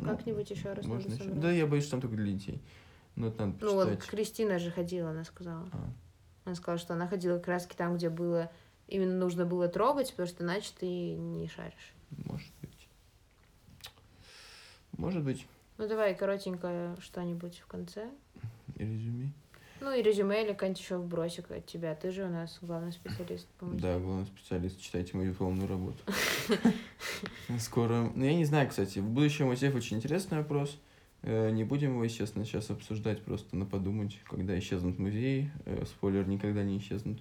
Ну, 0.03 0.16
Как-нибудь 0.16 0.50
еще 0.50 0.72
раз 0.72 0.86
можно 0.86 1.11
надо 1.11 1.22
собрать. 1.22 1.40
Да, 1.40 1.50
я 1.53 1.66
боюсь, 1.66 1.84
что 1.84 1.92
там 1.92 2.00
только 2.03 2.16
для 2.16 2.32
детей. 2.32 2.61
Но 3.14 3.28
это 3.28 3.46
надо 3.46 3.64
Ну 3.64 3.74
вот. 3.74 4.03
Кристина 4.05 4.59
же 4.59 4.70
ходила, 4.70 5.11
она 5.11 5.24
сказала. 5.24 5.68
А, 5.72 5.90
Она 6.44 6.55
сказала, 6.55 6.78
что 6.78 6.94
она 6.94 7.07
ходила 7.09 7.38
как 7.38 7.48
раз 7.48 7.66
там, 7.66 7.96
где 7.96 8.09
было 8.11 8.50
именно 8.88 9.16
нужно 9.16 9.46
было 9.46 9.68
трогать, 9.68 10.11
потому 10.11 10.28
что 10.28 10.44
иначе 10.44 10.72
ты 10.78 10.86
не 10.86 11.48
шаришь. 11.48 11.94
может 12.11 12.53
быть. 12.61 12.88
Может 14.98 15.22
быть. 15.24 15.46
Ну 15.78 15.88
давай 15.88 16.14
коротенько 16.14 16.96
что-нибудь 17.00 17.59
в 17.61 17.66
конце. 17.66 18.11
Резюме. 18.76 19.32
Ну 19.83 19.93
и 19.93 20.01
резюме 20.01 20.45
или 20.45 20.53
какая-нибудь 20.53 20.80
еще 20.80 20.97
вбросик 20.97 21.51
от 21.51 21.66
тебя. 21.66 21.97
Ты 21.97 22.12
же 22.12 22.22
у 22.24 22.28
нас 22.28 22.57
главный 22.62 22.93
специалист 22.93 23.49
по 23.59 23.64
музею. 23.64 23.83
Да, 23.83 23.99
главный 23.99 24.26
специалист, 24.26 24.80
читайте 24.80 25.16
мою 25.16 25.33
дипломную 25.33 25.68
работу. 25.68 25.99
Скоро. 27.59 28.12
Ну, 28.14 28.24
я 28.24 28.37
не 28.37 28.45
знаю, 28.45 28.68
кстати, 28.68 29.01
в 29.01 29.09
будущем 29.09 29.47
музеев 29.47 29.74
очень 29.74 29.97
интересный 29.97 30.39
вопрос. 30.39 30.80
Э, 31.22 31.51
Не 31.51 31.64
будем 31.64 31.95
его, 31.95 32.05
естественно, 32.05 32.45
сейчас 32.45 32.70
обсуждать, 32.70 33.24
просто 33.24 33.57
на 33.57 33.66
подумать, 33.66 34.20
когда 34.30 34.57
исчезнут 34.57 35.01
музеи. 35.01 35.51
Э, 35.64 35.85
Спойлер, 35.85 36.28
никогда 36.28 36.62
не 36.62 36.78
исчезнут. 36.78 37.20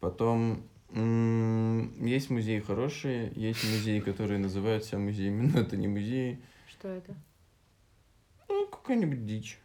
Потом 0.00 0.62
есть 0.94 2.30
музеи 2.30 2.60
хорошие, 2.60 3.32
есть 3.34 3.64
музеи, 3.64 4.00
которые 4.00 4.38
называют 4.38 4.84
себя 4.84 4.98
музеями, 4.98 5.50
но 5.52 5.60
это 5.60 5.76
не 5.76 5.88
музеи. 5.88 6.40
Что 6.68 6.88
это? 6.88 7.14
Ну, 8.48 8.66
какая-нибудь 8.68 9.26
дичь. 9.26 9.58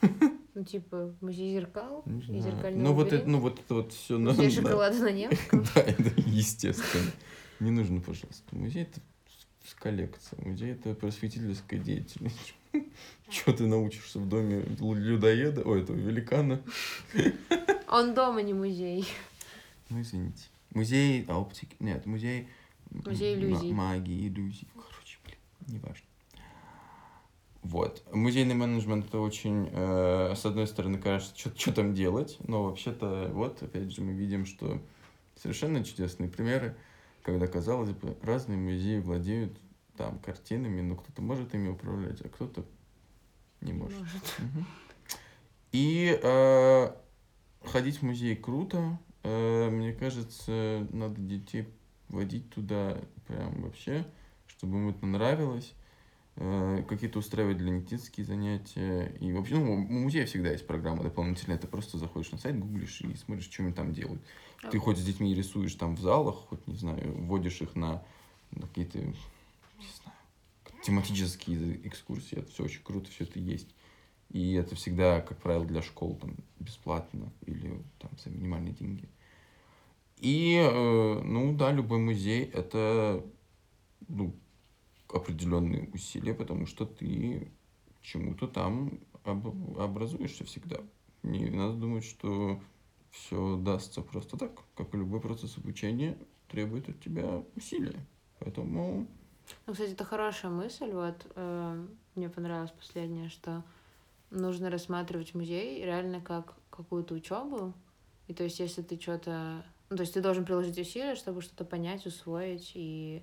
Ну 0.60 0.66
типа 0.66 1.14
музей 1.22 1.54
зеркал 1.54 2.02
и 2.06 2.20
знаю. 2.20 2.42
зеркальный 2.42 2.82
Ну, 2.82 2.92
вот 2.92 3.12
это, 3.14 3.26
ну, 3.26 3.40
вот 3.40 3.58
это 3.58 3.74
вот 3.74 3.92
все. 3.94 4.18
Музей 4.18 4.50
шоколада 4.50 4.98
на 4.98 5.10
немском. 5.10 5.64
Да, 5.74 5.80
это 5.80 6.12
естественно. 6.20 7.10
Не 7.60 7.70
нужно, 7.70 8.02
пожалуйста. 8.02 8.44
Музей 8.54 8.82
это 8.82 9.00
коллекция. 9.78 10.38
Музей 10.44 10.72
это 10.72 10.94
просветительская 10.94 11.80
деятельность. 11.80 12.54
Чего 13.30 13.56
ты 13.56 13.66
научишься 13.66 14.18
в 14.18 14.28
доме 14.28 14.60
лю- 14.78 14.92
людоеда, 14.92 15.62
ой, 15.62 15.80
этого 15.80 15.96
великана? 15.96 16.60
Он 17.88 18.12
дома, 18.12 18.42
не 18.42 18.52
музей. 18.52 19.06
Ну, 19.88 20.02
извините. 20.02 20.44
Музей 20.74 21.24
оптики. 21.26 21.74
Нет, 21.80 22.04
музей... 22.04 22.48
Музей 22.90 23.34
иллюзий. 23.34 23.72
Магии, 23.72 24.28
иллюзий. 24.28 24.68
Короче, 24.74 25.18
блин, 25.24 25.38
неважно. 25.68 26.04
Вот. 27.62 28.02
Музейный 28.12 28.54
менеджмент 28.54 29.06
это 29.06 29.18
очень, 29.20 29.68
э, 29.70 30.34
с 30.34 30.46
одной 30.46 30.66
стороны, 30.66 30.98
кажется, 30.98 31.34
что 31.36 31.72
там 31.72 31.94
делать, 31.94 32.38
но 32.46 32.64
вообще-то, 32.64 33.30
вот, 33.32 33.62
опять 33.62 33.92
же, 33.92 34.00
мы 34.00 34.12
видим, 34.12 34.46
что 34.46 34.80
совершенно 35.36 35.84
чудесные 35.84 36.30
примеры, 36.30 36.76
когда, 37.22 37.46
казалось 37.46 37.90
бы, 37.90 38.16
разные 38.22 38.58
музеи 38.58 38.98
владеют 38.98 39.58
там 39.96 40.18
картинами, 40.20 40.80
но 40.80 40.96
кто-то 40.96 41.20
может 41.20 41.54
ими 41.54 41.68
управлять, 41.68 42.22
а 42.22 42.28
кто-то 42.28 42.64
не 43.60 43.74
может. 43.74 43.98
Может. 43.98 44.66
И 45.72 46.18
э, 46.22 46.92
ходить 47.64 47.98
в 47.98 48.02
музей 48.02 48.36
круто. 48.36 48.98
Э, 49.22 49.68
мне 49.68 49.92
кажется, 49.92 50.86
надо 50.92 51.20
детей 51.20 51.68
водить 52.08 52.50
туда 52.50 52.98
прям 53.26 53.62
вообще, 53.62 54.06
чтобы 54.46 54.78
им 54.78 54.88
это 54.88 55.06
нравилось. 55.06 55.74
Э, 56.42 56.82
какие-то 56.88 57.18
устраивать 57.18 57.58
длиннотические 57.58 58.24
занятия. 58.24 59.14
И 59.20 59.30
вообще, 59.30 59.56
ну, 59.56 59.74
у 59.74 59.76
музея 59.76 60.24
всегда 60.24 60.50
есть 60.50 60.66
программа 60.66 61.02
дополнительная. 61.02 61.58
Ты 61.58 61.66
просто 61.66 61.98
заходишь 61.98 62.32
на 62.32 62.38
сайт, 62.38 62.58
гуглишь 62.58 63.02
и 63.02 63.14
смотришь, 63.14 63.50
что 63.50 63.62
они 63.62 63.74
там 63.74 63.92
делают. 63.92 64.22
Ты 64.70 64.78
хоть 64.78 64.96
с 64.96 65.04
детьми 65.04 65.34
рисуешь 65.34 65.74
там 65.74 65.96
в 65.96 66.00
залах, 66.00 66.36
хоть, 66.48 66.66
не 66.66 66.76
знаю, 66.76 67.12
вводишь 67.14 67.60
их 67.60 67.74
на, 67.76 68.02
на 68.52 68.66
какие-то, 68.68 69.00
не 69.00 69.12
знаю, 70.02 70.16
тематические 70.82 71.86
экскурсии. 71.86 72.38
Это 72.38 72.50
все 72.50 72.64
очень 72.64 72.82
круто, 72.84 73.10
все 73.10 73.24
это 73.24 73.38
есть. 73.38 73.68
И 74.30 74.54
это 74.54 74.74
всегда, 74.76 75.20
как 75.20 75.42
правило, 75.42 75.66
для 75.66 75.82
школ 75.82 76.16
там 76.16 76.36
бесплатно 76.58 77.30
или 77.44 77.82
там 77.98 78.10
за 78.24 78.30
минимальные 78.30 78.72
деньги. 78.72 79.10
И, 80.16 80.54
э, 80.56 81.22
ну 81.22 81.54
да, 81.54 81.70
любой 81.70 81.98
музей 81.98 82.44
это 82.44 83.22
ну, 84.08 84.34
определенные 85.12 85.88
усилия, 85.92 86.34
потому 86.34 86.66
что 86.66 86.86
ты 86.86 87.50
чему-то 88.02 88.46
там 88.46 89.00
об- 89.24 89.78
образуешься 89.78 90.44
всегда. 90.44 90.78
Не 91.22 91.50
надо 91.50 91.74
думать, 91.74 92.04
что 92.04 92.60
все 93.10 93.56
дастся 93.56 94.02
просто 94.02 94.36
так, 94.36 94.52
как 94.74 94.94
и 94.94 94.98
любой 94.98 95.20
процесс 95.20 95.58
обучения 95.58 96.16
требует 96.48 96.88
от 96.88 97.00
тебя 97.00 97.42
усилия. 97.56 98.06
Поэтому 98.38 99.06
Ну, 99.66 99.72
кстати, 99.72 99.92
это 99.92 100.04
хорошая 100.04 100.50
мысль. 100.50 100.90
Вот 100.92 101.26
э, 101.34 101.86
мне 102.14 102.28
понравилось 102.28 102.70
последнее, 102.70 103.28
что 103.28 103.62
нужно 104.30 104.70
рассматривать 104.70 105.34
музей 105.34 105.84
реально 105.84 106.20
как 106.20 106.54
какую-то 106.70 107.14
учебу. 107.14 107.74
И 108.28 108.34
то 108.34 108.44
есть, 108.44 108.60
если 108.60 108.82
ты 108.82 108.98
что-то... 109.00 109.64
Ну, 109.90 109.96
то 109.96 110.02
есть 110.02 110.14
ты 110.14 110.20
должен 110.20 110.44
приложить 110.44 110.78
усилия, 110.78 111.16
чтобы 111.16 111.42
что-то 111.42 111.64
понять, 111.64 112.06
усвоить. 112.06 112.72
И, 112.74 113.22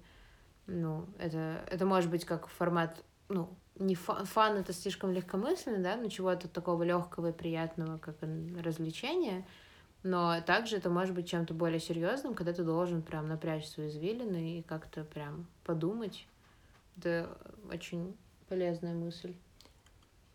ну, 0.68 1.06
это, 1.18 1.64
это 1.70 1.86
может 1.86 2.10
быть 2.12 2.26
как 2.26 2.48
формат... 2.48 3.04
Ну, 3.30 3.50
не 3.80 3.96
фан, 3.96 4.26
фан 4.26 4.58
это 4.58 4.74
слишком 4.74 5.12
легкомысленно, 5.12 5.82
да, 5.84 5.96
но 5.96 6.10
чего-то 6.10 6.48
такого 6.48 6.84
легкого 6.84 7.30
и 7.30 7.34
приятного, 7.34 7.98
как 7.98 8.16
развлечение. 8.62 9.46
Но 10.04 10.40
также 10.42 10.78
это 10.78 10.90
может 10.90 11.14
быть 11.16 11.28
чем-то 11.28 11.54
более 11.54 11.80
серьезным, 11.80 12.34
когда 12.34 12.54
ты 12.54 12.64
должен 12.64 13.02
прям 13.02 13.28
напрячь 13.28 13.66
свои 13.66 13.90
извилины 13.90 14.60
и 14.60 14.62
как-то 14.62 15.04
прям 15.04 15.48
подумать. 15.64 16.28
Это 16.98 17.30
очень 17.72 18.16
полезная 18.48 18.94
мысль. 18.94 19.34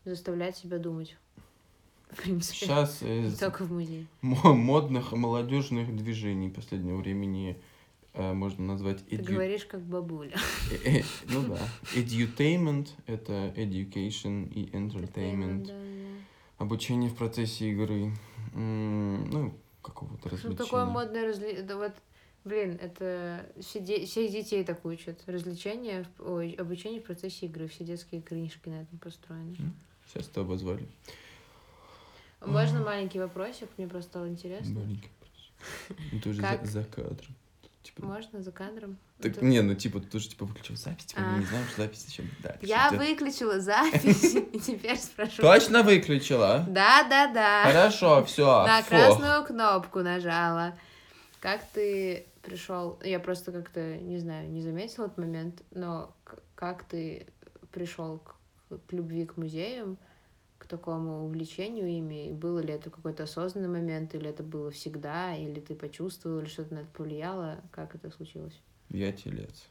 Заставлять 0.05 0.57
себя 0.57 0.79
думать. 0.79 1.17
В 2.11 2.17
принципе. 2.17 2.67
сейчас 2.67 3.03
из 3.03 3.39
только 3.39 3.65
в 3.65 3.73
музее. 3.73 4.07
мо- 4.21 4.53
модных 4.53 5.13
молодежных 5.13 5.97
движений 5.97 6.51
последнего 6.51 6.99
времени 6.99 7.59
можно 8.15 8.65
назвать 8.67 9.05
Ты 9.07 9.17
edu- 9.17 9.33
говоришь 9.33 9.65
как 9.65 9.81
бабуля. 9.83 10.37
э, 10.85 10.99
э, 10.99 11.03
ну 11.29 11.43
да. 11.49 11.59
Edutainment— 11.95 12.89
это 13.07 13.33
education 13.57 14.53
и 14.53 14.67
entertainment. 14.71 15.73
Обучение 16.59 17.11
в 17.11 17.17
процессе 17.17 17.71
игры. 17.71 18.13
Ну, 18.55 19.55
какого-то 19.83 20.29
Ну, 20.29 20.31
развлечения. 20.31 20.57
такое 20.57 20.85
модное 20.85 21.27
развлечение. 21.29 21.75
Вот, 21.75 21.93
блин, 22.45 22.79
это 22.81 23.47
все 23.61 23.81
де- 23.81 24.05
всех 24.05 24.31
детей 24.31 24.63
так 24.63 24.85
учат. 24.85 25.21
Развлечение, 25.27 26.07
ой, 26.19 26.53
обучение 26.53 27.01
в 27.01 27.05
процессе 27.05 27.47
игры. 27.47 27.67
Все 27.67 27.83
детские 27.85 28.21
книжки 28.21 28.69
на 28.69 28.83
этом 28.83 28.99
построены. 28.99 29.57
Сейчас 30.07 30.29
это 30.29 30.43
обозвали. 30.43 30.87
Можно 32.45 32.81
маленький 32.85 33.19
вопросик? 33.21 33.69
Мне 33.79 33.87
просто 33.89 34.11
стало 34.11 34.29
интересно. 34.29 34.81
Маленький 34.81 35.09
вопрос. 35.21 35.99
Ну, 36.13 36.21
тоже 36.21 36.41
за, 36.43 36.61
за 36.65 36.85
кадром. 36.85 37.35
Типа, 37.83 38.05
Можно 38.07 38.43
за 38.43 38.53
кадром? 38.53 38.97
так, 39.21 39.33
Это- 39.33 39.45
не, 39.45 39.61
ну 39.61 39.75
типа 39.75 39.99
ты 40.01 40.07
тоже 40.07 40.29
типа 40.29 40.45
выключил 40.45 40.77
запись, 40.77 41.07
типа 41.07 41.21
мы 41.21 41.35
А. 41.35 41.39
не 41.41 41.45
знаем, 41.47 41.67
что 41.67 41.83
запись 41.83 42.07
еще 42.09 42.23
дальше. 42.43 42.59
Я 42.63 42.89
идет. 42.91 42.99
выключила 43.01 43.61
запись 43.61 44.35
и 44.53 44.61
теперь 44.61 44.97
спрошу. 44.99 45.43
Точно 45.43 45.83
выключила? 45.83 46.65
Да, 46.69 47.03
да, 47.09 47.27
да. 47.33 47.63
Хорошо, 47.65 48.25
все. 48.25 48.65
На 48.67 48.83
красную 48.83 49.45
кнопку 49.45 50.01
нажала. 50.01 50.79
Как 51.41 51.61
ты 51.73 52.27
пришел? 52.43 53.01
Я 53.03 53.19
просто 53.19 53.51
как-то 53.51 53.97
не 53.97 54.19
знаю, 54.19 54.49
не 54.49 54.63
заметила 54.63 55.07
этот 55.07 55.19
момент, 55.19 55.63
но 55.73 56.15
как 56.55 56.85
ты 56.85 57.27
пришел 57.73 58.19
к, 58.19 58.37
к 58.87 58.93
любви 58.93 59.27
к 59.27 59.37
музеям, 59.37 59.99
к 60.63 60.67
такому 60.67 61.25
увлечению 61.25 61.89
ими? 61.89 62.29
И 62.29 62.33
было 62.33 62.61
ли 62.61 62.73
это 62.73 62.89
какой-то 62.89 63.25
осознанный 63.25 63.69
момент, 63.69 64.15
или 64.15 64.31
это 64.31 64.45
было 64.45 64.71
всегда, 64.71 65.37
или 65.37 65.59
ты 65.59 65.75
почувствовал, 65.75 66.39
или 66.39 66.47
что-то 66.47 66.75
на 66.75 66.79
это 66.81 66.89
повлияло? 66.93 67.61
Как 67.73 67.97
это 67.97 68.11
случилось? 68.13 68.55
Я 68.89 69.11
телец. 69.11 69.65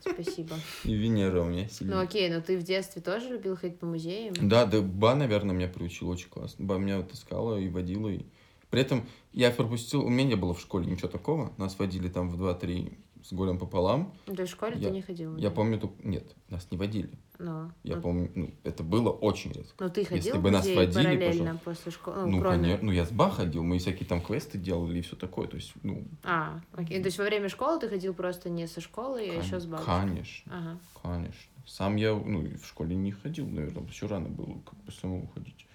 Спасибо. 0.00 0.56
И 0.84 0.94
Венера 0.94 1.42
у 1.42 1.44
меня 1.44 1.64
Ну 1.64 1.68
сильная. 1.68 2.00
окей, 2.00 2.30
но 2.30 2.40
ты 2.40 2.56
в 2.56 2.62
детстве 2.62 3.02
тоже 3.02 3.28
любил 3.28 3.56
ходить 3.56 3.78
по 3.78 3.84
музеям? 3.86 4.34
Да, 4.40 4.64
да, 4.64 4.80
Ба, 4.80 5.14
наверное, 5.14 5.54
меня 5.54 5.68
приучил 5.68 6.08
очень 6.08 6.30
классно. 6.30 6.64
Ба 6.64 6.78
меня 6.78 7.02
таскала 7.02 7.58
и 7.58 7.68
водила. 7.68 8.08
И... 8.08 8.24
При 8.70 8.80
этом 8.80 9.06
я 9.32 9.50
пропустил, 9.50 10.02
у 10.02 10.08
меня 10.08 10.24
не 10.24 10.34
было 10.34 10.54
в 10.54 10.60
школе 10.60 10.86
ничего 10.86 11.08
такого. 11.08 11.52
Нас 11.58 11.78
водили 11.78 12.08
там 12.08 12.30
в 12.30 12.42
2-3 12.42 12.96
с 13.26 13.32
горем 13.32 13.58
пополам. 13.58 14.14
Ну, 14.28 14.34
То 14.36 14.42
есть 14.42 14.52
в 14.52 14.56
школе 14.56 14.76
Я- 14.78 14.88
ты 14.88 14.94
не 14.94 15.02
ходил? 15.02 15.30
Я 15.30 15.34
музей? 15.34 15.50
помню, 15.50 15.78
только... 15.80 16.06
нет, 16.06 16.24
нас 16.48 16.68
не 16.70 16.76
водили. 16.78 17.10
Но, 17.38 17.72
Я 17.82 17.96
ну, 17.96 18.02
помню, 18.02 18.30
ну, 18.34 18.50
это 18.62 18.82
было 18.84 19.10
очень 19.10 19.50
редко. 19.52 19.74
но 19.84 19.88
ты 19.90 20.04
ходил 20.04 20.24
если 20.24 20.38
бы 20.38 20.50
нас 20.52 20.64
водили, 20.66 20.86
параллельно 21.16 21.56
после 21.64 21.90
школы? 21.92 22.24
Ну, 22.26 22.40
кроме- 22.40 22.56
конечно, 22.62 22.86
ну, 22.86 22.92
я 22.92 23.04
с 23.04 23.10
Ба 23.10 23.30
ходил, 23.30 23.64
мы 23.64 23.78
всякие 23.78 24.06
там 24.08 24.20
квесты 24.22 24.58
делали 24.58 24.98
и 24.98 25.02
все 25.02 25.16
такое. 25.16 25.48
То 25.48 25.56
есть, 25.56 25.72
ну, 25.82 26.04
А, 26.22 26.60
окей. 26.72 27.00
То 27.00 27.06
есть 27.06 27.18
во 27.18 27.24
время 27.24 27.48
школы 27.48 27.80
ты 27.80 27.88
ходил 27.88 28.14
просто 28.14 28.48
не 28.48 28.66
со 28.68 28.80
школы, 28.80 29.20
а 29.20 29.42
еще 29.42 29.58
с 29.58 29.64
кон- 29.64 29.72
бабушкой? 29.72 30.00
конечно, 30.00 30.52
Ага. 30.56 30.78
конечно. 31.02 31.50
Сам 31.66 31.96
я, 31.96 32.14
ну, 32.14 32.42
в 32.56 32.64
школе 32.64 32.94
не 32.94 33.10
ходил, 33.10 33.48
наверное, 33.48 33.82
еще 33.88 34.06
рано 34.06 34.28
было 34.28 34.56
как 34.64 34.78
бы 34.84 34.92
самому 34.92 35.26
ходить. 35.34 35.66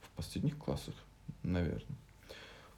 В 0.00 0.10
последних 0.16 0.56
классах, 0.56 0.94
наверное. 1.42 1.98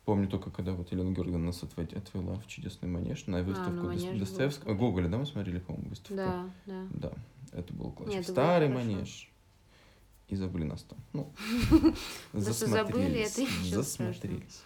Помню 0.05 0.27
только, 0.29 0.51
когда 0.51 0.73
вот 0.73 0.91
Елена 0.91 1.13
Георгиевна 1.13 1.47
нас 1.47 1.63
отвела 1.63 2.35
в 2.35 2.47
чудесный 2.49 2.89
манеж 2.89 3.27
на 3.27 3.43
выставку 3.43 3.71
А, 3.71 3.75
Дос- 3.75 3.87
манеж 3.87 4.03
было 4.05 4.19
Достоевского. 4.19 4.75
Гоголя, 4.75 5.09
да, 5.09 5.19
мы 5.19 5.27
смотрели, 5.27 5.61
по-моему, 5.61 5.91
выставку? 5.91 6.15
Да, 6.17 6.45
да. 6.67 6.87
Да, 6.91 7.13
это 7.53 7.73
было 7.73 7.91
классно. 7.93 8.11
Нет, 8.13 8.25
это 8.25 8.33
было 8.33 8.45
Старый 8.45 8.69
хорошо. 8.69 8.85
манеж. 8.91 9.31
И 10.29 10.35
забыли 10.37 10.65
нас 10.65 10.83
там. 10.83 10.99
Ну, 11.13 11.33
засмотрелись, 12.33 13.37
Засмотрелись. 13.71 14.63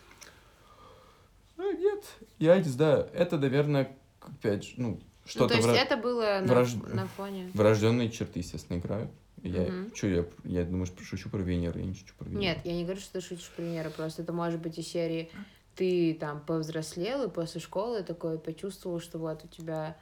Ну, 1.56 1.72
нет, 1.78 2.04
я 2.38 2.56
не 2.58 2.68
знаю, 2.68 3.08
это, 3.12 3.38
наверное, 3.38 3.96
опять 4.20 4.64
же, 4.64 4.74
ну, 4.76 4.88
Ну, 4.90 5.00
что-то 5.24 5.54
то 5.54 5.68
есть 5.68 5.68
это 5.68 5.96
было 5.96 6.40
на 6.40 7.06
фоне... 7.08 7.50
врожденные 7.52 8.10
черты, 8.10 8.40
естественно, 8.40 8.78
играют. 8.78 9.10
Я, 9.42 9.62
Мгм. 9.62 9.94
что 9.94 10.06
я, 10.06 10.24
я 10.44 10.64
думаю, 10.64 10.86
что 10.86 11.02
шучу 11.04 11.28
про 11.28 11.38
Венеру, 11.38 11.78
я 11.78 11.84
не 11.84 11.94
шучу 11.94 12.14
про 12.16 12.24
Венеру. 12.24 12.42
Нет, 12.42 12.58
я 12.64 12.72
не 12.74 12.84
говорю, 12.84 13.00
что 13.00 13.14
ты 13.14 13.20
шутишь 13.20 13.50
примеры, 13.56 13.90
просто 13.90 14.22
это 14.22 14.32
может 14.32 14.60
быть 14.60 14.78
из 14.78 14.88
серии 14.88 15.30
ты 15.76 16.14
там 16.18 16.40
повзрослел 16.40 17.24
и 17.24 17.30
после 17.30 17.60
школы 17.60 18.02
такой 18.02 18.38
почувствовал, 18.38 18.98
что 18.98 19.18
вот 19.18 19.44
у 19.44 19.48
тебя 19.48 19.96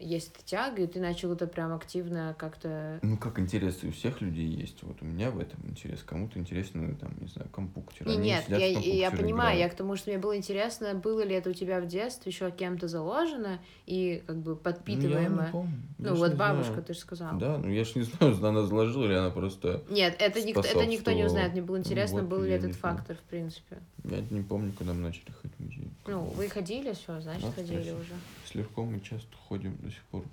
есть 0.00 0.32
эта 0.34 0.44
тяга, 0.44 0.82
и 0.82 0.86
ты 0.86 0.98
начал 0.98 1.32
это 1.32 1.46
прям 1.46 1.72
активно 1.74 2.34
как-то... 2.38 2.98
Ну, 3.02 3.16
как 3.16 3.38
интерес 3.38 3.84
у 3.84 3.92
всех 3.92 4.20
людей 4.20 4.46
есть. 4.46 4.82
Вот 4.82 4.96
у 5.02 5.04
меня 5.04 5.30
в 5.30 5.38
этом 5.38 5.60
интерес. 5.68 6.02
Кому-то 6.02 6.38
интересно, 6.38 6.94
там, 6.96 7.12
не 7.20 7.28
знаю, 7.28 7.48
компьютер. 7.50 8.06
Не, 8.06 8.14
Они 8.14 8.28
нет, 8.30 8.44
я, 8.48 8.66
я 8.66 9.10
понимаю, 9.10 9.50
я 9.50 9.56
играют. 9.66 9.74
к 9.74 9.76
тому, 9.76 9.96
что 9.96 10.10
мне 10.10 10.18
было 10.18 10.36
интересно, 10.36 10.94
было 10.94 11.22
ли 11.22 11.34
это 11.34 11.50
у 11.50 11.52
тебя 11.52 11.80
в 11.80 11.86
детстве 11.86 12.30
еще 12.32 12.50
кем-то 12.50 12.88
заложено 12.88 13.58
и 13.86 14.22
как 14.26 14.36
бы 14.38 14.50
Ну, 14.50 14.56
я 14.56 14.60
подпитываемо. 14.62 15.44
не 15.46 15.52
помню. 15.52 15.72
Ну, 15.98 16.08
Я 16.08 16.14
ж 16.14 16.18
вот 16.18 16.34
бабушка, 16.34 16.72
знаю. 16.72 16.84
ты 16.84 16.94
же 16.94 17.00
сказал. 17.00 17.38
Да, 17.38 17.58
ну 17.58 17.68
я 17.70 17.84
ж 17.84 17.94
не 17.94 18.02
знаю, 18.02 18.34
она 18.42 18.62
заложила 18.62 19.04
или 19.04 19.14
она 19.14 19.30
просто... 19.30 19.84
Нет, 19.90 20.16
это 20.18 20.42
никто, 20.42 20.60
это 20.62 20.86
никто 20.86 21.12
не 21.12 21.24
узнает. 21.24 21.52
Мне 21.52 21.62
было 21.62 21.78
интересно, 21.78 22.20
Вот 22.20 22.28
был 22.30 22.42
ли 22.42 22.50
я 22.50 22.56
этот 22.56 22.74
фактор, 22.74 23.16
в 23.16 23.28
принципе. 23.28 23.78
Я 24.04 24.20
не 24.30 24.42
помню, 24.42 24.72
когда 24.76 24.94
мы 24.94 25.00
начали 25.00 25.30
ходить 25.42 25.56
в 25.58 25.60
музей. 25.62 25.90
Ну, 26.06 26.20
вы 26.24 26.48
ходили, 26.48 26.92
все, 26.94 27.20
значит, 27.20 27.54
ходили 27.54 27.90
уже. 27.90 28.14
С 28.46 28.54
Лерком 28.54 28.92
мы 28.92 29.00
часто 29.00 29.28
ходим 29.48 29.76
до 29.90 29.96
сих 29.96 30.04
пор. 30.04 30.24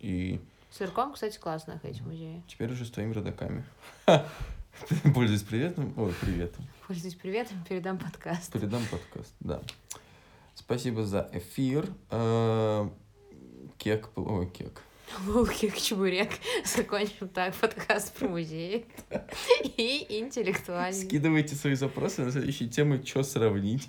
И 0.00 0.40
С 0.70 0.80
Ирком, 0.80 1.12
кстати, 1.12 1.38
классно 1.38 1.78
ходить 1.78 2.00
в 2.00 2.06
музее. 2.06 2.42
теперь 2.48 2.70
уже 2.72 2.84
с 2.84 2.90
твоими 2.90 3.12
родаками. 3.12 3.64
Пользуясь 5.14 5.42
приветом. 5.42 5.94
Ой, 5.96 6.12
приветом. 6.20 6.66
Пользуюсь 6.86 7.14
приветом, 7.14 7.64
передам 7.68 7.96
подкаст. 7.98 8.52
Передам 8.52 8.82
подкаст, 8.90 9.32
да. 9.40 9.62
Спасибо 10.54 11.04
за 11.04 11.28
эфир. 11.32 11.88
Э, 12.10 12.88
Кек, 13.78 14.10
ой, 14.16 14.50
кек. 14.50 14.82
Лулких 15.26 15.80
чебурек. 15.80 16.30
Закончим 16.64 17.28
так 17.28 17.54
подкаст 17.54 18.14
про 18.14 18.28
музеи. 18.28 18.86
И 19.76 20.06
интеллектуальный. 20.20 21.04
Скидывайте 21.04 21.54
свои 21.54 21.74
запросы 21.74 22.24
на 22.24 22.32
следующие 22.32 22.68
темы, 22.68 23.02
что 23.04 23.22
сравнить. 23.22 23.88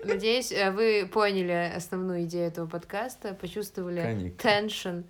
Надеюсь, 0.04 0.52
э, 0.52 0.70
вы 0.70 1.08
поняли 1.12 1.72
основную 1.74 2.24
идею 2.24 2.46
этого 2.46 2.66
подкаста, 2.66 3.34
почувствовали 3.34 4.34
tension 4.38 5.04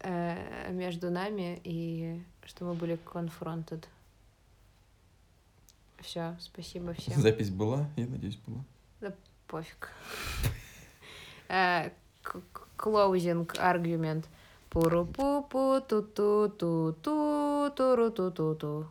э, 0.00 0.72
между 0.72 1.10
нами 1.10 1.60
и 1.64 2.22
что 2.44 2.64
мы 2.64 2.74
были 2.74 2.98
confronted. 3.04 3.84
Все, 6.00 6.36
спасибо 6.40 6.94
всем. 6.94 7.20
Запись 7.20 7.50
была? 7.50 7.88
Я 7.96 8.06
надеюсь, 8.06 8.38
была. 8.46 9.12
Пофиг. 9.46 9.90
Э, 11.48 11.90
Closing 12.76 13.46
argument. 13.54 14.24
Пуру-пу-пу, 14.70 15.80
ту-ту-ту-ту, 15.88 17.70
туру-ту-ту-ту. 17.76 18.86